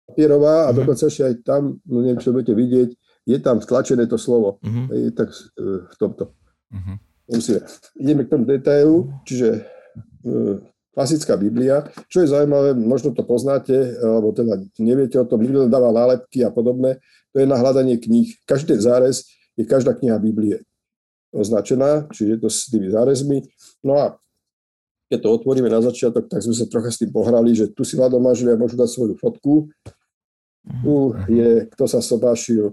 Papírová 0.08 0.66
a 0.66 0.72
uh-huh. 0.72 0.80
dokonca 0.80 1.04
ešte 1.08 1.22
aj 1.28 1.34
tam, 1.44 1.76
no 1.84 1.96
neviem, 2.00 2.20
čo 2.20 2.32
budete 2.32 2.56
vidieť, 2.56 2.88
je 3.28 3.38
tam 3.38 3.60
stlačené 3.60 4.08
to 4.08 4.16
slovo. 4.16 4.58
Uh-huh. 4.64 4.88
Je 4.90 5.12
tak 5.12 5.30
v 5.60 5.94
tomto. 6.00 6.32
Uh-huh 6.72 6.98
musíme. 7.32 7.60
Ideme 7.96 8.24
k 8.24 8.32
tomu 8.32 8.44
detailu, 8.44 9.08
čiže 9.24 9.64
klasická 10.92 11.40
Biblia. 11.40 11.88
Čo 12.12 12.22
je 12.22 12.32
zaujímavé, 12.32 12.76
možno 12.76 13.16
to 13.16 13.24
poznáte, 13.24 13.96
alebo 13.98 14.36
teda 14.36 14.60
neviete 14.76 15.16
o 15.16 15.24
tom, 15.24 15.40
nikto 15.40 15.66
dáva 15.72 15.90
nálepky 15.90 16.44
a 16.44 16.52
podobné, 16.52 17.00
to 17.32 17.40
je 17.40 17.46
na 17.48 17.56
hľadanie 17.56 17.96
kníh. 17.96 18.36
Každý 18.44 18.76
zárez 18.76 19.28
je 19.56 19.64
každá 19.64 19.96
kniha 19.96 20.20
Biblie 20.20 20.60
označená, 21.32 22.12
čiže 22.12 22.28
je 22.36 22.38
to 22.44 22.48
s 22.52 22.68
tými 22.68 22.92
zárezmi. 22.92 23.40
No 23.80 23.96
a 23.96 24.20
keď 25.08 25.18
to 25.24 25.28
otvoríme 25.32 25.68
na 25.68 25.80
začiatok, 25.80 26.28
tak 26.28 26.44
sme 26.44 26.52
sa 26.52 26.68
trocha 26.68 26.92
s 26.92 27.00
tým 27.00 27.12
pohrali, 27.12 27.56
že 27.56 27.72
tu 27.72 27.84
si 27.84 27.96
mladomážilia 27.96 28.56
môžu 28.56 28.76
dať 28.76 28.88
svoju 28.88 29.14
fotku. 29.16 29.68
Tu 30.84 30.94
je, 31.32 31.68
kto 31.72 31.84
sa 31.88 32.00
sobášil, 32.04 32.72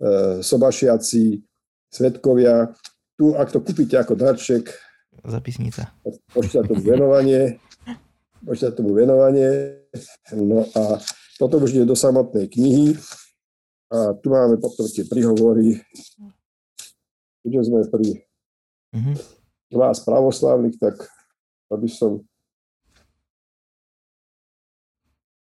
e, 0.00 0.40
sobášiaci, 0.42 1.44
svetkovia, 1.92 2.72
tu, 3.16 3.36
ak 3.36 3.52
to 3.52 3.60
kúpite 3.60 3.94
ako 3.96 4.16
darček, 4.16 4.68
zapisnica. 5.24 5.90
Pošťa 6.30 6.66
tomu 6.68 6.82
venovanie, 6.82 7.58
pošťa 8.46 8.68
tomu 8.74 8.94
venovanie, 8.94 9.82
no 10.34 10.62
a 10.76 11.02
potom 11.38 11.62
už 11.62 11.74
ide 11.74 11.86
do 11.86 11.98
samotnej 11.98 12.46
knihy 12.46 12.94
a 13.88 14.12
tu 14.20 14.28
máme 14.28 14.60
potom 14.60 14.84
tie 14.84 15.08
prihovory, 15.08 15.80
keďže 17.40 17.72
sme 17.72 17.88
pri 17.88 18.20
mm-hmm. 18.92 19.16
vás 19.72 20.04
pravoslavných, 20.04 20.76
tak 20.76 21.08
aby 21.72 21.88
som 21.88 22.20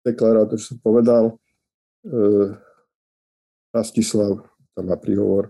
deklarátor, 0.05 0.61
čo 0.61 0.77
som 0.77 0.79
povedal, 0.85 1.33
e, 2.05 2.13
Rastislav 3.73 4.45
tam 4.77 4.85
má 4.93 4.97
príhovor, 5.01 5.49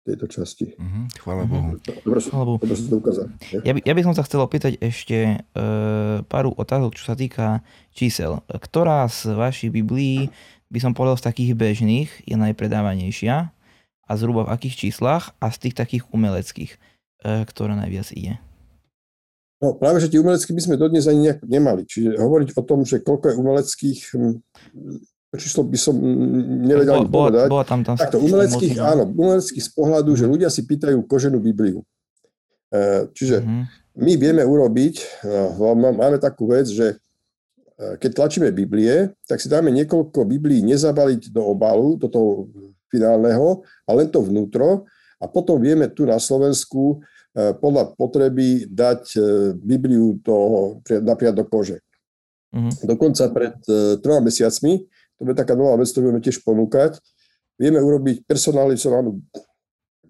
tejto 0.00 0.26
časti. 0.26 0.72
Mm-hmm, 0.74 1.04
chvála 1.20 1.44
Bohu. 1.44 1.76
Dobre, 2.02 2.20
chvála 2.24 2.44
Bohu. 2.48 2.58
Dobre 2.58 2.74
to 2.74 2.96
ukázať. 2.96 3.26
Ja 3.62 3.72
by, 3.76 3.80
ja 3.84 3.94
by 3.94 4.02
som 4.02 4.14
sa 4.16 4.24
chcel 4.24 4.40
opýtať 4.40 4.72
ešte 4.80 5.18
e, 5.36 5.66
pár 6.24 6.44
otázok, 6.48 6.96
čo 6.96 7.04
sa 7.04 7.14
týka 7.14 7.60
čísel. 7.92 8.40
Ktorá 8.48 9.04
z 9.12 9.36
vašich 9.36 9.70
Biblií 9.70 10.32
by 10.70 10.78
som 10.78 10.94
povedal 10.94 11.18
z 11.18 11.26
takých 11.26 11.52
bežných 11.58 12.10
je 12.24 12.38
najpredávanejšia 12.38 13.50
a 14.06 14.12
zhruba 14.14 14.46
v 14.46 14.52
akých 14.54 14.86
číslach 14.86 15.34
a 15.42 15.50
z 15.50 15.68
tých 15.68 15.74
takých 15.74 16.06
umeleckých, 16.14 16.78
e, 17.26 17.42
ktorá 17.46 17.74
najviac 17.74 18.10
ide? 18.14 18.38
No 19.60 19.76
práve, 19.76 20.00
že 20.00 20.08
tie 20.08 20.22
umelecké 20.22 20.56
by 20.56 20.62
sme 20.62 20.80
dodnes 20.80 21.04
ani 21.04 21.30
nejak 21.30 21.44
nemali. 21.44 21.84
Čiže 21.84 22.16
hovoriť 22.16 22.48
o 22.56 22.62
tom, 22.64 22.86
že 22.86 23.04
koľko 23.04 23.28
je 23.28 23.34
umeleckých, 23.36 24.00
hm, 24.16 24.34
číslo 25.36 25.62
by 25.68 25.78
som 25.78 25.94
nevedel 26.64 27.04
bo, 27.06 27.28
povedať. 27.28 27.46
Bola 27.50 27.66
tam, 27.66 27.84
tam 27.84 27.94
Takto, 28.00 28.18
umeleckých, 28.18 28.80
áno, 28.80 29.04
umeleckých 29.10 29.62
z 29.62 29.70
pohľadu, 29.76 30.16
že 30.16 30.24
ľudia 30.24 30.48
si 30.48 30.64
pýtajú 30.64 31.04
koženú 31.04 31.38
Bibliu. 31.38 31.84
E, 32.72 33.10
čiže 33.12 33.42
uh-huh. 33.42 33.62
my 34.00 34.12
vieme 34.16 34.42
urobiť, 34.46 35.22
no, 35.60 35.74
máme 35.76 36.16
takú 36.22 36.48
vec, 36.50 36.70
že 36.70 36.98
keď 37.96 38.10
tlačíme 38.12 38.48
Biblie, 38.52 39.14
tak 39.24 39.40
si 39.40 39.48
dáme 39.48 39.72
niekoľko 39.72 40.28
Biblií 40.28 40.60
nezabaliť 40.64 41.32
do 41.32 41.48
obalu, 41.48 41.96
do 41.96 42.12
toho 42.12 42.52
finálneho, 42.92 43.64
a 43.88 43.90
len 43.96 44.12
to 44.12 44.20
vnútro 44.20 44.84
a 45.20 45.24
potom 45.24 45.56
vieme 45.56 45.88
tu 45.88 46.04
na 46.04 46.20
Slovensku 46.20 46.98
e, 46.98 47.56
podľa 47.56 47.94
potreby 47.96 48.68
dať 48.68 49.16
Bibliu 49.56 50.20
do, 50.20 50.36
napríklad 50.84 51.36
do 51.36 51.44
kože. 51.48 51.78
Uh-huh. 52.50 52.72
Dokonca 52.82 53.30
pred 53.30 53.54
troma 54.02 54.26
mesiacmi 54.26 54.84
to 55.20 55.28
je 55.28 55.36
taká 55.36 55.52
nová 55.52 55.76
vec, 55.76 55.92
ktorú 55.92 56.08
budeme 56.08 56.24
tiež 56.24 56.40
ponúkať. 56.40 56.96
Vieme 57.60 57.76
urobiť 57.76 58.24
personalizovanú, 58.24 59.20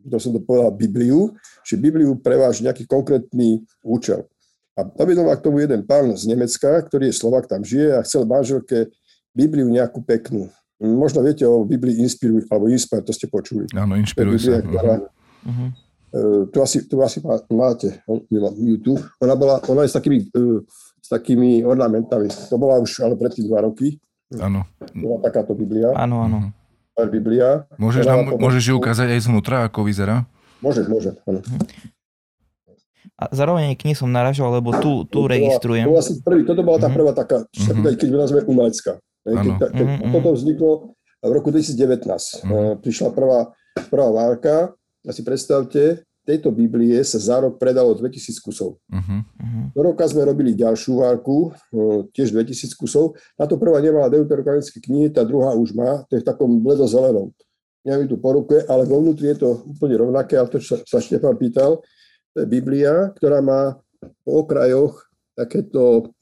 to 0.07 0.17
som 0.23 0.31
to 0.31 0.39
povedal, 0.39 0.71
Bibliu, 0.71 1.35
že 1.67 1.75
Bibliu 1.75 2.15
preváž 2.15 2.63
nejaký 2.63 2.87
konkrétny 2.87 3.67
účel. 3.83 4.30
A 4.81 4.89
naviedol 4.97 5.29
k 5.37 5.45
tomu 5.45 5.61
jeden 5.61 5.85
pán 5.85 6.09
z 6.17 6.25
Nemecka, 6.25 6.81
ktorý 6.89 7.13
je 7.13 7.21
Slovak, 7.21 7.45
tam 7.45 7.61
žije 7.61 8.01
a 8.01 8.01
chcel 8.01 8.25
manželke 8.25 8.89
Bibliu 9.37 9.69
nejakú 9.69 10.01
peknú. 10.01 10.49
Možno 10.81 11.21
viete 11.21 11.45
o 11.45 11.61
Biblii 11.69 12.01
Inspiruj, 12.01 12.49
alebo 12.49 12.73
Inspire, 12.73 13.05
to 13.05 13.13
ste 13.13 13.29
počuli. 13.29 13.69
Áno, 13.77 14.01
Inspiruj 14.01 14.41
sa. 14.41 14.65
Uh-huh. 14.65 15.69
Uh, 16.11 16.43
tu 16.49 16.65
asi, 16.65 16.89
tu 16.89 16.97
asi 17.05 17.21
máte 17.53 18.01
YouTube. 18.57 19.05
Ona, 19.21 19.37
bola, 19.37 19.61
ona 19.69 19.85
je 19.85 19.93
s 19.93 19.97
takými, 20.01 20.33
uh, 20.33 20.65
s 20.97 21.09
takými 21.13 21.61
ornamentami. 21.69 22.33
To 22.49 22.57
bola 22.57 22.81
už 22.81 23.05
ale 23.05 23.13
predtým 23.21 23.45
dva 23.45 23.69
roky. 23.69 24.01
Áno. 24.41 24.65
Bola 24.97 25.21
takáto 25.21 25.53
Biblia. 25.53 25.93
Áno, 25.93 26.25
áno. 26.25 26.49
Biblia. 27.13 27.69
Môžeš, 27.77 28.05
nám, 28.09 28.41
môžeš 28.41 28.73
ju 28.73 28.75
ukázať 28.81 29.17
aj 29.17 29.21
zvnútra, 29.29 29.69
ako 29.69 29.85
vyzerá? 29.85 30.25
Môžem, 30.65 30.89
môžem, 30.89 31.13
áno. 31.29 31.45
A 33.21 33.29
zároveň 33.31 33.77
aj 33.77 33.85
knihy 33.85 33.93
som 33.93 34.09
naražal, 34.09 34.49
lebo 34.49 34.73
tu, 34.81 35.05
tu 35.05 35.21
to 35.21 35.29
registrujem. 35.29 35.85
Bola, 35.85 36.01
to 36.01 36.03
asi 36.03 36.13
prvý, 36.25 36.41
toto 36.49 36.65
bola 36.65 36.81
tá 36.81 36.89
Mhm. 36.89 36.97
prvá 36.97 37.13
taká, 37.13 37.39
Mhm. 37.53 37.85
keď 38.01 38.09
nazve 38.17 38.41
umelecká. 38.49 38.97
Keď, 39.21 39.37
ta- 39.61 39.69
keď 39.69 39.85
Mhm, 39.87 39.97
mhm. 40.01 40.13
toto 40.17 40.29
vzniklo 40.33 40.71
v 41.21 41.31
roku 41.31 41.53
2019. 41.53 42.41
Mhm. 42.41 42.49
Eh, 42.49 42.75
Prišla 42.81 43.13
prvá, 43.13 43.53
prvá 43.93 44.09
várka 44.09 44.73
a 45.05 45.11
si 45.13 45.21
predstavte, 45.21 46.01
tejto 46.21 46.49
Biblie 46.49 46.97
sa 47.03 47.19
za 47.19 47.37
rok 47.41 47.59
predalo 47.59 47.93
2000 47.93 48.39
kusov. 48.39 48.79
Uh-huh. 48.87 49.21
Mhm. 49.37 49.75
Do 49.75 49.81
roka 49.83 50.07
sme 50.07 50.23
robili 50.23 50.55
ďalšiu 50.55 51.03
várku, 51.03 51.51
eh, 51.51 52.09
tiež 52.13 52.33
2000 52.33 52.73
kusov. 52.73 53.19
Táto 53.37 53.61
prvá 53.61 53.81
nemala 53.81 54.09
deuterokanonické 54.09 54.81
knihy, 54.81 55.11
tá 55.11 55.21
druhá 55.21 55.53
už 55.53 55.75
má, 55.75 56.05
to 56.09 56.17
je 56.17 56.23
v 56.23 56.29
takom 56.29 56.57
bledozelenom. 56.57 57.35
Neviem 57.83 58.07
tu 58.07 58.17
po 58.17 58.33
ruke, 58.33 58.61
ale 58.65 58.85
vo 58.85 59.01
vnútri 59.01 59.33
je 59.33 59.41
to 59.41 59.65
úplne 59.67 59.97
rovnaké, 59.97 60.37
ale 60.37 60.49
to, 60.49 60.61
čo 60.61 60.77
sa, 60.77 60.85
sa 60.85 60.99
Štefan 61.01 61.37
pýtal, 61.37 61.81
to 62.35 62.45
je 62.45 62.47
Biblia, 62.47 63.11
ktorá 63.17 63.43
má 63.43 63.79
po 64.25 64.47
okrajoch 64.47 65.09
takéto 65.37 66.13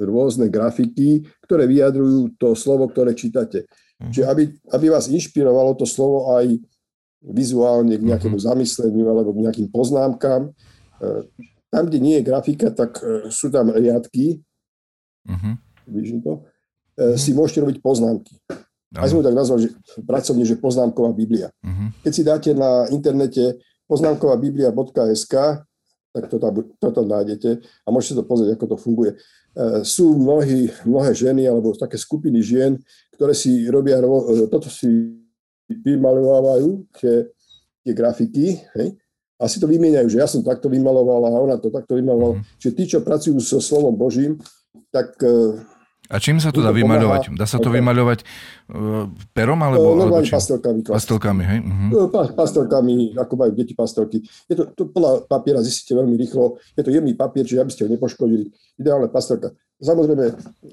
rôzne 0.00 0.50
grafiky, 0.50 1.22
ktoré 1.46 1.68
vyjadrujú 1.70 2.34
to 2.36 2.58
slovo, 2.58 2.90
ktoré 2.90 3.14
čítate. 3.14 3.70
Mhm. 4.02 4.10
Čiže 4.10 4.24
aby, 4.26 4.42
aby 4.74 4.86
vás 4.90 5.06
inšpirovalo 5.06 5.78
to 5.78 5.86
slovo 5.86 6.34
aj 6.34 6.58
vizuálne 7.22 7.94
k 7.94 8.02
nejakému 8.02 8.34
zamysleniu 8.34 9.06
alebo 9.06 9.30
k 9.30 9.46
nejakým 9.46 9.68
poznámkam. 9.70 10.50
E, 10.98 11.30
Tam, 11.70 11.86
kde 11.86 12.02
nie 12.02 12.18
je 12.18 12.26
grafika, 12.26 12.74
tak 12.74 12.98
e, 12.98 13.30
sú 13.30 13.46
tam 13.48 13.70
riadky, 13.70 14.42
Uh-huh. 15.22 15.54
vidíš 15.86 16.18
to, 16.26 16.42
e, 16.98 17.14
si 17.14 17.30
môžete 17.30 17.62
robiť 17.62 17.78
poznámky. 17.78 18.34
Aj 18.92 19.08
sme 19.08 19.24
tak 19.24 19.38
nazvali, 19.38 19.70
že 19.70 20.02
pracovne, 20.04 20.44
že 20.44 20.58
poznámková 20.58 21.14
Biblia. 21.14 21.48
Uh-huh. 21.62 21.88
Keď 22.04 22.12
si 22.12 22.22
dáte 22.26 22.50
na 22.52 22.90
internete 22.90 23.62
poznámkovabiblia.sk, 23.92 25.34
tak 26.12 26.24
to 26.28 26.36
tam, 26.40 26.52
to 26.80 26.88
tam 26.92 27.06
nájdete 27.08 27.60
a 27.60 27.88
môžete 27.92 28.20
to 28.20 28.24
pozrieť, 28.24 28.56
ako 28.56 28.66
to 28.72 28.76
funguje. 28.80 29.12
E, 29.12 29.16
Sú 29.84 30.16
mnohí, 30.16 30.72
mnohé 30.88 31.12
ženy 31.12 31.44
alebo 31.44 31.76
také 31.76 32.00
skupiny 32.00 32.40
žien, 32.40 32.80
ktoré 33.16 33.36
si 33.36 33.68
robia, 33.68 34.00
ro- 34.00 34.28
e, 34.32 34.48
toto 34.48 34.72
si 34.72 34.88
vymalovávajú, 35.68 36.84
tie, 37.00 37.32
tie 37.84 37.92
grafiky, 37.96 38.60
hej, 38.76 38.96
a 39.42 39.50
si 39.50 39.58
to 39.58 39.66
vymieňajú, 39.66 40.06
že 40.06 40.20
ja 40.22 40.28
som 40.30 40.38
takto 40.46 40.70
vymalovala 40.70 41.34
a 41.34 41.42
ona 41.42 41.56
to 41.58 41.66
takto 41.72 41.98
vymalovala. 41.98 42.38
Mhm. 42.38 42.44
Čiže 42.62 42.72
tí, 42.78 42.84
čo 42.86 42.98
pracujú 43.02 43.42
so 43.42 43.58
slovom 43.58 43.96
Božím, 43.98 44.38
tak 44.94 45.16
e, 45.24 45.58
A 46.12 46.20
čím 46.20 46.36
sa 46.36 46.52
to 46.52 46.60
dá 46.60 46.68
to 46.70 46.76
vymaľovať? 46.76 47.32
Dá 47.32 47.48
sa 47.48 47.56
to 47.56 47.72
vymaľovať 47.72 48.20
uh, 48.20 49.08
perom 49.32 49.58
e, 49.58 49.64
alebo, 49.64 49.96
alebo 49.96 50.00
normálne 50.04 50.28
čím? 50.28 50.36
pastelkami. 50.36 50.78
Pastelkami, 50.84 51.42
hej? 51.48 51.58
Uh-huh. 51.64 51.88
E, 51.88 52.06
pa- 52.12 52.32
pastelkami, 52.36 53.16
ako 53.16 53.32
majú 53.40 53.52
deti 53.56 53.72
pastelky. 53.72 54.20
Je 54.44 54.54
to, 54.54 54.68
to 54.76 54.82
podľa 54.92 55.24
papiera 55.24 55.64
zistíte 55.64 55.96
veľmi 55.96 56.12
rýchlo. 56.20 56.60
Je 56.76 56.84
to 56.84 56.92
jemný 56.92 57.16
papier, 57.16 57.48
čiže 57.48 57.64
aby 57.64 57.72
ste 57.72 57.88
ho 57.88 57.90
nepoškodili. 57.90 58.52
Ideálne 58.76 59.08
pastelka. 59.08 59.56
Samozrejme, 59.82 60.24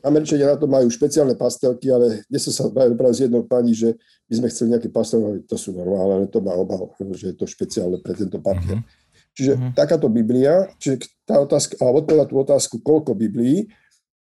Američania 0.06 0.54
na 0.54 0.58
to 0.60 0.70
majú 0.70 0.86
špeciálne 0.86 1.34
pastelky, 1.34 1.90
ale 1.90 2.22
dnes 2.30 2.46
som 2.46 2.54
sa 2.54 2.64
bavil 2.70 2.94
práve 2.94 3.18
s 3.18 3.26
jednou 3.26 3.42
pani, 3.42 3.74
že 3.74 3.98
my 4.30 4.34
sme 4.38 4.48
chceli 4.54 4.78
nejaké 4.78 4.94
pastelky, 4.94 5.50
to 5.50 5.58
sú 5.58 5.74
normálne, 5.74 6.14
ale 6.14 6.26
to 6.30 6.38
má 6.46 6.54
obal, 6.54 6.94
že 7.18 7.34
je 7.34 7.36
to 7.40 7.50
špeciálne 7.50 7.98
pre 8.06 8.14
tento 8.14 8.38
papier. 8.38 8.78
Mhm. 8.78 8.86
Čiže 9.34 9.52
Mhm. 9.56 9.70
takáto 9.74 10.12
Biblia, 10.12 10.68
čiže 10.78 11.10
tá 11.26 11.40
otázka, 11.42 11.80
a 11.80 11.90
odpovedať 11.90 12.28
tú 12.28 12.36
otázku, 12.38 12.76
koľko 12.84 13.16
Biblií, 13.16 13.72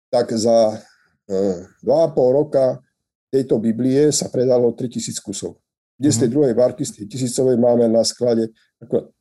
tak 0.07 0.31
za 0.31 0.79
e, 1.27 1.35
dva 1.83 2.07
a 2.07 2.11
pol 2.11 2.43
roka 2.43 2.79
tejto 3.31 3.59
Biblie 3.59 4.09
sa 4.15 4.31
predalo 4.31 4.71
3000 4.71 5.19
kusov. 5.19 5.59
Kde 5.99 6.09
z 6.13 6.17
tej 6.25 6.29
druhej 6.31 6.53
várky, 6.55 6.85
z 6.85 7.03
tej 7.03 7.05
tisícovej 7.09 7.57
máme 7.59 7.89
na 7.89 8.05
sklade, 8.05 8.53
ako, 8.79 9.11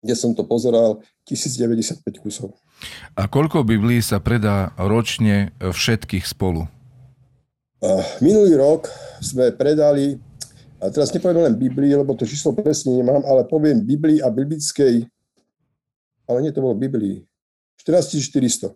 kde 0.00 0.14
som 0.16 0.32
to 0.32 0.46
pozeral, 0.46 1.02
1095 1.26 2.02
kusov. 2.22 2.54
A 3.14 3.26
koľko 3.26 3.62
Biblií 3.62 4.02
sa 4.02 4.18
predá 4.18 4.74
ročne 4.78 5.54
všetkých 5.58 6.26
spolu? 6.26 6.66
Minulý 8.22 8.54
rok 8.54 8.86
sme 9.18 9.50
predali, 9.50 10.14
a 10.78 10.90
teraz 10.90 11.10
nepoviem 11.10 11.50
len 11.50 11.54
Biblii, 11.58 11.98
lebo 11.98 12.14
to 12.14 12.22
číslo 12.22 12.54
presne 12.54 12.94
nemám, 13.02 13.26
ale 13.26 13.42
poviem 13.46 13.82
Biblii 13.82 14.22
a 14.22 14.30
biblickej, 14.30 15.06
ale 16.30 16.38
nie, 16.42 16.54
to 16.54 16.62
bolo 16.62 16.78
Biblii, 16.78 17.26
14 17.82 18.22
400. 18.22 18.70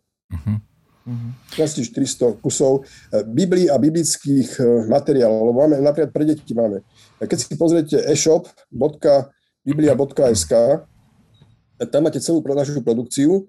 Mhm. 1.07 1.55
400 1.55 2.43
kusov 2.43 2.83
eh, 2.83 3.23
Biblii 3.23 3.71
a 3.71 3.79
biblických 3.79 4.59
eh, 4.59 4.91
materiálov, 4.91 5.55
lebo 5.55 5.63
máme, 5.63 5.79
napríklad 5.79 6.11
pre 6.11 6.27
deti 6.27 6.51
máme. 6.51 6.83
Keď 7.23 7.39
si 7.39 7.55
pozriete 7.55 8.03
e-shop.biblia.sk, 8.11 10.53
tam 11.95 12.01
máte 12.03 12.19
celú 12.19 12.43
našu 12.43 12.83
produkciu 12.83 13.47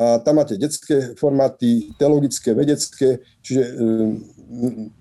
a 0.00 0.16
tam 0.18 0.42
máte 0.42 0.56
detské 0.56 1.12
formáty, 1.14 1.94
teologické, 2.00 2.56
vedecké, 2.56 3.20
čiže 3.44 3.60
eh, 3.60 4.16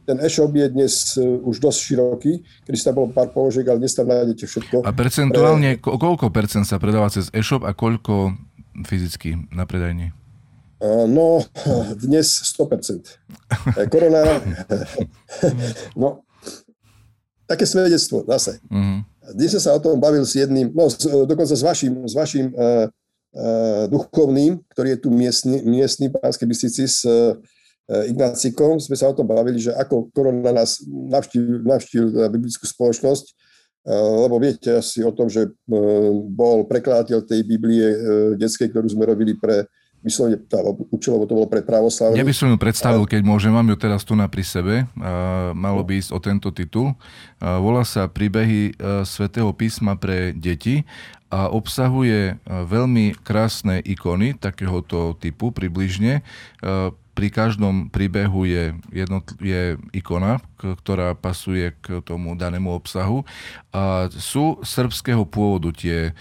ten 0.04 0.20
e-shop 0.20 0.52
je 0.52 0.68
dnes 0.76 1.16
už 1.24 1.56
dosť 1.64 1.80
široký, 1.80 2.44
kedy 2.68 2.78
sa 2.80 2.92
bolo 2.92 3.16
pár 3.16 3.32
položiek, 3.32 3.64
ale 3.64 3.80
dnes 3.80 3.96
tam 3.96 4.12
nájdete 4.12 4.44
všetko. 4.44 4.84
A 4.84 4.92
percentuálne, 4.92 5.80
ko- 5.80 5.96
koľko 5.96 6.36
percent 6.36 6.68
sa 6.68 6.84
predáva 6.84 7.08
cez 7.08 7.32
e-shop 7.32 7.64
a 7.64 7.72
koľko 7.72 8.36
fyzicky 8.84 9.56
na 9.56 9.64
predajni? 9.64 10.12
Eh, 10.84 11.08
No, 11.08 11.40
dnes 12.04 12.28
100%. 12.60 13.08
Eh, 13.80 13.88
Korona, 13.88 14.44
no, 16.02 16.28
také 17.48 17.64
svedectvo 17.64 18.28
zase. 18.28 18.60
Uh-huh. 18.68 19.00
Dnes 19.32 19.56
som 19.56 19.64
sa 19.64 19.72
o 19.72 19.80
tom 19.80 19.96
bavil 19.96 20.28
s 20.28 20.36
jedným, 20.36 20.76
no 20.76 20.92
s, 20.92 21.00
dokonca 21.08 21.56
s 21.56 21.64
vašim, 21.64 22.04
s 22.04 22.12
vašim 22.12 22.52
uh, 22.52 22.92
uh, 22.92 23.88
duchovným, 23.88 24.60
ktorý 24.76 25.00
je 25.00 25.00
tu 25.00 25.08
miestny, 25.08 25.64
miestny 25.64 26.12
pánskej 26.12 26.44
Bystrici 26.44 26.84
s 26.84 27.08
uh, 27.08 27.40
Ignácikom. 27.88 28.84
Sme 28.84 29.00
sa 29.00 29.08
o 29.08 29.16
tom 29.16 29.24
bavili, 29.24 29.64
že 29.64 29.72
ako 29.72 30.12
korona 30.12 30.52
nás 30.52 30.84
navštívil, 30.84 31.64
navštívil 31.64 32.08
biblickú 32.28 32.68
spoločnosť, 32.68 33.26
uh, 33.88 34.28
lebo 34.28 34.36
viete 34.44 34.84
asi 34.84 35.00
o 35.00 35.16
tom, 35.16 35.32
že 35.32 35.48
uh, 35.48 36.12
bol 36.28 36.68
prekladateľ 36.68 37.24
tej 37.24 37.48
Biblie 37.48 37.88
uh, 37.88 37.96
detskej, 38.36 38.76
ktorú 38.76 38.92
sme 38.92 39.08
robili 39.08 39.40
pre 39.40 39.72
vyslovene, 40.04 40.38
tá, 40.46 40.60
účelovo 40.92 41.24
to 41.24 41.34
bolo 41.34 41.48
pre 41.48 41.64
pravoslavných. 41.64 42.20
Ja 42.20 42.28
by 42.28 42.36
som 42.36 42.52
ju 42.52 42.58
predstavil, 42.60 43.04
keď 43.08 43.24
môžem, 43.24 43.56
mám 43.56 43.66
ju 43.66 43.80
teraz 43.80 44.04
tu 44.04 44.14
na 44.14 44.28
pri 44.28 44.44
sebe. 44.44 44.84
A 45.00 45.56
malo 45.56 45.82
by 45.82 45.98
ísť 45.98 46.12
o 46.12 46.20
tento 46.20 46.52
titul. 46.52 46.94
Volá 47.40 47.88
sa 47.88 48.12
Príbehy 48.12 48.72
e, 48.72 49.04
svätého 49.04 49.50
písma 49.56 49.96
pre 49.96 50.32
deti 50.32 50.84
a 51.32 51.48
obsahuje 51.48 52.20
e, 52.30 52.34
veľmi 52.46 53.16
krásne 53.24 53.80
ikony 53.80 54.36
takéhoto 54.36 55.16
typu 55.16 55.50
približne. 55.50 56.20
E, 56.20 56.92
Pri 57.14 57.30
každom 57.30 57.94
príbehu 57.94 58.42
je, 58.50 58.74
jednotl- 58.90 59.38
je 59.38 59.78
ikona, 59.94 60.42
k- 60.58 60.74
ktorá 60.74 61.14
pasuje 61.14 61.70
k 61.78 62.02
tomu 62.02 62.34
danému 62.34 62.74
obsahu. 62.74 63.22
A 63.70 64.10
sú 64.10 64.58
srbského 64.66 65.22
pôvodu 65.22 65.70
tie 65.78 66.10
e, 66.10 66.12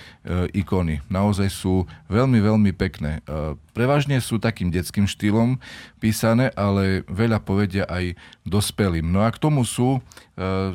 ikony. 0.52 1.00
Naozaj 1.08 1.48
sú 1.48 1.88
veľmi, 2.12 2.44
veľmi 2.44 2.76
pekné. 2.76 3.24
E, 3.24 3.56
Prevažne 3.72 4.20
sú 4.20 4.36
takým 4.36 4.68
detským 4.68 5.08
štýlom 5.08 5.56
písané, 5.96 6.52
ale 6.52 7.08
veľa 7.08 7.40
povedia 7.40 7.88
aj 7.88 8.20
dospelým. 8.44 9.08
No 9.08 9.24
a 9.24 9.32
k 9.32 9.40
tomu 9.40 9.64
sú 9.64 9.96
e, 9.96 10.00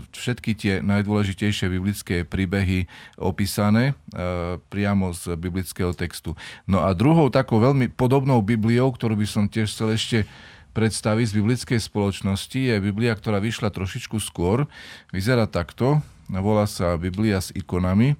všetky 0.09 0.51
tie 0.57 0.73
najdôležitejšie 0.81 1.69
biblické 1.69 2.25
príbehy 2.25 2.89
opísané 3.21 3.93
e, 3.93 4.57
priamo 4.73 5.13
z 5.13 5.37
biblického 5.37 5.93
textu. 5.93 6.33
No 6.65 6.81
a 6.81 6.97
druhou 6.97 7.29
takou 7.29 7.61
veľmi 7.61 7.93
podobnou 7.93 8.41
Bibliou, 8.41 8.89
ktorú 8.89 9.13
by 9.13 9.27
som 9.29 9.45
tiež 9.45 9.69
chcel 9.69 9.93
ešte 9.93 10.17
predstaviť 10.73 11.25
z 11.33 11.37
biblickej 11.41 11.79
spoločnosti, 11.81 12.57
je 12.57 12.77
Biblia, 12.77 13.17
ktorá 13.17 13.41
vyšla 13.41 13.73
trošičku 13.73 14.21
skôr. 14.21 14.69
Vyzerá 15.09 15.49
takto, 15.49 16.05
volá 16.29 16.69
sa 16.69 16.93
Biblia 17.01 17.41
s 17.41 17.49
ikonami. 17.49 18.13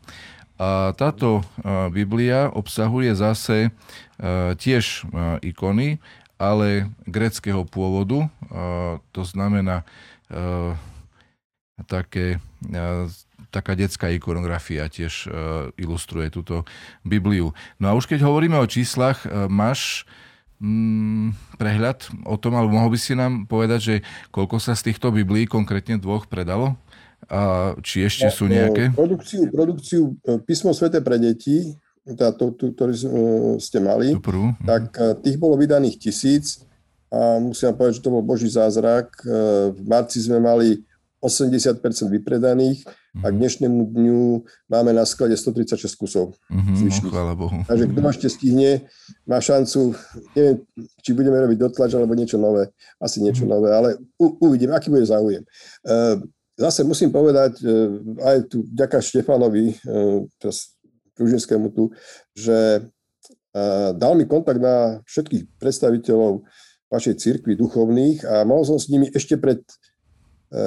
A 0.57 0.91
táto 0.97 1.41
a, 1.41 1.87
Biblia 1.93 2.49
obsahuje 2.49 3.13
zase 3.13 3.69
a, 3.69 4.57
tiež 4.57 5.05
a, 5.09 5.37
ikony, 5.41 6.01
ale 6.37 6.93
greckého 7.09 7.65
pôvodu. 7.65 8.29
To 9.09 9.21
znamená 9.25 9.81
také, 11.89 12.37
taká 13.49 13.73
detská 13.73 14.13
ikonografia 14.13 14.85
tiež 14.85 15.33
ilustruje 15.81 16.29
túto 16.29 16.61
Bibliu. 17.01 17.57
No 17.81 17.89
a 17.89 17.97
už 17.97 18.05
keď 18.05 18.21
hovoríme 18.21 18.53
o 18.61 18.69
číslach, 18.69 19.25
máš 19.49 20.05
mm, 20.61 21.57
prehľad 21.57 22.05
o 22.21 22.37
tom, 22.37 22.53
alebo 22.53 22.77
mohol 22.77 22.93
by 22.93 22.99
si 23.01 23.17
nám 23.17 23.49
povedať, 23.49 23.79
že 23.81 23.95
koľko 24.29 24.61
sa 24.61 24.77
z 24.77 24.93
týchto 24.93 25.09
Biblií, 25.09 25.49
konkrétne 25.49 25.97
dvoch, 25.97 26.29
predalo? 26.29 26.77
A 27.27 27.73
či 27.83 28.07
ešte 28.07 28.31
sú 28.31 28.47
nejaké? 28.47 28.95
Produkciu, 28.95 29.51
produkciu 29.51 30.01
e, 30.23 30.39
písmo 30.43 30.71
svete 30.71 31.03
pre 31.03 31.19
deti, 31.19 31.75
tá, 32.15 32.31
to, 32.31 32.55
tú, 32.55 32.71
ktorú 32.71 32.93
e, 32.95 32.99
ste 33.59 33.83
mali, 33.83 34.15
Tú 34.15 34.23
prvú? 34.23 34.55
tak 34.63 34.95
e, 34.95 35.11
tých 35.27 35.35
bolo 35.35 35.59
vydaných 35.59 35.99
tisíc 35.99 36.63
a 37.11 37.39
musím 37.39 37.75
povedať, 37.75 37.99
že 37.99 38.03
to 38.03 38.13
bol 38.15 38.23
Boží 38.23 38.47
zázrak. 38.47 39.11
E, 39.23 39.75
V 39.75 39.81
marci 39.83 40.23
sme 40.23 40.39
mali 40.39 40.87
80% 41.19 41.83
vypredaných 42.13 42.85
a 43.25 43.33
k 43.33 43.33
mhm. 43.33 43.39
dnešnému 43.41 43.79
dňu 43.89 44.23
máme 44.69 44.93
na 44.93 45.01
sklade 45.01 45.33
136 45.33 45.89
kusov. 45.97 46.37
Mm-hmm, 46.53 47.09
chvála 47.09 47.33
Bohu. 47.33 47.65
Takže 47.65 47.89
kto 47.89 47.99
ešte 48.13 48.27
stihne, 48.29 48.85
má 49.25 49.41
šancu, 49.41 49.97
neviem, 50.37 50.61
či 51.01 51.17
budeme 51.17 51.41
robiť 51.41 51.57
dotlač 51.57 51.97
alebo 51.97 52.13
niečo 52.13 52.37
nové, 52.37 52.69
asi 53.01 53.25
niečo 53.25 53.49
mm-hmm. 53.49 53.57
nové, 53.57 53.69
ale 53.73 53.89
u, 54.21 54.37
uvidím, 54.45 54.69
aký 54.77 54.93
bude 54.93 55.09
záujem. 55.09 55.41
Uh, 55.81 56.21
zase 56.57 56.81
musím 56.83 57.13
povedať, 57.13 57.61
uh, 57.61 58.01
aj 58.25 58.37
tu 58.49 58.65
ďaká 58.67 58.99
Štefanovi, 58.99 59.77
uh, 59.85 60.25
Kružinskému 61.17 61.73
tu, 61.73 61.89
že 62.33 62.81
uh, 62.81 63.89
dal 63.93 64.13
mi 64.17 64.25
kontakt 64.25 64.61
na 64.61 65.01
všetkých 65.05 65.61
predstaviteľov 65.61 66.45
vašej 66.87 67.15
cirkvi 67.19 67.53
duchovných 67.55 68.25
a 68.25 68.47
mohol 68.47 68.63
som 68.65 68.77
s 68.77 68.89
nimi 68.89 69.11
ešte 69.11 69.35
pred 69.35 69.61
E, 70.47 70.63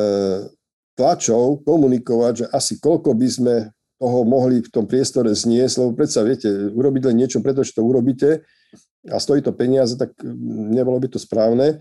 tlačov 0.92 1.64
komunikovať, 1.64 2.32
že 2.44 2.46
asi 2.52 2.76
koľko 2.76 3.16
by 3.16 3.28
sme 3.32 3.54
toho 3.96 4.20
mohli 4.28 4.60
v 4.60 4.68
tom 4.68 4.84
priestore 4.84 5.32
zniesť, 5.32 5.80
lebo 5.80 5.96
predsa 5.96 6.20
viete, 6.20 6.48
urobiť 6.52 7.08
len 7.08 7.24
niečo, 7.24 7.40
pretože 7.40 7.72
to 7.72 7.80
urobíte 7.80 8.44
a 9.08 9.16
stojí 9.16 9.40
to 9.40 9.56
peniaze, 9.56 9.96
tak 9.96 10.12
nebolo 10.68 11.00
by 11.00 11.08
to 11.08 11.16
správne. 11.16 11.80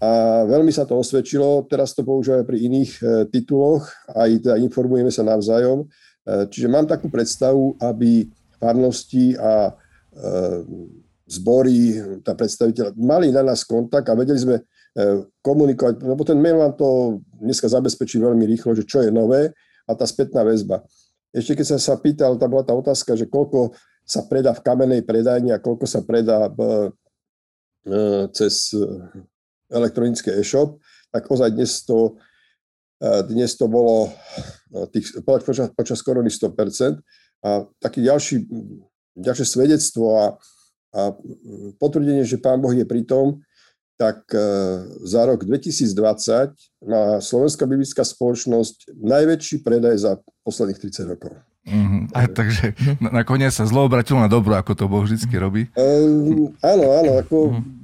A 0.00 0.42
veľmi 0.48 0.72
sa 0.72 0.88
to 0.88 0.96
osvedčilo, 0.96 1.68
teraz 1.68 1.92
to 1.92 2.00
používajú 2.00 2.48
pri 2.48 2.58
iných 2.64 2.92
e, 2.96 3.02
tituloch, 3.28 3.84
aj 4.16 4.40
teda 4.40 4.56
informujeme 4.56 5.12
sa 5.12 5.20
navzájom. 5.20 5.84
E, 5.84 5.86
čiže 6.48 6.72
mám 6.72 6.88
takú 6.88 7.12
predstavu, 7.12 7.76
aby 7.76 8.24
farnosti 8.56 9.36
a 9.36 9.68
e, 9.68 9.72
zbory, 11.28 12.00
tá 12.24 12.32
predstaviteľ, 12.32 12.96
mali 12.96 13.28
na 13.28 13.44
nás 13.44 13.60
kontakt 13.60 14.08
a 14.08 14.16
vedeli 14.16 14.40
sme 14.40 14.56
komunikovať, 15.38 16.02
lebo 16.02 16.26
ten 16.26 16.34
mail 16.34 16.58
vám 16.58 16.74
to 16.74 17.22
dneska 17.38 17.70
zabezpečí 17.70 18.18
veľmi 18.18 18.42
rýchlo, 18.42 18.74
že 18.74 18.82
čo 18.82 19.06
je 19.06 19.14
nové 19.14 19.54
a 19.86 19.94
tá 19.94 20.02
spätná 20.02 20.42
väzba. 20.42 20.82
Ešte 21.30 21.54
keď 21.54 21.66
som 21.70 21.78
sa 21.78 21.94
pýtal, 21.94 22.34
tam 22.34 22.50
bola 22.50 22.66
tá 22.66 22.74
otázka, 22.74 23.14
že 23.14 23.30
koľko 23.30 23.70
sa 24.02 24.26
predá 24.26 24.50
v 24.50 24.66
kamenej 24.66 25.06
predajni 25.06 25.54
a 25.54 25.62
koľko 25.62 25.86
sa 25.86 26.02
predá 26.02 26.50
cez 28.34 28.74
elektronické 29.70 30.34
e-shop, 30.36 30.82
tak 31.14 31.30
ozaj 31.30 31.54
dnes 31.54 31.82
to, 31.86 32.18
e, 33.02 33.22
dnes 33.30 33.54
to 33.54 33.66
bolo 33.70 34.12
tých, 34.90 35.22
počas, 35.24 35.70
počas 35.74 35.98
korony 36.02 36.30
100%. 36.30 36.98
A 37.40 37.64
taký 37.80 38.04
ďalší, 38.04 38.44
ďalšie 39.16 39.46
svedectvo 39.48 40.04
a, 40.12 40.24
a 40.92 41.00
potvrdenie, 41.80 42.22
že 42.22 42.36
Pán 42.36 42.60
Boh 42.60 42.76
je 42.76 42.84
pri 42.84 43.02
tom, 43.08 43.40
tak 44.00 44.24
e, 44.32 44.40
za 45.04 45.28
rok 45.28 45.44
2020 45.44 46.56
má 46.88 47.20
Slovenská 47.20 47.68
biblická 47.68 48.00
spoločnosť 48.00 48.96
najväčší 48.96 49.60
predaj 49.60 49.96
za 50.00 50.12
posledných 50.40 50.80
30 50.80 51.12
rokov. 51.12 51.36
Mm-hmm. 51.68 52.16
A 52.16 52.24
takže 52.24 52.72
nakoniec 53.12 53.52
sa 53.52 53.68
zlo 53.68 53.84
obratilo 53.84 54.16
na 54.16 54.32
dobro, 54.32 54.56
ako 54.56 54.72
to 54.72 54.88
Boh 54.88 55.04
vždy 55.04 55.20
robí? 55.36 55.68
Um, 55.76 56.56
áno, 56.64 56.84
áno, 56.96 57.12
ako 57.20 57.36
mm-hmm. 57.52 57.80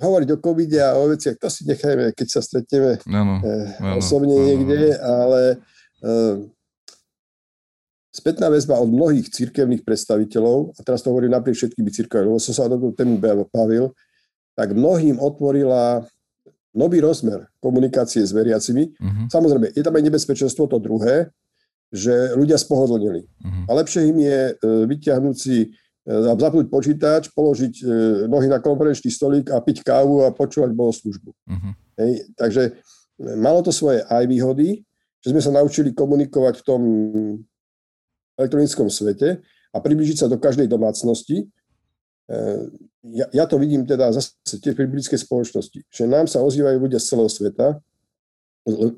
Hovoriť 0.00 0.28
o 0.32 0.40
covide 0.40 0.80
a 0.80 0.96
o 0.96 1.12
veciach, 1.12 1.36
to 1.36 1.48
si 1.52 1.68
nechajme, 1.68 2.16
keď 2.16 2.28
sa 2.28 2.40
stretneme 2.40 2.96
ano, 3.04 3.44
ano, 3.44 4.00
osobne 4.00 4.32
ano. 4.32 4.44
niekde, 4.48 4.96
ale 4.96 5.60
um, 6.00 6.48
spätná 8.10 8.48
väzba 8.50 8.80
od 8.80 8.90
mnohých 8.90 9.28
cirkevných 9.30 9.84
predstaviteľov, 9.86 10.74
a 10.74 10.80
teraz 10.82 11.04
to 11.04 11.12
hovorím 11.12 11.36
napriek 11.36 11.54
všetkými 11.54 11.90
cirkevmi, 11.92 12.32
lebo 12.32 12.42
som 12.42 12.56
sa 12.56 12.66
o 12.66 12.96
tému 12.96 13.20
bavil, 13.52 13.92
tak 14.58 14.74
mnohým 14.74 15.20
otvorila 15.20 16.04
nový 16.74 17.02
rozmer 17.02 17.50
komunikácie 17.58 18.22
s 18.22 18.30
veriacimi. 18.30 18.94
Uh-huh. 18.94 19.26
Samozrejme, 19.30 19.74
je 19.74 19.82
tam 19.82 19.94
aj 19.94 20.04
nebezpečenstvo 20.06 20.70
to 20.70 20.78
druhé, 20.78 21.30
že 21.90 22.38
ľudia 22.38 22.54
spohodlnili. 22.54 23.26
Uh-huh. 23.26 23.64
A 23.66 23.70
lepšie 23.82 24.06
im 24.06 24.18
je 24.22 24.40
e, 24.50 24.54
vyťahnuť 24.86 25.34
si, 25.34 25.74
zapnúť 26.08 26.66
počítač, 26.72 27.28
položiť 27.36 27.74
e, 27.80 27.84
nohy 28.26 28.48
na 28.48 28.58
konferenčný 28.58 29.12
stolík 29.12 29.52
a 29.52 29.60
piť 29.60 29.84
kávu 29.84 30.24
a 30.24 30.32
počúvať 30.32 30.72
bohoslužbu. 30.72 31.30
Uh-huh. 31.30 31.72
Hej, 32.00 32.24
takže 32.34 32.80
malo 33.36 33.60
to 33.60 33.68
svoje 33.70 34.00
aj 34.08 34.24
výhody, 34.24 34.80
že 35.20 35.36
sme 35.36 35.44
sa 35.44 35.52
naučili 35.52 35.92
komunikovať 35.92 36.64
v 36.64 36.64
tom 36.64 36.82
elektronickom 38.40 38.88
svete 38.88 39.44
a 39.70 39.76
približiť 39.76 40.24
sa 40.24 40.26
do 40.32 40.40
každej 40.40 40.64
domácnosti, 40.64 41.44
ja, 43.02 43.26
ja 43.32 43.44
to 43.48 43.58
vidím 43.58 43.82
teda 43.82 44.12
zase 44.14 44.36
tie 44.62 44.76
pri 44.76 44.86
britskej 44.86 45.18
spoločnosti, 45.18 45.82
že 45.88 46.04
nám 46.06 46.30
sa 46.30 46.44
ozývajú 46.44 46.78
ľudia 46.78 47.02
z 47.02 47.16
celého 47.16 47.30
sveta, 47.32 47.80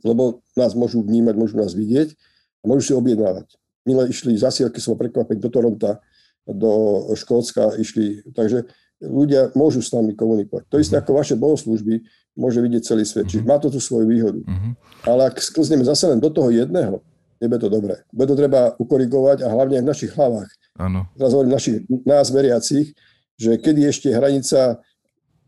lebo 0.05 0.43
nás 0.59 0.77
môžu 0.77 1.01
vnímať, 1.01 1.35
môžu 1.39 1.55
nás 1.57 1.73
vidieť 1.73 2.13
a 2.61 2.65
môžu 2.69 2.93
si 2.93 2.93
objednávať. 2.93 3.57
Milé 3.87 4.11
išli 4.11 4.37
zasielky, 4.37 4.79
som 4.83 4.99
prekvapený, 4.99 5.41
do 5.41 5.51
Toronta, 5.51 6.03
do 6.47 6.71
Škótska 7.15 7.79
išli, 7.79 8.27
takže 8.35 8.67
ľudia 9.03 9.51
môžu 9.59 9.83
s 9.83 9.91
nami 9.91 10.15
komunikovať. 10.15 10.71
To 10.71 10.79
isté 10.79 10.99
mhm. 10.99 11.03
ako 11.03 11.11
vaše 11.19 11.35
bohoslužby 11.35 12.03
môže 12.39 12.63
vidieť 12.63 12.83
celý 12.87 13.05
svet. 13.05 13.27
Čiže 13.29 13.43
mhm. 13.45 13.49
má 13.51 13.57
to 13.59 13.69
tu 13.69 13.83
svoju 13.83 14.07
výhodu. 14.09 14.41
Uh-huh. 14.41 14.73
Ale 15.05 15.29
ak 15.29 15.43
sklzneme 15.43 15.85
zase 15.85 16.09
len 16.09 16.23
do 16.23 16.31
toho 16.31 16.49
jedného, 16.49 17.03
nebude 17.43 17.61
to 17.61 17.69
dobré. 17.69 18.07
Bude 18.15 18.31
to 18.31 18.39
treba 18.39 18.73
ukorigovať 18.79 19.43
a 19.43 19.51
hlavne 19.51 19.83
aj 19.83 19.85
v 19.85 19.91
našich 19.91 20.13
hlavách. 20.15 20.51
Áno. 20.79 21.11
Teraz 21.19 21.35
hovorím 21.35 21.53
našich, 21.59 21.85
nás 22.07 22.31
veriacich, 22.31 22.95
že 23.35 23.59
kedy 23.59 23.91
ešte 23.91 24.09
hranica 24.15 24.79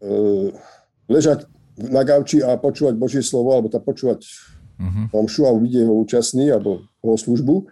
e, 0.03 0.51
ležať 1.07 1.47
na 1.79 2.03
gauči 2.03 2.43
a 2.43 2.59
počúvať 2.59 2.99
Božie 2.99 3.23
slovo, 3.23 3.55
alebo 3.55 3.71
tam 3.71 3.81
počúvať 3.87 4.27
uh-huh. 4.27 5.15
omšu 5.15 5.47
a 5.47 5.55
vidieť 5.55 5.87
ho 5.87 5.95
účastný, 6.03 6.51
alebo 6.51 6.83
ho 7.01 7.15
službu. 7.15 7.71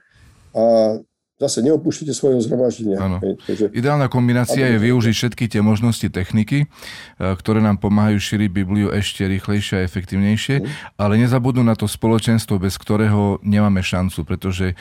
A 0.54 0.96
zase 1.43 1.59
neopúšťate 1.66 2.14
svojho 2.14 2.38
zhromaždenia. 2.38 3.18
Ideálna 3.74 4.07
kombinácia 4.07 4.62
je 4.62 4.78
využiť 4.78 5.14
všetky 5.14 5.45
tie 5.51 5.59
možnosti 5.59 6.07
techniky, 6.07 6.64
e, 6.64 6.66
ktoré 7.18 7.59
nám 7.59 7.82
pomáhajú 7.82 8.22
šíriť 8.22 8.51
Bibliu 8.55 8.88
ešte 8.95 9.26
rýchlejšie 9.26 9.82
a 9.82 9.86
efektívnejšie, 9.86 10.62
mm. 10.62 10.66
ale 11.03 11.18
nezabudnú 11.18 11.66
na 11.66 11.74
to 11.74 11.90
spoločenstvo, 11.90 12.62
bez 12.62 12.78
ktorého 12.78 13.43
nemáme 13.43 13.82
šancu, 13.82 14.22
pretože 14.22 14.72
e, 14.72 14.74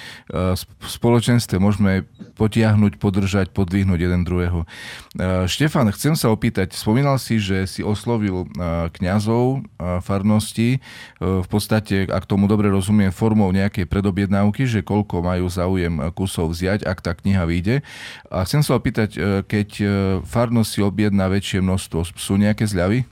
v 0.62 0.88
spoločenstve 0.88 1.58
môžeme 1.58 2.06
potiahnuť, 2.38 3.02
podržať, 3.02 3.50
podvihnúť 3.58 4.00
jeden 4.06 4.22
druhého. 4.22 4.64
E, 4.64 5.50
Štefan, 5.50 5.90
chcem 5.98 6.14
sa 6.14 6.30
opýtať, 6.30 6.78
spomínal 6.78 7.18
si, 7.18 7.42
že 7.42 7.66
si 7.66 7.82
oslovil 7.82 8.46
kňazov 8.92 9.64
farnosti, 10.04 10.84
v 11.20 11.48
podstate, 11.48 12.06
ak 12.10 12.28
tomu 12.28 12.46
dobre 12.46 12.68
rozumiem, 12.70 13.10
formou 13.10 13.50
nejakej 13.50 13.88
predobjednávky, 13.88 14.68
že 14.68 14.80
koľko 14.86 15.24
majú 15.24 15.46
záujem 15.48 16.12
kusov 16.14 16.51
vziať, 16.52 16.84
ak 16.84 17.00
tá 17.00 17.16
kniha 17.16 17.48
vyjde. 17.48 17.82
A 18.28 18.44
chcem 18.44 18.62
sa 18.62 18.76
opýtať, 18.76 19.16
e, 19.16 19.20
keď 19.48 19.70
e, 19.80 19.86
farnosť 20.28 20.70
si 20.70 20.80
objedná 20.84 21.32
väčšie 21.32 21.64
množstvo, 21.64 22.14
sú 22.14 22.36
nejaké 22.36 22.68
zľavy? 22.68 23.08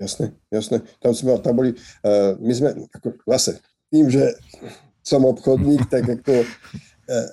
Jasné, 0.00 0.32
jasné. 0.48 0.80
Tam, 0.96 1.12
sme, 1.12 1.36
tam 1.44 1.52
boli, 1.60 1.76
uh, 1.76 2.32
my 2.40 2.52
sme, 2.56 2.68
ako, 2.88 3.20
zase, 3.36 3.60
tým, 3.92 4.08
že 4.08 4.32
som 5.04 5.28
obchodník, 5.28 5.92
tak 5.92 6.08
ako, 6.08 6.40
uh, 6.40 7.28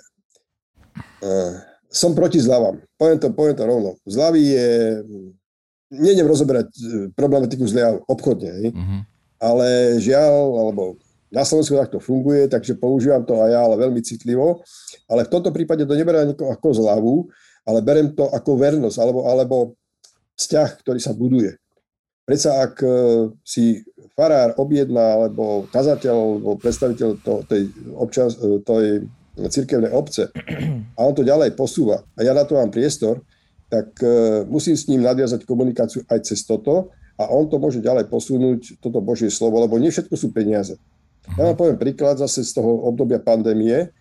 uh, 1.23 1.51
som 1.87 2.11
proti 2.11 2.43
zľavám. 2.43 2.83
Poviem 2.99 3.23
to, 3.23 3.31
poviem 3.31 3.55
to 3.55 3.63
rovno. 3.63 3.95
Zľavy 4.03 4.41
je, 4.51 4.67
nejdem 5.95 6.27
rozoberať 6.27 6.67
problematiku 7.15 7.63
zľav 7.63 8.03
obchodne, 8.03 8.75
uh-huh. 8.75 8.99
ale 9.39 9.95
žiaľ, 10.03 10.67
alebo 10.67 10.99
na 11.27 11.43
Slovensku 11.43 11.75
takto 11.75 11.99
funguje, 11.99 12.47
takže 12.47 12.79
používam 12.79 13.23
to 13.27 13.35
aj 13.43 13.51
ja, 13.51 13.59
ale 13.63 13.75
veľmi 13.75 13.99
citlivo. 13.99 14.63
Ale 15.11 15.27
v 15.27 15.31
tomto 15.31 15.51
prípade 15.51 15.83
to 15.83 15.95
neberiem 15.95 16.31
ako 16.31 16.67
zľavu, 16.71 17.15
ale 17.67 17.79
berem 17.83 18.15
to 18.15 18.31
ako 18.31 18.55
vernosť 18.55 18.97
alebo, 19.03 19.19
alebo 19.27 19.55
vzťah, 20.39 20.69
ktorý 20.79 20.99
sa 21.03 21.11
buduje. 21.11 21.59
Predsa 22.27 22.63
ak 22.63 22.75
e, 22.83 22.87
si 23.43 23.83
farár 24.15 24.55
objedná, 24.59 25.15
alebo 25.15 25.67
kazateľ, 25.71 26.15
alebo 26.15 26.59
predstaviteľ 26.59 27.09
to, 27.23 27.43
tej, 27.47 27.71
občas, 27.95 28.35
e, 28.39 28.59
tej 28.63 29.07
cirkevnej 29.47 29.93
obce 29.93 30.33
a 30.97 30.99
on 31.05 31.13
to 31.13 31.21
ďalej 31.21 31.53
posúva 31.53 32.01
a 32.17 32.19
ja 32.25 32.33
na 32.33 32.43
to 32.43 32.57
mám 32.57 32.73
priestor, 32.73 33.21
tak 33.71 33.95
e, 34.03 34.43
musím 34.47 34.75
s 34.75 34.87
ním 34.91 35.07
nadviazať 35.07 35.47
komunikáciu 35.47 36.03
aj 36.07 36.19
cez 36.27 36.43
toto 36.43 36.91
a 37.15 37.31
on 37.31 37.47
to 37.47 37.61
môže 37.61 37.79
ďalej 37.79 38.11
posunúť, 38.11 38.81
toto 38.83 38.99
Božie 38.99 39.31
slovo, 39.31 39.63
lebo 39.63 39.79
nie 39.79 39.91
všetko 39.93 40.15
sú 40.19 40.31
peniaze. 40.35 40.75
Ja 41.35 41.51
vám 41.51 41.57
poviem 41.59 41.77
príklad 41.81 42.21
zase 42.21 42.45
z 42.47 42.55
toho 42.55 42.87
obdobia 42.87 43.19
pandémie, 43.19 43.91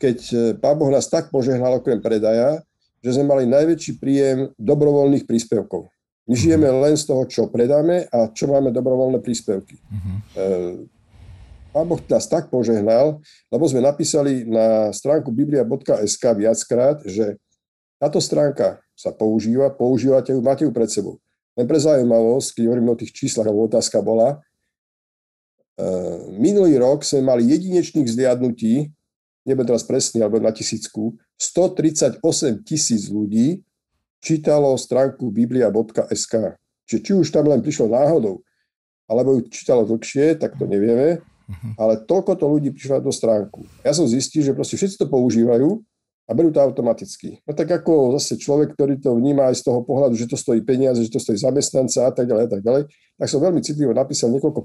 keď 0.00 0.18
e, 0.32 0.36
Pán 0.56 0.80
Boh 0.80 0.88
nás 0.88 1.06
tak 1.06 1.28
požehnal 1.28 1.78
okrem 1.78 2.00
predaja, 2.00 2.64
že 3.04 3.20
sme 3.20 3.28
mali 3.28 3.44
najväčší 3.44 4.00
príjem 4.00 4.48
dobrovoľných 4.56 5.28
príspevkov. 5.28 5.92
My 6.24 6.34
žijeme 6.34 6.72
mhm. 6.72 6.76
len 6.80 6.94
z 6.96 7.04
toho, 7.04 7.22
čo 7.28 7.52
predáme 7.52 8.08
a 8.08 8.32
čo 8.32 8.48
máme 8.48 8.72
dobrovoľné 8.72 9.20
príspevky. 9.20 9.76
Uh-huh. 9.76 10.88
Pán 11.74 11.84
Boh 11.84 12.00
nás 12.06 12.24
tak 12.30 12.48
požehnal, 12.48 13.20
lebo 13.52 13.64
sme 13.68 13.84
napísali 13.84 14.46
na 14.48 14.88
stránku 14.94 15.34
biblia.sk 15.34 16.22
viackrát, 16.32 17.02
že 17.04 17.36
táto 17.98 18.22
stránka 18.22 18.78
sa 18.94 19.10
používa, 19.10 19.74
používate 19.74 20.30
ju, 20.32 20.40
máte 20.40 20.62
ju 20.62 20.70
pred 20.70 20.86
sebou. 20.86 21.18
Len 21.58 21.66
pre 21.66 21.78
zaujímavosť, 21.82 22.56
keď 22.56 22.62
hovoríme 22.70 22.94
o 22.94 22.98
tých 22.98 23.10
číslach, 23.10 23.50
alebo 23.50 23.66
otázka 23.66 23.98
bola, 24.00 24.38
minulý 26.38 26.78
rok 26.78 27.02
sme 27.02 27.26
mali 27.26 27.50
jedinečných 27.50 28.06
zliadnutí, 28.06 28.90
nebudem 29.42 29.74
teraz 29.74 29.82
presný, 29.82 30.22
alebo 30.22 30.38
na 30.38 30.54
tisícku, 30.54 31.18
138 31.36 32.20
tisíc 32.62 33.10
ľudí 33.10 33.66
čítalo 34.24 34.72
stránku 34.78 35.28
biblia.sk. 35.28 36.56
Čiže 36.88 37.00
či 37.00 37.12
už 37.12 37.28
tam 37.28 37.50
len 37.50 37.60
prišlo 37.60 37.92
náhodou, 37.92 38.40
alebo 39.04 39.36
ju 39.36 39.50
čítalo 39.52 39.84
dlhšie, 39.84 40.40
tak 40.40 40.56
to 40.56 40.64
nevieme, 40.64 41.20
mhm. 41.50 41.76
ale 41.76 42.00
toľko 42.06 42.32
to 42.40 42.46
ľudí 42.48 42.68
prišlo 42.72 43.00
na 43.00 43.02
tú 43.04 43.12
stránku. 43.12 43.60
Ja 43.84 43.92
som 43.92 44.08
zistil, 44.08 44.40
že 44.46 44.56
proste 44.56 44.80
všetci 44.80 44.96
to 44.96 45.06
používajú 45.10 45.82
a 46.24 46.30
berú 46.32 46.48
to 46.48 46.60
automaticky. 46.62 47.44
No 47.44 47.52
tak 47.52 47.68
ako 47.68 48.16
zase 48.16 48.40
človek, 48.40 48.72
ktorý 48.72 48.96
to 48.96 49.12
vníma 49.12 49.52
aj 49.52 49.60
z 49.60 49.62
toho 49.68 49.84
pohľadu, 49.84 50.16
že 50.16 50.24
to 50.24 50.40
stojí 50.40 50.64
peniaze, 50.64 51.04
že 51.04 51.12
to 51.12 51.20
stojí 51.20 51.36
zamestnanca 51.36 52.08
a 52.08 52.12
tak 52.16 52.24
ďalej 52.24 52.44
a 52.48 52.50
tak 52.50 52.62
ďalej, 52.64 52.82
tak 53.20 53.28
som 53.28 53.44
veľmi 53.44 53.60
citlivo 53.60 53.92
napísal 53.92 54.32
niekoľko 54.32 54.64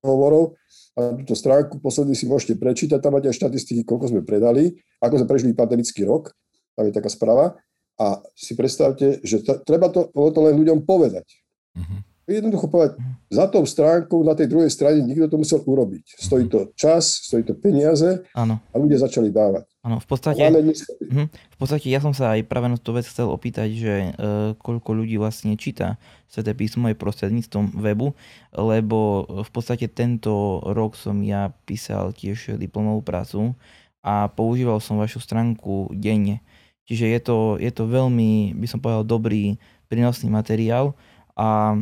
príhovorov 0.00 0.56
a 0.96 1.14
túto 1.22 1.36
stránku 1.38 1.78
posledný 1.78 2.16
si 2.18 2.26
môžete 2.26 2.56
prečítať, 2.56 2.98
tam 2.98 3.14
máte 3.16 3.30
aj 3.30 3.36
štatistiky, 3.36 3.86
koľko 3.86 4.10
sme 4.10 4.20
predali, 4.26 4.74
ako 4.98 5.22
sme 5.22 5.28
prežili 5.28 5.52
pandemický 5.54 6.02
rok, 6.08 6.32
tam 6.74 6.88
je 6.88 6.92
taká 6.96 7.12
správa. 7.12 7.60
A 8.00 8.16
si 8.32 8.56
predstavte, 8.56 9.20
že 9.20 9.44
t- 9.44 9.60
treba 9.68 9.92
to, 9.92 10.08
to 10.08 10.40
len 10.40 10.56
ľuďom 10.56 10.88
povedať. 10.88 11.28
Uh-huh 11.76 12.00
jednoducho 12.30 12.70
povedať, 12.70 12.94
za 13.30 13.50
tou 13.50 13.66
stránkou 13.66 14.22
na 14.22 14.38
tej 14.38 14.46
druhej 14.46 14.70
strane 14.70 15.02
nikto 15.02 15.26
to 15.26 15.40
musel 15.40 15.60
urobiť. 15.66 16.14
Stojí 16.14 16.46
to 16.46 16.70
čas, 16.78 17.26
stojí 17.26 17.42
to 17.42 17.58
peniaze 17.58 18.22
ano. 18.34 18.62
a 18.70 18.74
ľudia 18.78 19.02
začali 19.02 19.34
dávať. 19.34 19.66
Áno, 19.80 19.96
v 19.96 20.06
podstate, 20.06 20.44
uh-huh, 20.44 21.26
v 21.32 21.56
podstate 21.56 21.88
ja 21.88 22.04
som 22.04 22.12
sa 22.12 22.36
aj 22.36 22.44
práve 22.44 22.68
na 22.68 22.76
tú 22.76 22.92
vec 22.92 23.08
chcel 23.08 23.32
opýtať, 23.32 23.68
že 23.72 23.94
uh, 24.12 24.52
koľko 24.60 24.92
ľudí 24.92 25.16
vlastne 25.16 25.56
číta 25.56 25.96
Sveté 26.28 26.52
písmo 26.52 26.84
aj 26.86 27.00
prostredníctvom 27.00 27.80
webu, 27.80 28.12
lebo 28.52 29.24
v 29.40 29.50
podstate 29.50 29.88
tento 29.88 30.60
rok 30.68 30.94
som 31.00 31.24
ja 31.24 31.56
písal 31.64 32.12
tiež 32.12 32.60
diplomovú 32.60 33.00
prácu 33.00 33.56
a 34.04 34.28
používal 34.28 34.84
som 34.84 35.00
vašu 35.00 35.18
stránku 35.18 35.90
denne. 35.96 36.44
Čiže 36.84 37.06
je 37.08 37.20
to, 37.24 37.36
je 37.56 37.72
to 37.72 37.88
veľmi, 37.88 38.52
by 38.60 38.66
som 38.68 38.84
povedal, 38.84 39.02
dobrý, 39.02 39.56
prínosný 39.88 40.28
materiál 40.28 40.92
a 41.34 41.74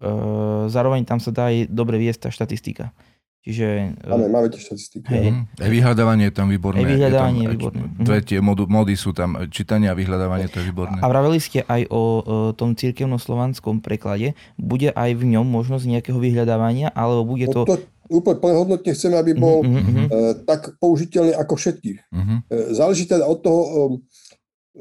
Ehm, 0.00 0.72
zároveň 0.72 1.04
tam 1.04 1.20
sa 1.20 1.28
dá 1.28 1.52
aj 1.52 1.68
dobre 1.68 2.00
viesť 2.00 2.26
tá 2.26 2.28
štatistika. 2.32 2.96
Čiže... 3.40 3.96
Máme, 4.04 4.28
máme 4.28 4.46
tie 4.52 4.60
štatistiky. 4.60 5.08
Hej. 5.08 5.32
Aj 5.56 5.70
vyhľadávanie 5.72 6.28
je 6.28 6.34
tam 6.36 6.52
výborné. 6.52 6.84
Aj 6.84 6.88
vyhľadávanie 6.92 7.40
je, 7.40 7.48
tam, 7.48 7.52
je 7.52 7.54
výborné. 7.56 7.82
Dve 7.96 8.18
tie 8.20 8.38
modu, 8.44 8.68
mody 8.68 8.94
sú 9.00 9.16
tam, 9.16 9.40
čítanie 9.48 9.88
a 9.88 9.96
vyhľadávanie 9.96 10.52
to 10.52 10.60
je 10.60 10.68
výborné. 10.68 11.00
A 11.00 11.08
vraveli 11.08 11.40
ste 11.40 11.64
aj 11.64 11.88
o, 11.88 12.20
o 12.20 12.36
tom 12.52 12.76
cirkevno-slovanskom 12.76 13.80
preklade. 13.80 14.36
Bude 14.60 14.92
aj 14.92 15.16
v 15.16 15.24
ňom 15.32 15.48
možnosť 15.48 15.88
nejakého 15.88 16.20
vyhľadávania, 16.20 16.92
alebo 16.92 17.24
bude 17.24 17.48
to... 17.48 17.64
To 17.64 17.80
úplne 18.12 18.42
plnohodnotne 18.42 18.92
chceme, 18.92 19.16
aby 19.16 19.32
bol 19.38 19.62
uh-huh, 19.62 19.72
uh-huh. 19.72 20.06
Uh, 20.10 20.32
tak 20.44 20.76
použiteľný 20.82 21.32
ako 21.32 21.54
všetkých. 21.56 21.98
Uh-huh. 22.10 22.38
Záleží 22.74 23.06
teda 23.06 23.24
od 23.24 23.38
toho, 23.40 23.62
um, 23.62 23.92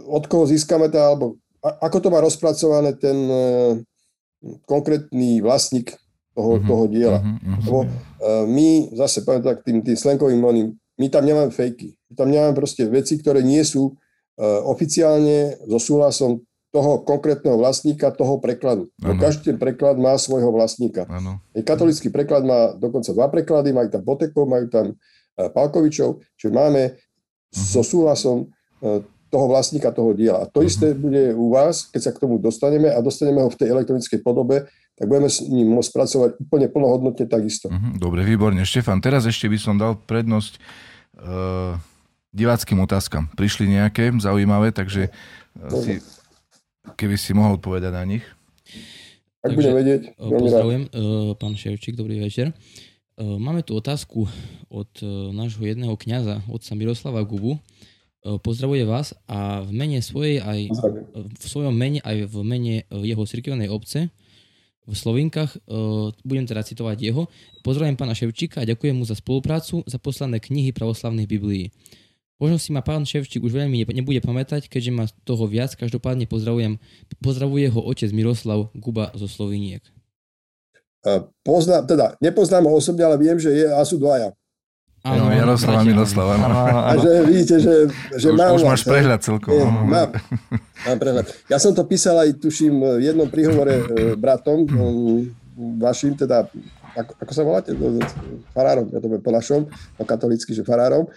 od 0.03 0.25
koho 0.27 0.49
získame 0.49 0.89
tá, 0.91 1.13
alebo 1.13 1.39
ako 1.61 1.97
to 2.01 2.07
má 2.11 2.19
rozpracované 2.23 2.95
ten 2.95 3.15
konkrétny 4.63 5.43
vlastník 5.43 5.91
toho, 6.39 6.51
uh-huh, 6.55 6.63
toho 6.63 6.83
diela. 6.87 7.19
Uh-huh, 7.19 7.59
Lebo 7.67 7.79
uh, 7.83 8.47
my, 8.47 8.95
zase 8.95 9.27
poviem 9.27 9.43
tak 9.43 9.67
tým, 9.67 9.83
tým 9.83 9.99
slenkovým 9.99 10.39
oným, 10.39 10.67
my 10.95 11.07
tam 11.11 11.27
nemáme 11.27 11.51
fejky. 11.51 11.99
My 12.07 12.13
tam 12.15 12.27
nemáme 12.31 12.55
proste 12.55 12.87
veci, 12.87 13.19
ktoré 13.19 13.43
nie 13.43 13.59
sú 13.67 13.91
uh, 13.91 14.63
oficiálne 14.63 15.59
so 15.67 15.75
súhlasom 15.75 16.39
toho 16.69 17.01
konkrétneho 17.01 17.57
vlastníka 17.57 18.13
toho 18.13 18.37
prekladu. 18.37 18.87
Ano. 19.01 19.19
Každý 19.19 19.51
ten 19.51 19.57
preklad 19.57 19.97
má 19.97 20.13
svojho 20.15 20.53
vlastníka. 20.53 21.09
Ano. 21.09 21.41
Katolický 21.51 22.13
preklad 22.13 22.45
má 22.45 22.77
dokonca 22.77 23.09
dva 23.11 23.27
preklady, 23.27 23.73
majú 23.73 23.89
tam 23.89 24.05
Botekov, 24.05 24.45
majú 24.47 24.69
tam 24.71 24.85
uh, 24.95 25.49
Palkovičov, 25.51 26.23
čiže 26.39 26.55
máme 26.55 26.95
uh-huh. 26.95 27.51
so 27.51 27.81
súhlasom 27.83 28.47
uh, 28.79 29.03
toho 29.29 29.45
vlastníka 29.45 29.93
toho 29.93 30.17
diela. 30.17 30.43
A 30.43 30.49
to 30.49 30.59
uh-huh. 30.59 30.69
isté 30.69 30.97
bude 30.97 31.37
u 31.37 31.53
vás, 31.53 31.85
keď 31.89 32.01
sa 32.01 32.11
k 32.11 32.21
tomu 32.25 32.41
dostaneme 32.41 32.89
a 32.89 32.97
dostaneme 32.99 33.45
ho 33.45 33.49
v 33.49 33.57
tej 33.61 33.69
elektronickej 33.69 34.19
podobe, 34.25 34.65
tak 34.97 35.05
budeme 35.07 35.29
s 35.29 35.39
ním 35.45 35.69
môcť 35.71 35.91
pracovať 35.95 36.29
úplne 36.43 36.67
plnohodnotne 36.67 37.25
takisto. 37.29 37.69
Uh-huh. 37.71 37.93
Dobre, 37.95 38.25
výborne. 38.25 38.65
Štefan, 38.65 38.99
teraz 38.99 39.23
ešte 39.29 39.47
by 39.47 39.57
som 39.61 39.77
dal 39.77 39.95
prednosť 39.95 40.57
uh, 40.57 41.79
diváckým 42.33 42.81
otázkam. 42.83 43.29
Prišli 43.37 43.69
nejaké 43.69 44.11
zaujímavé, 44.17 44.73
takže 44.73 45.07
uh, 45.07 45.79
si, 45.79 46.03
keby 46.99 47.15
si 47.15 47.31
mohol 47.37 47.55
odpovedať 47.61 47.93
na 47.93 48.03
nich. 48.03 48.25
Ak 49.39 49.55
budem 49.55 49.71
vedieť. 49.71 50.19
Pozdravujem, 50.19 50.83
uh, 50.91 51.31
pán 51.39 51.55
Ševčík, 51.55 51.95
dobrý 51.95 52.19
večer. 52.19 52.51
Máme 53.19 53.67
tu 53.67 53.75
otázku 53.75 54.31
od 54.71 54.87
nášho 55.35 55.67
jedného 55.67 55.91
kňaza, 55.99 56.39
otca 56.47 56.71
Miroslava 56.71 57.19
Gubu. 57.27 57.59
E, 58.19 58.35
pozdravuje 58.39 58.83
vás 58.83 59.15
a 59.31 59.63
v 59.63 59.71
mene 59.71 60.03
svojej 60.03 60.43
aj 60.43 60.59
v 61.15 61.43
svojom 61.43 61.71
mene 61.71 62.03
aj 62.03 62.27
v 62.27 62.35
mene 62.43 62.75
e, 62.83 63.07
jeho 63.07 63.23
cirkevnej 63.23 63.71
obce 63.71 64.11
v 64.83 64.93
Slovinkách, 64.95 65.55
e, 65.55 65.59
budem 66.27 66.43
teda 66.43 66.65
citovať 66.65 66.97
jeho. 66.99 67.31
Pozdravujem 67.63 67.95
pána 67.95 68.17
Ševčíka 68.17 68.65
a 68.65 68.67
ďakujem 68.67 68.99
mu 68.99 69.07
za 69.07 69.15
spoluprácu, 69.15 69.87
za 69.87 70.01
poslané 70.01 70.43
knihy 70.43 70.75
pravoslavných 70.75 71.29
Biblií. 71.29 71.71
Možno 72.39 72.59
si 72.59 72.71
ma 72.75 72.83
pán 72.83 73.07
Ševčík 73.07 73.43
už 73.43 73.55
veľmi 73.55 73.87
nebude 73.91 74.19
pamätať, 74.23 74.71
keďže 74.71 74.91
ma 74.95 75.05
toho 75.27 75.43
viac. 75.43 75.75
Každopádne 75.75 76.23
pozdravujem, 76.23 76.79
pozdravuje 77.19 77.67
ho 77.67 77.83
otec 77.83 78.07
Miroslav 78.15 78.71
Guba 78.71 79.11
zo 79.11 79.27
Sloviniek. 79.27 79.83
Poznám, 81.43 81.83
teda 81.83 82.05
nepoznám 82.23 82.63
ho 82.71 82.79
osobne, 82.79 83.03
ale 83.03 83.19
viem, 83.19 83.35
že 83.35 83.51
je 83.51 83.67
a 83.67 83.83
sú 83.83 83.99
dvaja. 83.99 84.31
Áno, 84.99 85.31
Jaroslava 85.31 85.81
Miloslava. 85.87 86.33
A 86.87 86.91
že 86.99 87.11
vidíte, 87.23 87.55
že, 87.63 87.73
že 88.19 88.27
už, 88.31 88.35
mám... 88.35 88.51
Už 88.59 88.67
máš 88.67 88.83
prehľad 88.83 89.23
celkom. 89.23 89.55
Je, 89.55 89.63
mám, 89.63 90.11
mám 90.83 90.97
prehľad. 90.99 91.25
Ja 91.47 91.55
som 91.55 91.71
to 91.71 91.87
písal 91.87 92.19
aj, 92.19 92.35
tuším, 92.35 92.99
v 92.99 93.03
jednom 93.07 93.31
príhovore 93.31 93.79
e, 93.79 93.83
bratom, 94.19 94.67
vašim, 95.79 96.19
teda, 96.19 96.51
ako, 96.99 97.11
ako 97.15 97.31
sa 97.31 97.43
voláte? 97.47 97.71
Farárom, 98.51 98.91
ja 98.91 98.99
to 98.99 99.07
poviem 99.07 99.23
po 99.23 99.31
našom, 99.31 99.71
po 99.95 100.03
katolícky, 100.03 100.51
že 100.51 100.67
farárom. 100.67 101.07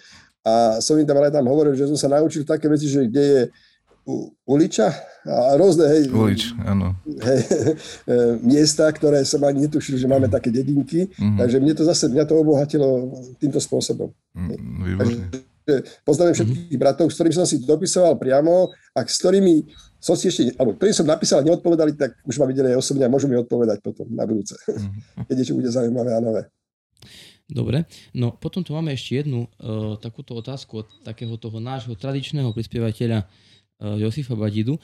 A 0.42 0.78
som 0.82 0.98
im 0.98 1.06
tam 1.06 1.18
ale 1.18 1.34
tam 1.34 1.46
hovoril, 1.46 1.74
že 1.74 1.86
som 1.86 1.98
sa 1.98 2.10
naučil 2.18 2.42
také 2.42 2.66
veci, 2.66 2.86
že 2.86 3.06
kde 3.06 3.22
je 3.22 3.42
uliča 4.46 4.90
a 5.22 5.54
rôzne, 5.54 5.86
hej, 5.86 6.10
Ulič, 6.10 6.58
áno. 6.66 6.98
Hej, 7.06 7.40
miesta, 8.50 8.90
ktoré 8.90 9.22
som 9.22 9.38
ani 9.46 9.70
netušil, 9.70 9.94
že 9.94 10.10
máme 10.10 10.26
také 10.26 10.50
dedinky, 10.50 11.06
mm-hmm. 11.06 11.38
takže 11.38 11.56
mne 11.62 11.74
to 11.78 11.84
zase, 11.86 12.10
mňa 12.10 12.24
to 12.26 12.34
obohatilo 12.34 13.14
týmto 13.38 13.62
spôsobom. 13.62 14.10
Mm, 14.34 14.98
takže, 14.98 15.16
poznám 16.02 16.34
všetkých 16.34 16.58
mm-hmm. 16.66 16.82
bratov, 16.82 17.06
s 17.06 17.14
ktorými 17.14 17.36
som 17.38 17.46
si 17.46 17.62
dopisoval 17.62 18.18
priamo 18.18 18.74
a 18.98 18.98
s 19.06 19.22
ktorými 19.22 19.70
som 20.02 20.18
si 20.18 20.34
ešte, 20.34 20.58
alebo 20.58 20.74
ktorým 20.74 20.96
som 20.98 21.06
napísal 21.06 21.38
a 21.38 21.46
neodpovedali, 21.46 21.94
tak 21.94 22.18
už 22.26 22.42
ma 22.42 22.50
videli 22.50 22.74
aj 22.74 22.82
osobne 22.82 23.06
a 23.06 23.12
môžu 23.12 23.30
mi 23.30 23.38
odpovedať 23.38 23.78
potom 23.78 24.10
na 24.10 24.26
budúce, 24.26 24.58
mm-hmm. 24.66 25.26
keď 25.30 25.34
niečo 25.38 25.54
bude 25.54 25.70
zaujímavé 25.70 26.10
a 26.18 26.18
nové. 26.18 26.42
Dobre, 27.46 27.84
no 28.16 28.34
potom 28.34 28.66
tu 28.66 28.74
máme 28.74 28.96
ešte 28.96 29.22
jednu 29.22 29.46
uh, 29.46 29.94
takúto 30.02 30.34
otázku 30.34 30.82
od 30.82 30.88
takého 31.04 31.36
toho 31.36 31.60
nášho 31.60 31.92
tradičného 31.92 32.48
prispievateľa 32.50 33.22
uh, 33.22 33.51
Josifa 33.98 34.38
Badidu 34.38 34.78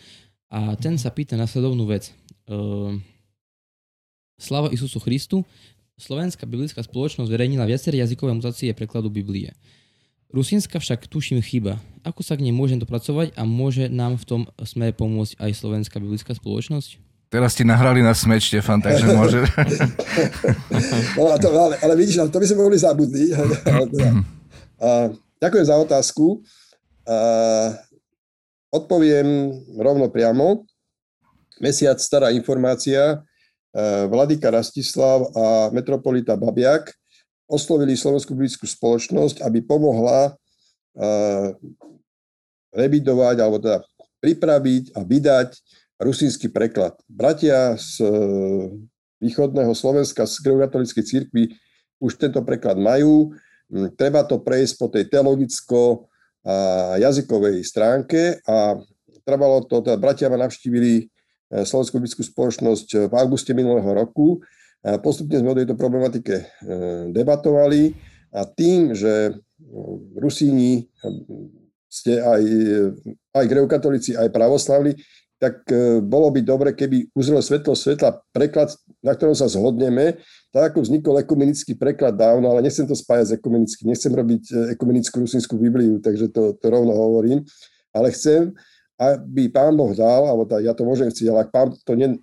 a 0.51 0.75
ten 0.75 0.99
sa 0.99 1.13
pýta 1.15 1.39
nasledovnú 1.39 1.87
vec. 1.87 2.11
Uh, 2.49 2.99
Slava 4.39 4.71
Isusu 4.71 4.99
Christu, 5.03 5.45
Slovenská 5.99 6.47
biblická 6.47 6.79
spoločnosť 6.79 7.27
zverejnila 7.27 7.67
viaceré 7.67 7.99
jazykové 7.99 8.31
mutácie 8.31 8.71
prekladu 8.71 9.11
Biblie. 9.11 9.51
Rusínska 10.31 10.79
však 10.79 11.11
tuším 11.11 11.43
chyba. 11.43 11.83
Ako 12.07 12.23
sa 12.23 12.39
k 12.39 12.47
nej 12.47 12.55
môžem 12.55 12.79
dopracovať 12.79 13.35
a 13.35 13.43
môže 13.43 13.91
nám 13.91 14.21
v 14.21 14.25
tom 14.25 14.43
smere 14.63 14.95
pomôcť 14.95 15.41
aj 15.41 15.51
Slovenská 15.59 15.99
biblická 15.99 16.37
spoločnosť? 16.37 17.01
Teraz 17.29 17.53
ti 17.53 17.65
nahrali 17.67 18.01
na 18.01 18.17
smeč, 18.17 18.49
Štefan, 18.49 18.81
takže 18.81 19.05
môže... 19.13 19.45
no, 21.19 21.37
to, 21.37 21.49
ale, 21.53 21.77
ale 21.77 21.95
vidíš, 21.99 22.25
to 22.33 22.41
by 22.41 22.47
sme 22.49 22.65
mohli 22.65 22.81
zabudnúť. 22.81 23.29
uh, 24.81 25.13
ďakujem 25.45 25.65
za 25.69 25.77
otázku. 25.77 26.41
Uh, 27.05 27.77
Odpoviem 28.69 29.49
rovno 29.81 30.13
priamo. 30.13 30.69
Mesiac 31.57 31.97
stará 31.97 32.29
informácia. 32.37 33.17
E, 33.17 33.17
Vladyka 34.07 34.53
Rastislav 34.53 35.25
a 35.33 35.47
metropolita 35.73 36.37
Babiak 36.37 36.93
oslovili 37.49 37.97
Slovenskú 37.97 38.37
biblickú 38.37 38.69
spoločnosť, 38.69 39.41
aby 39.41 39.65
pomohla 39.65 40.29
e, 40.29 40.33
revidovať 42.77 43.37
alebo 43.41 43.57
teda 43.57 43.81
pripraviť 44.21 44.85
a 44.93 45.01
vydať 45.01 45.51
rusínsky 46.05 46.53
preklad. 46.53 46.93
Bratia 47.09 47.73
z 47.81 48.05
e, 48.05 48.09
východného 49.25 49.73
Slovenska, 49.73 50.29
z 50.29 50.45
grekokatolíckej 50.45 51.05
cirkvi 51.09 51.57
už 52.05 52.21
tento 52.21 52.45
preklad 52.45 52.77
majú. 52.77 53.33
Treba 53.97 54.29
to 54.29 54.45
prejsť 54.45 54.75
po 54.77 54.87
tej 54.93 55.09
teologicko 55.09 56.09
jazykovej 56.99 57.65
stránke 57.67 58.39
a 58.47 58.79
trvalo 59.27 59.65
to, 59.67 59.85
teda 59.85 60.01
bratia 60.01 60.33
ma 60.33 60.41
navštívili 60.41 61.05
e, 61.05 61.05
Slovenskú 61.67 62.01
biblickú 62.01 62.25
spoločnosť 62.25 63.11
v 63.11 63.15
auguste 63.19 63.53
minulého 63.53 63.91
roku. 63.93 64.41
A 64.81 64.97
postupne 65.03 65.37
sme 65.37 65.53
o 65.53 65.59
tejto 65.59 65.75
problematike 65.75 66.55
debatovali 67.11 67.99
a 68.31 68.47
tým, 68.47 68.95
že 68.95 69.35
Rusíni 70.15 70.87
ste 71.91 72.21
aj, 72.23 72.43
aj 73.35 73.45
greokatolíci, 73.49 74.15
aj 74.15 74.31
pravoslavní, 74.31 74.95
tak 75.41 75.65
e, 75.71 76.03
bolo 76.03 76.29
by 76.35 76.41
dobre, 76.43 76.75
keby 76.75 77.15
uzrel 77.15 77.41
svetlo 77.41 77.73
svetla 77.73 78.21
preklad, 78.35 78.75
na 79.01 79.15
ktorom 79.15 79.39
sa 79.39 79.49
zhodneme, 79.49 80.19
tak 80.49 80.73
ako 80.73 80.81
vznikol 80.81 81.21
ekumenický 81.21 81.77
preklad 81.77 82.17
dávno, 82.17 82.49
ale 82.49 82.65
nechcem 82.65 82.89
to 82.89 82.97
spájať 82.97 83.27
s 83.29 83.33
ekumenickým, 83.37 83.87
nechcem 83.93 84.13
robiť 84.13 84.43
e, 84.49 84.55
ekumenickú 84.77 85.21
rusínskú 85.21 85.61
Bibliu, 85.61 86.01
takže 86.01 86.33
to, 86.33 86.57
to 86.57 86.67
rovno 86.73 86.97
hovorím, 86.97 87.45
ale 87.93 88.09
chcem, 88.17 88.57
aby 88.99 89.53
pán 89.53 89.77
Boh 89.77 89.93
dal, 89.93 90.27
alebo 90.27 90.49
tá, 90.49 90.59
ja 90.59 90.73
to 90.73 90.83
môžem 90.89 91.13
chcieť, 91.13 91.29
ale 91.31 91.41
ak 91.47 91.51
pán 91.53 91.69
to 91.85 91.93
ne, 91.95 92.17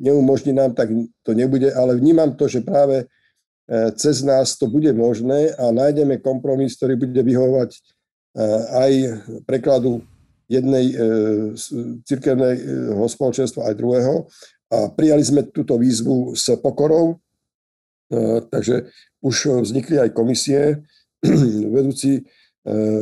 neumožní 0.00 0.56
nám, 0.56 0.72
tak 0.72 0.90
to 1.22 1.30
nebude, 1.36 1.70
ale 1.76 1.94
vnímam 1.94 2.32
to, 2.34 2.48
že 2.48 2.64
práve 2.64 3.04
e, 3.04 3.06
cez 4.00 4.24
nás 4.24 4.56
to 4.56 4.66
bude 4.66 4.90
možné 4.96 5.52
a 5.60 5.70
nájdeme 5.70 6.18
kompromis, 6.24 6.74
ktorý 6.74 6.96
bude 6.98 7.20
vyhovovať 7.20 7.70
aj 8.74 8.92
prekladu 9.46 10.02
jednej 10.48 10.92
e, 10.92 10.94
cirkevného 12.04 13.04
spoločenstva 13.08 13.72
aj 13.72 13.74
druhého 13.78 14.28
a 14.74 14.90
prijali 14.90 15.22
sme 15.22 15.46
túto 15.46 15.78
výzvu 15.78 16.34
s 16.34 16.50
pokorou, 16.58 17.14
e, 18.10 18.42
takže 18.50 18.90
už 19.22 19.62
vznikli 19.62 20.02
aj 20.02 20.10
komisie, 20.10 20.82
vedúci 21.76 22.18
e, 22.18 22.22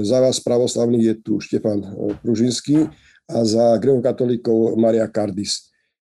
za 0.04 0.20
vás 0.20 0.36
pravoslavný 0.44 1.00
je 1.00 1.14
tu 1.24 1.40
Štefan 1.40 1.80
Pružinský 2.20 2.92
a 3.32 3.38
za 3.48 3.80
grekokatolíkov 3.80 4.76
Maria 4.76 5.08
Kardis. 5.08 5.72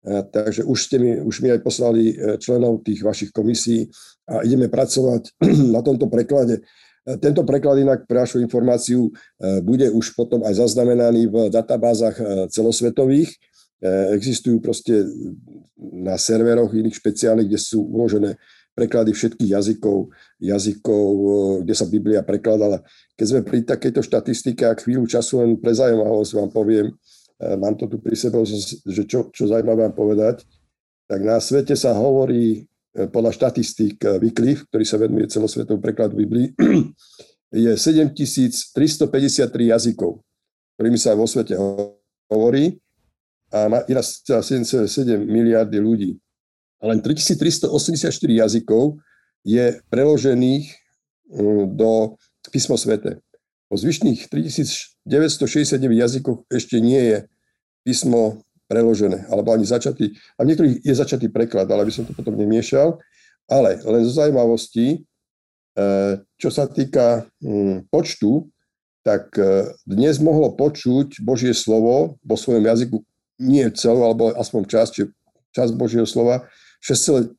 Takže 0.08 0.64
už, 0.64 0.78
ste 0.88 1.04
mi, 1.04 1.20
už 1.20 1.44
mi 1.44 1.52
aj 1.52 1.60
poslali 1.60 2.16
členov 2.40 2.80
tých 2.80 3.04
vašich 3.04 3.36
komisí 3.36 3.92
a 4.24 4.40
ideme 4.46 4.72
pracovať 4.72 5.36
na 5.76 5.82
tomto 5.84 6.08
preklade. 6.08 6.64
Tento 7.08 7.48
preklad 7.48 7.80
inak 7.80 8.04
pre 8.04 8.20
našu 8.20 8.44
informáciu 8.44 9.08
e, 9.08 9.12
bude 9.64 9.88
už 9.88 10.12
potom 10.12 10.44
aj 10.44 10.60
zaznamenaný 10.60 11.32
v 11.32 11.36
databázach 11.48 12.20
e, 12.20 12.24
celosvetových. 12.52 13.32
E, 13.78 13.90
existujú 14.18 14.58
proste 14.62 15.06
na 15.78 16.18
serveroch 16.18 16.74
iných 16.74 16.98
špeciálnych, 16.98 17.48
kde 17.50 17.60
sú 17.62 17.86
uložené 17.86 18.38
preklady 18.78 19.10
všetkých 19.14 19.58
jazykov, 19.58 20.14
jazykov, 20.38 21.06
kde 21.66 21.74
sa 21.74 21.90
Biblia 21.90 22.22
prekladala. 22.22 22.86
Keď 23.18 23.26
sme 23.26 23.42
pri 23.42 23.66
takejto 23.66 24.06
štatistike, 24.06 24.70
ak 24.70 24.86
chvíľu 24.86 25.10
času 25.10 25.42
len 25.42 25.58
pre 25.58 25.74
zaujímavosť 25.74 26.32
vám 26.38 26.52
poviem, 26.54 26.88
mám 27.58 27.74
to 27.74 27.90
tu 27.90 27.98
pri 27.98 28.14
sebe, 28.14 28.38
že 28.86 29.04
čo, 29.10 29.34
čo 29.34 29.50
zaujímavé 29.50 29.90
vám 29.90 29.98
povedať, 29.98 30.46
tak 31.10 31.26
na 31.26 31.42
svete 31.42 31.74
sa 31.74 31.98
hovorí 31.98 32.70
podľa 33.06 33.32
štatistík 33.38 34.02
eh, 34.02 34.18
Wycliffe, 34.18 34.66
ktorý 34.74 34.86
sa 34.88 34.98
venuje 34.98 35.30
celosvetovému 35.30 35.82
prekladu 35.84 36.18
Biblii, 36.18 36.50
je 37.54 37.72
7353 37.78 38.74
jazykov, 39.70 40.26
ktorými 40.76 40.98
sa 40.98 41.14
vo 41.14 41.30
svete 41.30 41.54
hovorí 42.28 42.82
a 43.52 43.72
má 43.72 43.80
7,7 43.88 44.88
miliardy 45.24 45.80
ľudí. 45.80 46.12
A 46.84 46.94
len 46.94 47.02
3384 47.02 48.12
jazykov 48.28 49.00
je 49.42 49.80
preložených 49.90 50.66
mm, 51.32 51.64
do 51.74 52.20
písmo 52.52 52.78
svete. 52.78 53.24
Po 53.68 53.76
zvyšných 53.76 54.32
3969 54.32 55.80
jazykoch 55.92 56.40
ešte 56.52 56.80
nie 56.80 57.02
je 57.02 57.18
písmo 57.84 58.44
preložené, 58.68 59.28
alebo 59.32 59.56
ani 59.56 59.64
začatý, 59.64 60.12
a 60.36 60.44
v 60.44 60.48
niektorých 60.52 60.76
je 60.84 60.94
začatý 60.94 61.32
preklad, 61.32 61.72
ale 61.72 61.88
by 61.88 61.92
som 61.92 62.04
to 62.04 62.12
potom 62.12 62.36
nemiešal. 62.36 63.00
Ale 63.48 63.80
len 63.80 64.04
zo 64.04 64.20
zaujímavosti, 64.20 64.88
e, 64.92 64.98
čo 66.36 66.52
sa 66.52 66.68
týka 66.68 67.24
mm, 67.40 67.88
počtu, 67.88 68.52
tak 69.08 69.32
e, 69.40 69.72
dnes 69.88 70.20
mohlo 70.20 70.52
počuť 70.52 71.24
Božie 71.24 71.56
slovo 71.56 72.20
vo 72.20 72.36
svojom 72.36 72.68
jazyku, 72.68 73.00
nie 73.38 73.66
celú, 73.74 74.06
alebo 74.06 74.34
aspoň 74.34 74.62
časť, 74.66 74.92
čiže 74.94 75.08
časť 75.54 75.72
Božieho 75.78 76.06
slova, 76.06 76.46
6,9 76.82 77.34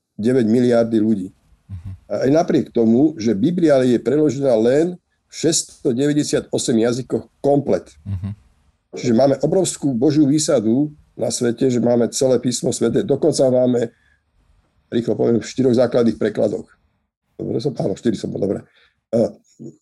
miliardy 0.46 0.98
ľudí. 0.98 1.28
Uh-huh. 1.68 1.92
Aj 2.08 2.30
napriek 2.30 2.72
tomu, 2.72 3.14
že 3.20 3.36
Biblia 3.36 3.78
je 3.84 3.98
preložená 4.00 4.54
len 4.56 4.96
v 5.28 5.34
698 5.34 6.48
jazykoch 6.56 7.28
komplet. 7.44 7.86
Uh-huh. 8.02 8.32
Čiže 8.96 9.12
máme 9.12 9.36
obrovskú 9.44 9.92
Božiu 9.92 10.24
výsadu 10.24 10.90
na 11.12 11.28
svete, 11.28 11.68
že 11.68 11.82
máme 11.82 12.08
celé 12.10 12.40
písmo 12.40 12.72
svete. 12.72 13.04
Dokonca 13.04 13.52
máme, 13.52 13.92
rýchlo 14.88 15.14
poviem, 15.18 15.44
v 15.44 15.50
štyroch 15.50 15.76
základných 15.76 16.16
prekladoch. 16.16 16.66
Dobre 17.36 17.60
som, 17.60 17.76
áno, 17.76 17.94
štyri 17.94 18.16
som 18.16 18.32
bol, 18.32 18.40
dobre. 18.42 18.64
Uh, 19.12 19.30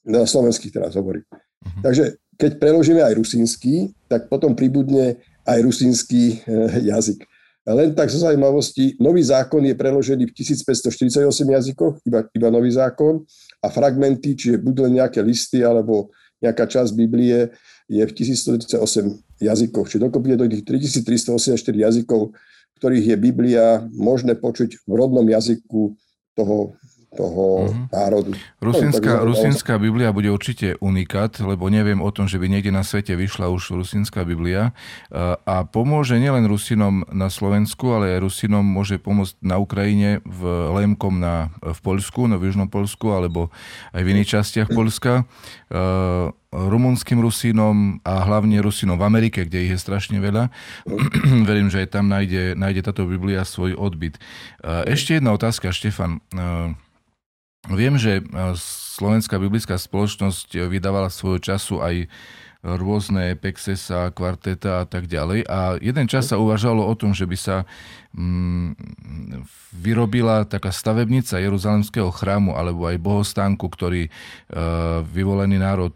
na 0.02 0.26
slovenských 0.26 0.74
teraz 0.74 0.98
hovorím. 0.98 1.22
Uh-huh. 1.30 1.82
Takže 1.86 2.18
keď 2.36 2.60
preložíme 2.60 3.00
aj 3.00 3.16
rusínsky, 3.16 3.96
tak 4.10 4.28
potom 4.28 4.52
pribudne 4.52 5.22
aj 5.46 5.58
rusínsky 5.62 6.42
uh, 6.44 6.82
jazyk. 6.82 7.22
Len 7.66 7.98
tak 7.98 8.06
zo 8.06 8.22
zaujímavosti, 8.22 8.94
nový 9.02 9.26
zákon 9.26 9.58
je 9.66 9.74
preložený 9.74 10.30
v 10.30 10.32
1548 10.38 11.26
jazykoch, 11.50 11.98
iba, 12.06 12.22
iba 12.30 12.48
nový 12.50 12.70
zákon, 12.70 13.26
a 13.58 13.66
fragmenty, 13.66 14.38
čiže 14.38 14.62
buď 14.62 14.74
len 14.86 14.92
nejaké 15.02 15.18
listy 15.18 15.66
alebo 15.66 16.14
nejaká 16.38 16.62
časť 16.70 16.94
Biblie, 16.94 17.50
je 17.90 18.02
v 18.06 18.12
1138 18.12 19.42
jazykoch. 19.42 19.86
Čiže 19.90 20.04
dokopy 20.10 20.34
je 20.34 20.38
do 20.38 20.46
tých 20.46 20.62
3384 20.62 21.58
jazykov, 21.58 22.34
ktorých 22.78 23.14
je 23.14 23.16
Biblia 23.18 23.82
možné 23.94 24.38
počuť 24.38 24.86
v 24.86 24.92
rodnom 24.94 25.26
jazyku 25.26 25.96
toho 26.38 26.76
toho 27.14 27.70
mm-hmm. 27.70 27.86
národu. 27.94 28.30
Rusinská, 28.58 29.22
no, 29.22 29.30
rusinská 29.30 29.74
Biblia 29.78 30.10
bude 30.10 30.28
určite 30.32 30.74
unikát, 30.82 31.38
lebo 31.38 31.70
neviem 31.70 32.02
o 32.02 32.10
tom, 32.10 32.26
že 32.26 32.40
by 32.40 32.50
niekde 32.50 32.74
na 32.74 32.82
svete 32.82 33.14
vyšla 33.14 33.46
už 33.52 33.78
rusinská 33.78 34.26
Biblia 34.26 34.74
a 35.46 35.62
pomôže 35.64 36.18
nielen 36.18 36.48
Rusinom 36.50 37.06
na 37.12 37.30
Slovensku, 37.30 37.94
ale 37.94 38.18
aj 38.18 38.24
Rusinom 38.26 38.64
môže 38.64 38.98
pomôcť 38.98 39.38
na 39.44 39.56
Ukrajine, 39.60 40.24
v 40.26 40.42
Lemkom 40.74 41.22
na, 41.22 41.54
v 41.62 41.78
Polsku, 41.84 42.26
v 42.26 42.42
Južnom 42.42 42.68
Polsku, 42.68 43.14
alebo 43.14 43.54
aj 43.94 44.02
v 44.02 44.10
iných 44.16 44.32
častiach 44.40 44.68
Polska 44.72 45.28
rumunským 46.54 47.18
Rusínom 47.18 47.98
a 48.06 48.22
hlavne 48.26 48.62
Rusínom 48.62 48.96
v 48.96 49.06
Amerike, 49.06 49.46
kde 49.46 49.66
ich 49.66 49.72
je 49.74 49.80
strašne 49.80 50.22
veľa. 50.22 50.48
Verím, 51.48 51.68
že 51.68 51.86
aj 51.86 51.88
tam 51.92 52.06
nájde, 52.06 52.54
nájde 52.54 52.80
táto 52.86 53.06
Biblia 53.06 53.42
svoj 53.42 53.74
odbyt. 53.74 54.18
Ešte 54.64 55.18
jedna 55.18 55.34
otázka, 55.34 55.74
Štefan. 55.74 56.22
Viem, 57.66 57.98
že 57.98 58.22
e, 58.22 58.54
Slovenská 58.96 59.42
biblická 59.42 59.74
spoločnosť 59.74 60.54
e, 60.54 60.58
vydávala 60.70 61.10
svojho 61.10 61.42
času 61.42 61.82
aj 61.82 62.06
rôzne 62.74 63.38
Pexesa, 63.38 64.10
kvarteta 64.10 64.82
a 64.82 64.86
tak 64.90 65.06
ďalej. 65.06 65.46
A 65.46 65.78
jeden 65.78 66.10
čas 66.10 66.26
sa 66.26 66.42
uvažalo 66.42 66.82
o 66.82 66.94
tom, 66.98 67.14
že 67.14 67.22
by 67.22 67.38
sa 67.38 67.62
mm, 68.10 68.74
vyrobila 69.70 70.42
taká 70.42 70.74
stavebnica 70.74 71.38
Jeruzalemského 71.38 72.10
chrámu 72.10 72.58
alebo 72.58 72.90
aj 72.90 72.98
bohostánku, 72.98 73.70
ktorý 73.70 74.08
e, 74.08 74.10
vyvolený 75.06 75.62
národ 75.62 75.94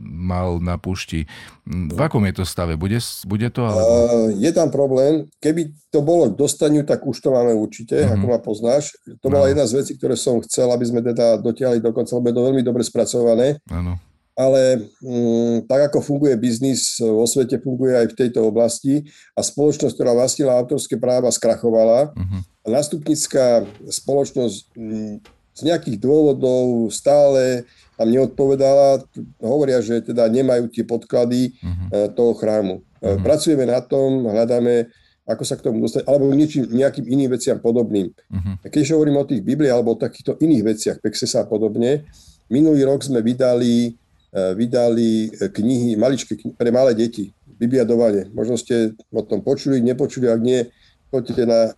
mal 0.00 0.56
na 0.62 0.80
púšti. 0.80 1.28
V 1.68 2.00
akom 2.00 2.24
je 2.24 2.42
to 2.42 2.44
stave? 2.48 2.74
Bude, 2.80 2.98
bude 3.28 3.48
to? 3.52 3.62
Alebo... 3.66 4.32
Je 4.40 4.50
tam 4.54 4.72
problém. 4.72 5.28
Keby 5.38 5.72
to 5.92 6.00
bolo 6.00 6.32
k 6.32 6.38
dostaniu, 6.38 6.82
tak 6.82 7.04
už 7.04 7.20
to 7.20 7.28
máme 7.30 7.52
určite, 7.52 8.00
mm-hmm. 8.00 8.14
ako 8.16 8.24
ma 8.24 8.38
poznáš. 8.40 8.96
To 9.20 9.28
bola 9.28 9.46
no. 9.46 9.50
jedna 9.52 9.64
z 9.68 9.84
vecí, 9.84 9.92
ktoré 9.98 10.16
som 10.16 10.40
chcel, 10.42 10.72
aby 10.72 10.84
sme 10.88 11.00
teda 11.04 11.38
dotiahli 11.38 11.84
do 11.84 11.92
konca, 11.92 12.16
lebo 12.16 12.32
je 12.32 12.36
to 12.36 12.46
veľmi 12.48 12.62
dobre 12.64 12.82
spracované. 12.82 13.60
Áno. 13.68 14.00
Ale 14.32 14.88
mm, 15.04 15.68
tak 15.68 15.92
ako 15.92 16.00
funguje 16.00 16.32
biznis 16.40 16.96
vo 16.96 17.28
svete, 17.28 17.60
funguje 17.60 17.92
aj 17.92 18.06
v 18.12 18.18
tejto 18.18 18.48
oblasti 18.48 19.04
a 19.36 19.44
spoločnosť, 19.44 19.92
ktorá 19.92 20.16
vlastnila 20.16 20.56
autorské 20.56 20.96
práva, 20.96 21.28
skrachovala. 21.28 22.16
Uh-huh. 22.16 22.40
A 22.64 22.66
nástupnická 22.72 23.68
spoločnosť 23.92 24.72
mm, 24.72 25.14
z 25.52 25.60
nejakých 25.68 26.00
dôvodov 26.00 26.88
stále 26.88 27.68
tam 28.00 28.08
neodpovedala. 28.08 29.04
Hovoria, 29.36 29.84
že 29.84 30.00
teda 30.00 30.24
nemajú 30.32 30.72
tie 30.72 30.80
podklady 30.80 31.52
uh-huh. 31.60 32.16
toho 32.16 32.32
chrámu. 32.32 32.80
Uh-huh. 32.80 33.20
Pracujeme 33.20 33.68
na 33.68 33.84
tom, 33.84 34.32
hľadáme, 34.32 34.88
ako 35.28 35.44
sa 35.44 35.60
k 35.60 35.68
tomu 35.68 35.84
dostať, 35.84 36.08
alebo 36.08 36.32
niečím, 36.32 36.72
nejakým 36.72 37.04
iným 37.04 37.36
veciam 37.36 37.60
podobným. 37.60 38.08
Uh-huh. 38.10 38.54
Keď 38.64 38.96
hovorím 38.96 39.20
o 39.20 39.28
tých 39.28 39.44
Biblii 39.44 39.68
alebo 39.68 39.92
o 39.92 40.00
takýchto 40.00 40.40
iných 40.40 40.62
veciach, 40.64 40.96
Pexesa 41.04 41.44
a 41.44 41.46
podobne, 41.46 42.08
minulý 42.48 42.88
rok 42.88 43.04
sme 43.04 43.20
vydali, 43.20 44.00
vydali 44.32 45.28
knihy, 45.52 45.96
maličké 45.96 46.36
knihy 46.36 46.54
pre 46.56 46.70
malé 46.72 46.94
deti, 46.96 47.32
Biblia 47.60 47.84
do 47.84 47.96
vane. 48.00 48.24
Možno 48.32 48.56
ste 48.56 48.96
o 49.12 49.22
tom 49.22 49.42
počuli, 49.44 49.84
nepočuli, 49.84 50.26
ak 50.26 50.40
nie, 50.40 50.64
poďte 51.12 51.46
na 51.46 51.76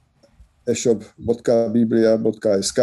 eshop.biblia.sk 0.64 2.80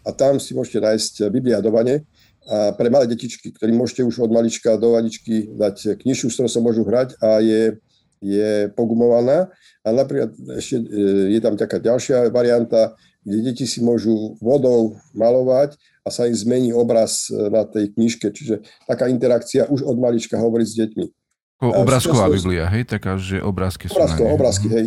a 0.00 0.12
tam 0.12 0.40
si 0.42 0.52
môžete 0.52 0.80
nájsť 0.84 1.32
Biblia 1.32 1.64
do 1.64 1.72
vane 1.72 2.04
a 2.50 2.74
pre 2.74 2.90
malé 2.90 3.06
detičky, 3.06 3.54
ktorým 3.54 3.78
môžete 3.78 4.02
už 4.04 4.18
od 4.26 4.30
malička 4.34 4.76
do 4.76 4.92
vaničky 4.98 5.54
dať 5.54 6.02
knižku, 6.02 6.28
s 6.28 6.34
ktorou 6.36 6.50
sa 6.50 6.60
môžu 6.60 6.84
hrať 6.84 7.14
a 7.22 7.40
je 7.40 7.78
je 8.20 8.68
pogumovaná 8.76 9.48
a 9.80 9.96
napríklad 9.96 10.36
ešte 10.60 10.76
je 11.32 11.40
tam 11.40 11.56
taká 11.56 11.80
ďalšia 11.80 12.28
varianta, 12.28 12.92
kde 13.30 13.54
deti 13.54 13.64
si 13.70 13.78
môžu 13.78 14.34
vodou 14.42 14.98
malovať 15.14 15.78
a 16.02 16.10
sa 16.10 16.26
im 16.26 16.34
zmení 16.34 16.74
obraz 16.74 17.30
na 17.30 17.62
tej 17.62 17.94
knižke. 17.94 18.26
Čiže 18.34 18.66
taká 18.90 19.06
interakcia 19.06 19.70
už 19.70 19.86
od 19.86 19.94
malička 19.94 20.34
hovorí 20.34 20.66
s 20.66 20.74
deťmi. 20.74 21.06
Obrázková 21.60 22.32
Biblia, 22.32 22.64
hej? 22.72 22.88
Taká, 22.88 23.20
že 23.20 23.36
obrázky 23.36 23.84
sú 23.84 24.00
Obrázko, 24.00 24.24
na 24.24 24.32
obrázky, 24.32 24.66
hej. 24.72 24.86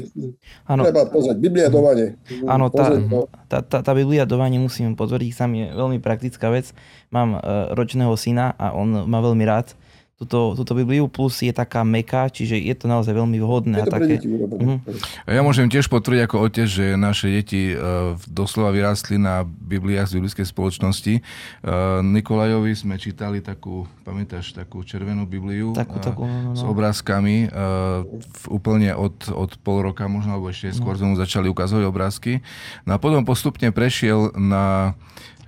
Ano. 0.65 0.81
Treba 0.89 1.05
pozrieť. 1.05 1.37
Biblia 1.37 1.69
do 1.69 1.85
vane. 1.85 2.17
Áno, 2.49 2.73
tá, 2.73 2.97
tá, 3.45 3.57
tá, 3.61 3.77
tá 3.85 3.91
Biblia 3.93 4.25
do 4.25 4.41
vane 4.41 4.57
musím 4.57 4.97
potvrdiť, 4.97 5.31
sam 5.37 5.53
je 5.53 5.69
veľmi 5.69 6.01
praktická 6.01 6.49
vec. 6.49 6.73
Mám 7.13 7.37
uh, 7.37 7.77
ročného 7.77 8.17
syna 8.17 8.57
a 8.57 8.73
on 8.73 9.05
má 9.05 9.21
veľmi 9.21 9.45
rád 9.45 9.77
túto, 10.21 10.53
túto 10.53 10.73
Bibliu, 10.77 11.09
plus 11.09 11.41
je 11.41 11.49
taká 11.49 11.81
meká, 11.81 12.29
čiže 12.29 12.55
je 12.55 12.75
to 12.77 12.85
naozaj 12.85 13.11
veľmi 13.11 13.41
vhodné. 13.41 13.81
Je 13.81 13.85
to 13.89 13.95
také... 13.97 14.13
deti 14.15 14.27
uh-huh. 14.29 14.77
Ja 15.25 15.41
môžem 15.41 15.67
tiež 15.67 15.89
potvrdiť 15.89 16.21
ako 16.29 16.37
otec, 16.45 16.67
že 16.69 16.85
naše 16.93 17.33
deti 17.33 17.73
uh, 17.73 18.13
doslova 18.29 18.71
vyrástli 18.71 19.17
na 19.17 19.43
Bibliách 19.43 20.13
z 20.13 20.21
biblickej 20.21 20.45
spoločnosti. 20.47 21.13
Uh, 21.19 22.05
Nikolajovi 22.05 22.71
sme 22.77 22.95
čítali 23.01 23.41
takú, 23.41 23.89
pamätáš, 24.05 24.53
takú 24.53 24.85
červenú 24.85 25.25
Bibliu 25.25 25.73
takú, 25.73 25.97
uh, 25.97 26.05
takú, 26.05 26.23
no, 26.29 26.53
no. 26.53 26.55
s 26.55 26.61
no. 26.61 26.69
obrázkami. 26.69 27.49
Uh, 27.49 28.05
úplne 28.53 28.93
od, 28.93 29.17
od 29.33 29.57
pol 29.65 29.81
roka 29.81 30.05
možno, 30.05 30.37
alebo 30.37 30.53
ešte 30.53 30.77
skôr 30.77 30.95
no. 31.01 31.13
mu 31.13 31.13
začali 31.17 31.49
ukazovať 31.49 31.83
obrázky. 31.89 32.45
No 32.85 32.95
a 32.95 32.97
potom 33.01 33.25
postupne 33.25 33.73
prešiel 33.73 34.29
na, 34.37 34.93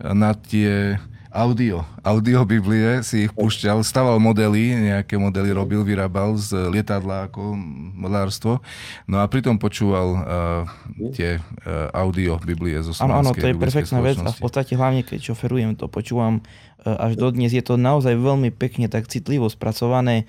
na 0.02 0.34
tie 0.34 1.00
audio, 1.36 1.84
audio 2.00 2.48
Biblie 2.48 3.04
si 3.04 3.28
ich 3.28 3.32
púšťal, 3.36 3.84
staval 3.84 4.16
modely, 4.24 4.72
nejaké 4.72 5.20
modely 5.20 5.52
robil, 5.52 5.84
vyrábal 5.84 6.40
z 6.40 6.72
lietadla 6.72 7.28
ako 7.28 7.60
modlárstvo, 8.00 8.64
no 9.04 9.20
a 9.20 9.28
pritom 9.28 9.60
počúval 9.60 10.08
uh, 10.16 10.24
tie 11.12 11.44
uh, 11.44 11.92
audio 11.92 12.40
Biblie 12.40 12.80
zo 12.80 12.96
Áno, 13.04 13.20
áno, 13.20 13.36
to 13.36 13.44
je 13.44 13.60
perfektná 13.60 14.00
vec 14.00 14.16
a 14.24 14.32
v 14.32 14.40
podstate 14.40 14.80
hlavne 14.80 15.04
keď 15.04 15.36
šoferujem 15.36 15.76
to 15.76 15.92
počúvam 15.92 16.40
uh, 16.40 17.12
až 17.12 17.20
dodnes, 17.20 17.52
je 17.52 17.62
to 17.62 17.76
naozaj 17.76 18.16
veľmi 18.16 18.56
pekne 18.56 18.88
tak 18.88 19.12
citlivo 19.12 19.52
spracované, 19.52 20.24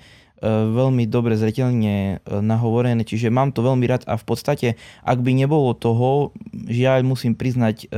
veľmi 0.45 1.09
dobre 1.09 1.33
zretelne 1.33 2.21
nahovorené, 2.29 3.01
čiže 3.01 3.33
mám 3.33 3.49
to 3.49 3.65
veľmi 3.65 3.89
rád. 3.89 4.05
A 4.05 4.21
v 4.21 4.25
podstate, 4.29 4.67
ak 5.01 5.17
by 5.25 5.33
nebolo 5.33 5.73
toho, 5.73 6.29
žiaľ 6.53 7.01
musím 7.01 7.33
priznať, 7.33 7.89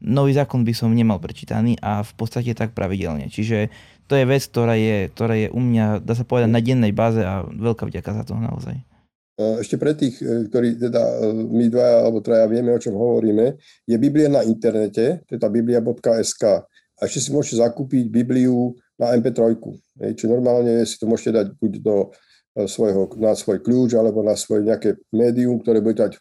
nový 0.00 0.32
zákon 0.32 0.64
by 0.64 0.72
som 0.72 0.92
nemal 0.92 1.20
prečítaný 1.20 1.76
a 1.80 2.00
v 2.00 2.12
podstate 2.16 2.56
tak 2.56 2.72
pravidelne. 2.72 3.28
Čiže 3.28 3.68
to 4.10 4.18
je 4.18 4.24
vec, 4.26 4.42
ktorá 4.42 4.74
je, 4.74 5.06
ktorá 5.14 5.34
je 5.38 5.48
u 5.54 5.60
mňa, 5.60 6.02
dá 6.02 6.18
sa 6.18 6.26
povedať, 6.26 6.50
na 6.50 6.58
dennej 6.58 6.90
báze 6.90 7.22
a 7.22 7.46
veľká 7.46 7.86
vďaka 7.86 8.10
za 8.10 8.22
to 8.26 8.34
naozaj. 8.34 8.74
Ešte 9.40 9.80
pre 9.80 9.96
tých, 9.96 10.20
e, 10.20 10.50
ktorí 10.52 10.76
teda 10.76 11.00
e, 11.00 11.32
my 11.32 11.64
dvaja 11.72 11.96
alebo 12.04 12.20
traja 12.20 12.44
vieme, 12.44 12.76
o 12.76 12.82
čom 12.82 12.92
hovoríme, 12.92 13.56
je 13.88 13.96
Biblia 13.96 14.28
na 14.28 14.44
internete, 14.44 15.24
teda 15.24 15.48
biblia.sk. 15.48 16.44
A 17.00 17.00
ešte 17.08 17.24
si 17.24 17.30
môžete 17.32 17.64
zakúpiť 17.64 18.12
Bibliu 18.12 18.76
na 19.00 19.16
MP3. 19.16 19.56
Čiže 20.12 20.28
normálne 20.28 20.84
si 20.84 21.00
to 21.00 21.08
môžete 21.08 21.32
dať 21.32 21.46
buď 21.56 21.72
do 21.80 21.96
e, 22.52 22.68
svojho, 22.68 23.08
na 23.16 23.32
svoj 23.32 23.64
kľúč 23.64 23.96
alebo 23.96 24.20
na 24.20 24.36
svoje 24.36 24.68
nejaké 24.68 25.00
médium, 25.08 25.56
ktoré 25.56 25.80
budete 25.80 26.04
dať 26.04 26.14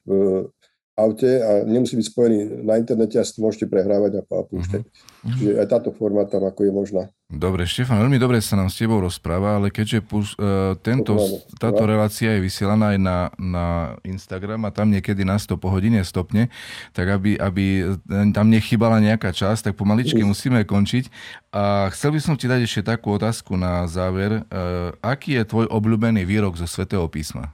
aute 0.99 1.39
a 1.39 1.63
nemusí 1.63 1.95
byť 1.95 2.07
spojený 2.11 2.39
na 2.67 2.75
internete 2.75 3.15
a 3.15 3.23
si 3.23 3.39
môžete 3.39 3.71
prehrávať 3.71 4.19
a 4.19 4.21
púšťať. 4.27 4.83
Uh-huh. 4.83 5.35
Čiže 5.39 5.51
aj 5.55 5.67
táto 5.71 5.89
forma 5.95 6.27
tam 6.27 6.43
ako 6.43 6.67
je 6.67 6.71
možná. 6.75 7.03
Dobre, 7.29 7.69
Štefan, 7.69 8.01
veľmi 8.01 8.17
dobre 8.17 8.41
sa 8.41 8.57
nám 8.57 8.73
s 8.73 8.81
tebou 8.81 8.97
rozpráva, 9.05 9.61
ale 9.61 9.69
keďže 9.69 10.01
pus, 10.01 10.33
uh, 10.41 10.73
tento, 10.81 11.13
táto 11.61 11.85
relácia 11.85 12.33
je 12.35 12.41
vysielaná 12.41 12.97
aj 12.97 12.99
na, 12.99 13.17
na 13.37 13.65
Instagram 14.01 14.65
a 14.65 14.73
tam 14.73 14.89
niekedy 14.89 15.21
nás 15.21 15.45
to 15.45 15.53
po 15.53 15.69
hodine 15.69 16.01
stopne, 16.01 16.49
tak 16.91 17.05
aby, 17.05 17.37
aby 17.37 17.95
tam 18.33 18.49
nechybala 18.49 18.97
nejaká 18.97 19.29
časť, 19.29 19.69
tak 19.69 19.77
pomaličky 19.77 20.25
musíme 20.25 20.65
končiť. 20.65 21.13
A 21.53 21.93
chcel 21.93 22.17
by 22.17 22.19
som 22.19 22.33
ti 22.33 22.49
dať 22.49 22.65
ešte 22.65 22.81
takú 22.81 23.13
otázku 23.13 23.53
na 23.53 23.85
záver. 23.85 24.41
Uh, 24.49 24.97
aký 25.05 25.37
je 25.37 25.45
tvoj 25.45 25.69
obľúbený 25.69 26.25
výrok 26.25 26.57
zo 26.57 26.65
Svetého 26.65 27.05
písma? 27.05 27.53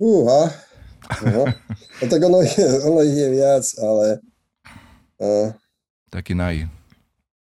Uha, 0.00 0.50
No, 1.20 1.44
no 2.00 2.04
tak 2.08 2.20
ono, 2.22 2.40
je, 2.40 2.66
ono 2.88 3.00
je 3.04 3.26
viac, 3.30 3.64
ale... 3.78 4.06
Uh, 5.20 5.52
Taký 6.12 6.36
naj. 6.36 6.68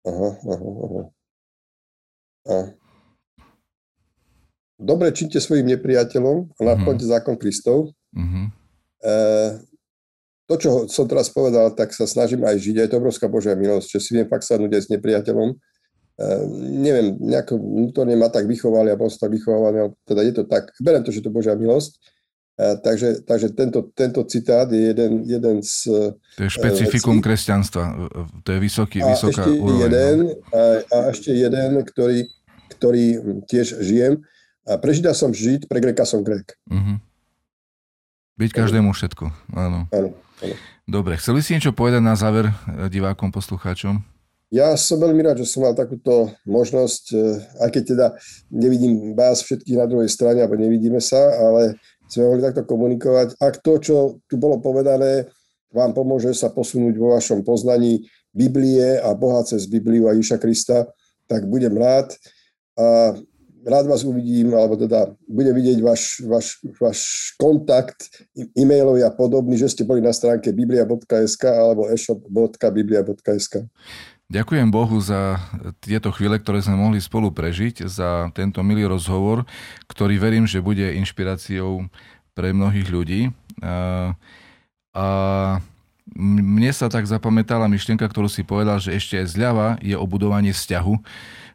Aha, 0.07 0.29
aha, 0.35 0.69
aha. 0.85 1.01
A. 2.49 2.55
Dobre 4.79 5.11
činte 5.11 5.37
svojim 5.43 5.67
nepriateľom 5.75 6.55
a 6.55 6.61
naplňte 6.63 7.03
uh-huh. 7.03 7.15
zákon 7.19 7.35
Kristov. 7.35 7.91
Uh-huh. 8.15 8.47
E, 9.03 9.15
to, 10.47 10.55
čo 10.55 10.69
som 10.87 11.03
teraz 11.03 11.27
povedal, 11.27 11.75
tak 11.75 11.91
sa 11.91 12.07
snažím 12.07 12.47
aj 12.47 12.57
žiť. 12.57 12.75
Je 12.79 12.89
to 12.89 12.97
obrovská 12.97 13.27
Božia 13.27 13.59
milosť, 13.59 13.85
že 13.91 13.99
si 13.99 14.09
viem 14.15 14.25
fakt 14.25 14.47
sadnúť 14.47 14.71
aj 14.71 14.83
s 14.87 14.91
nepriateľom. 14.95 15.49
E, 15.51 15.55
neviem, 16.79 17.19
nejako 17.19 17.59
vnútorne 17.59 18.15
ma 18.15 18.31
tak 18.31 18.47
vychovali 18.47 18.87
a 18.87 18.97
som 19.11 19.27
tak 19.27 19.35
vychovávaný, 19.35 19.77
ale 19.83 19.91
teda 20.07 20.21
je 20.23 20.33
to 20.39 20.43
tak. 20.47 20.71
Beriem 20.79 21.03
to, 21.03 21.11
že 21.11 21.27
to 21.27 21.29
Božia 21.29 21.59
milosť. 21.59 21.99
Takže, 22.59 23.23
takže 23.23 23.55
tento, 23.55 23.87
tento 23.95 24.19
citát 24.27 24.67
je 24.67 24.91
jeden, 24.91 25.23
jeden 25.23 25.63
z... 25.63 25.87
To 26.35 26.41
je 26.43 26.51
špecifikum 26.51 27.23
vecí. 27.23 27.31
kresťanstva. 27.31 27.83
To 28.43 28.49
je 28.51 28.59
vysoký, 28.59 28.99
a 28.99 29.15
vysoká 29.15 29.47
ešte 29.47 29.63
úroveň. 29.63 29.79
Jeden, 29.87 30.17
no. 30.27 30.31
a, 30.51 30.63
a 30.91 30.97
ešte 31.15 31.31
jeden, 31.31 31.79
ktorý, 31.87 32.27
ktorý 32.75 33.05
tiež 33.47 33.79
žijem. 33.79 34.19
A 34.67 34.75
prežída 34.75 35.15
som 35.15 35.31
žiť, 35.31 35.71
pre 35.71 35.79
Greka 35.79 36.03
som 36.03 36.19
Grek. 36.19 36.59
Uh-huh. 36.67 36.99
Byť 38.35 38.51
každému 38.51 38.91
všetko. 38.91 39.31
Áno. 39.55 39.87
Áno, 39.95 40.09
áno. 40.43 40.55
Dobre, 40.83 41.15
chceli 41.15 41.39
si 41.45 41.55
niečo 41.55 41.71
povedať 41.71 42.03
na 42.03 42.19
záver 42.19 42.51
eh, 42.51 42.91
divákom, 42.91 43.31
poslucháčom? 43.31 44.03
Ja 44.49 44.73
som 44.73 44.97
veľmi 44.97 45.21
rád, 45.21 45.45
že 45.45 45.45
som 45.45 45.61
mal 45.61 45.77
takúto 45.77 46.33
možnosť, 46.43 47.03
eh, 47.13 47.39
aj 47.61 47.69
keď 47.71 47.83
teda 47.85 48.07
nevidím 48.49 49.13
vás 49.13 49.45
všetkých 49.45 49.77
na 49.77 49.85
druhej 49.85 50.09
strane, 50.09 50.41
alebo 50.41 50.57
nevidíme 50.57 50.97
sa, 50.97 51.19
ale 51.19 51.77
sme 52.09 52.23
mohli 52.25 52.41
takto 52.41 52.65
komunikovať. 52.65 53.37
Ak 53.37 53.61
to, 53.61 53.77
čo 53.77 53.95
tu 54.25 54.35
bolo 54.41 54.57
povedané, 54.57 55.29
vám 55.69 55.93
pomôže 55.93 56.33
sa 56.33 56.49
posunúť 56.49 56.97
vo 56.97 57.13
vašom 57.13 57.45
poznaní 57.45 58.09
Biblie 58.33 58.97
a 58.97 59.13
Boha 59.13 59.45
cez 59.45 59.69
Bibliu 59.69 60.09
a 60.09 60.17
Iša 60.17 60.41
Krista, 60.41 60.89
tak 61.29 61.45
budem 61.45 61.77
rád. 61.77 62.17
A 62.73 63.13
rád 63.65 63.85
vás 63.85 64.01
uvidím, 64.01 64.55
alebo 64.57 64.73
teda 64.79 65.13
budem 65.29 65.53
vidieť 65.53 65.79
váš, 65.83 66.25
váš, 66.25 66.57
váš 66.81 66.99
kontakt 67.37 68.09
e-mailový 68.57 69.05
a 69.05 69.13
podobný, 69.13 69.57
že 69.57 69.69
ste 69.69 69.83
boli 69.85 70.01
na 70.01 70.13
stránke 70.13 70.49
biblia.sk 70.49 71.43
alebo 71.45 71.85
e-shop.biblia.sk. 71.91 73.55
Ďakujem 74.29 74.69
Bohu 74.69 75.01
za 75.01 75.41
tieto 75.81 76.13
chvíle, 76.13 76.37
ktoré 76.37 76.61
sme 76.61 76.77
mohli 76.77 77.01
spolu 77.01 77.33
prežiť, 77.33 77.89
za 77.89 78.29
tento 78.37 78.61
milý 78.61 78.85
rozhovor, 78.85 79.41
ktorý 79.89 80.21
verím, 80.21 80.45
že 80.45 80.61
bude 80.61 80.85
inšpiráciou 81.01 81.89
pre 82.37 82.53
mnohých 82.53 82.93
ľudí. 82.93 83.21
A, 83.65 84.13
a 84.93 85.05
mne 86.13 86.71
sa 86.77 86.93
tak 86.93 87.09
zapamätala 87.09 87.65
myšlienka, 87.65 88.05
ktorú 88.05 88.29
si 88.29 88.45
povedal, 88.45 88.77
že 88.77 88.93
ešte 88.93 89.17
aj 89.17 89.33
zľava 89.33 89.67
je 89.81 89.97
o 89.97 90.05
vzťahu. 90.53 90.93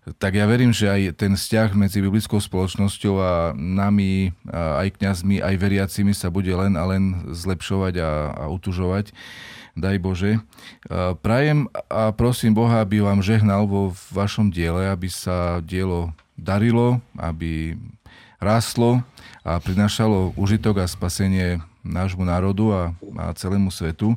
Tak 0.05 0.37
ja 0.37 0.45
verím, 0.45 0.69
že 0.69 0.85
aj 0.85 1.17
ten 1.17 1.33
vzťah 1.33 1.73
medzi 1.73 2.05
biblickou 2.05 2.37
spoločnosťou 2.37 3.15
a 3.25 3.33
nami, 3.57 4.37
aj 4.53 5.01
kňazmi, 5.01 5.41
aj 5.41 5.55
veriacimi 5.57 6.13
sa 6.13 6.29
bude 6.29 6.53
len 6.53 6.77
a 6.77 6.85
len 6.85 7.33
zlepšovať 7.33 7.95
a, 8.05 8.11
a 8.37 8.45
utužovať 8.53 9.17
daj 9.75 9.97
Bože. 9.99 10.33
Prajem 11.25 11.67
a 11.91 12.15
prosím 12.15 12.55
Boha, 12.55 12.85
aby 12.85 13.03
vám 13.03 13.25
žehnal 13.25 13.67
vo 13.67 13.97
vašom 14.15 14.53
diele, 14.53 14.87
aby 14.87 15.11
sa 15.11 15.59
dielo 15.65 16.15
darilo, 16.39 17.03
aby 17.19 17.75
rástlo 18.39 19.03
a 19.43 19.59
prinášalo 19.59 20.37
užitok 20.39 20.83
a 20.83 20.87
spasenie 20.87 21.65
nášmu 21.85 22.25
národu 22.25 22.71
a, 22.71 22.83
a 23.19 23.25
celému 23.37 23.69
svetu. 23.69 24.15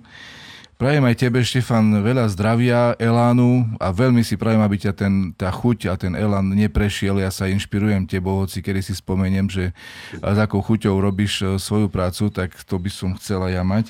Prajem 0.78 1.09
aj 1.09 1.17
tebe, 1.17 1.41
Štefan, 1.41 2.05
veľa 2.05 2.30
zdravia, 2.30 2.93
elánu 3.01 3.65
a 3.82 3.89
veľmi 3.89 4.21
si 4.21 4.38
prajem, 4.38 4.61
aby 4.61 4.78
ťa 4.78 4.93
ten, 4.93 5.34
tá 5.34 5.49
chuť 5.49 5.89
a 5.89 5.97
ten 5.97 6.13
elán 6.13 6.53
neprešiel. 6.53 7.17
Ja 7.17 7.34
sa 7.34 7.49
inšpirujem 7.49 8.05
tebo, 8.05 8.45
hoci 8.45 8.61
kedy 8.61 8.86
si 8.86 8.93
spomeniem, 8.93 9.49
že 9.49 9.73
s 10.21 10.38
akou 10.38 10.61
chuťou 10.61 11.01
robíš 11.01 11.41
e, 11.41 11.45
svoju 11.57 11.89
prácu, 11.89 12.30
tak 12.30 12.53
to 12.61 12.78
by 12.78 12.93
som 12.93 13.17
chcela 13.17 13.49
ja 13.49 13.65
mať. 13.65 13.89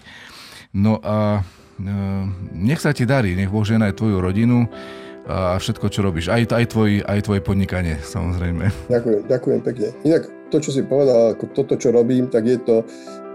No 0.71 1.03
a 1.03 1.43
e, 1.75 1.91
nech 2.55 2.79
sa 2.79 2.95
ti 2.95 3.03
darí, 3.03 3.35
nech 3.35 3.51
Boh 3.51 3.67
žena 3.67 3.91
aj 3.91 3.99
tvoju 3.99 4.23
rodinu 4.23 4.71
a 5.27 5.59
všetko, 5.59 5.91
čo 5.91 6.07
robíš. 6.07 6.31
Aj, 6.31 6.39
aj, 6.39 6.71
tvoj, 6.71 7.03
aj 7.03 7.19
tvoje 7.27 7.43
podnikanie, 7.43 7.99
samozrejme. 7.99 8.71
Ďakujem, 8.87 9.21
ďakujem 9.27 9.59
pekne. 9.59 9.87
Inak 10.07 10.36
to, 10.47 10.57
čo 10.63 10.71
si 10.71 10.81
povedal, 10.83 11.35
ako 11.35 11.45
toto, 11.51 11.73
čo 11.75 11.91
robím, 11.91 12.31
tak 12.31 12.47
je 12.47 12.59
to 12.63 12.75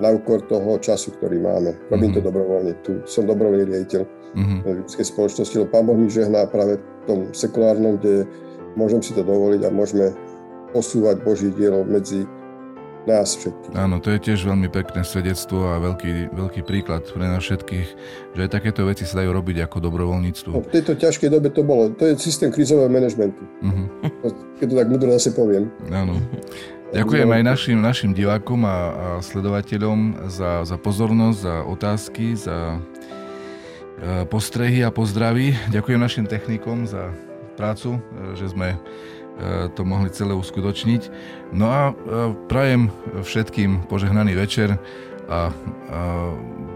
na 0.01 0.11
úkor 0.13 0.43
toho 0.49 0.81
času, 0.81 1.15
ktorý 1.17 1.39
máme. 1.39 1.77
Robím 1.93 2.13
mm-hmm. 2.13 2.25
to 2.25 2.27
dobrovoľne. 2.27 2.73
Tu 2.83 2.91
som 3.05 3.29
dobrovoľný 3.29 3.69
riaditeľ 3.69 4.03
mm-hmm. 4.05 4.59
ľudskej 4.85 5.07
spoločnosti, 5.07 5.55
lebo 5.61 5.71
Pán 5.71 5.85
Boh 5.87 5.97
mi 5.97 6.09
žehná 6.09 6.49
práve 6.49 6.81
v 6.81 7.05
tom 7.05 7.19
sekulárnom, 7.31 8.01
kde 8.01 8.25
môžem 8.75 9.05
si 9.05 9.13
to 9.13 9.21
dovoliť 9.21 9.61
a 9.67 9.71
môžeme 9.71 10.13
posúvať 10.73 11.21
Boží 11.21 11.53
dielo 11.53 11.85
medzi 11.85 12.25
nás 13.03 13.35
všetkých. 13.35 13.75
Áno, 13.75 13.99
to 13.99 14.15
je 14.15 14.31
tiež 14.31 14.47
veľmi 14.47 14.71
pekné 14.71 15.03
svedectvo 15.03 15.75
a 15.75 15.83
veľký, 15.83 16.31
veľký 16.39 16.63
príklad 16.63 17.03
pre 17.11 17.27
nás 17.27 17.43
všetkých, 17.43 17.89
že 18.35 18.41
aj 18.47 18.51
takéto 18.51 18.87
veci 18.87 19.03
sa 19.03 19.23
dajú 19.23 19.35
robiť 19.35 19.67
ako 19.67 19.77
dobrovoľníctvo. 19.83 20.51
No, 20.55 20.63
v 20.63 20.71
tejto 20.71 20.95
ťažkej 20.95 21.29
dobe 21.35 21.51
to 21.51 21.67
bolo. 21.67 21.91
To 21.99 22.03
je 22.07 22.15
systém 22.23 22.55
krízového 22.55 22.87
manažmentu. 22.87 23.43
Uh-huh. 23.43 23.87
Keď 24.63 24.67
to 24.71 24.75
tak 24.79 24.89
múdro 24.89 25.11
zase 25.19 25.35
poviem. 25.35 25.67
Áno. 25.91 26.15
Ďakujem 26.93 27.29
aj 27.33 27.43
našim, 27.43 27.79
našim 27.81 28.13
divákom 28.13 28.69
a, 28.69 28.69
a 28.69 28.77
sledovateľom 29.25 30.29
za, 30.29 30.63
za 30.69 30.77
pozornosť, 30.77 31.39
za 31.41 31.55
otázky, 31.65 32.37
za 32.37 32.77
e, 32.77 34.29
postrehy 34.29 34.85
a 34.85 34.93
pozdravy. 34.93 35.57
Ďakujem 35.73 36.01
našim 36.01 36.25
technikom 36.29 36.85
za 36.85 37.09
prácu, 37.57 37.97
e, 37.97 38.37
že 38.37 38.53
sme 38.53 38.77
E, 39.33 39.69
to 39.73 39.85
mohli 39.85 40.13
celé 40.13 40.37
uskutočniť. 40.37 41.03
No 41.57 41.73
a 41.73 41.83
e, 41.91 41.93
prajem 42.53 42.93
všetkým 43.25 43.89
požehnaný 43.89 44.37
večer 44.37 44.77
a 45.31 45.49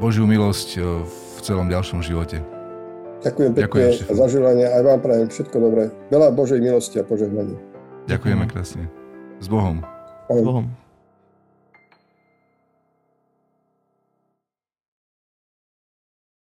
Božiu 0.00 0.24
milosť 0.24 0.80
v 1.04 1.38
celom 1.44 1.68
ďalšom 1.68 2.00
živote. 2.00 2.40
Ďakujem 3.26 3.52
pekne 3.52 3.90
Ďakujem, 3.92 4.16
za 4.16 4.26
želanie. 4.30 4.66
Aj 4.70 4.82
vám 4.86 5.00
prajem 5.02 5.28
všetko 5.28 5.56
dobré. 5.60 5.92
Veľa 6.08 6.32
Božej 6.32 6.62
milosti 6.62 7.02
a 7.02 7.04
požehnania. 7.04 7.58
Ďakujeme 8.06 8.46
krásne. 8.48 8.88
S 9.42 9.50
Bohom. 9.50 9.95
S 10.30 10.42
Bohom. 10.42 10.85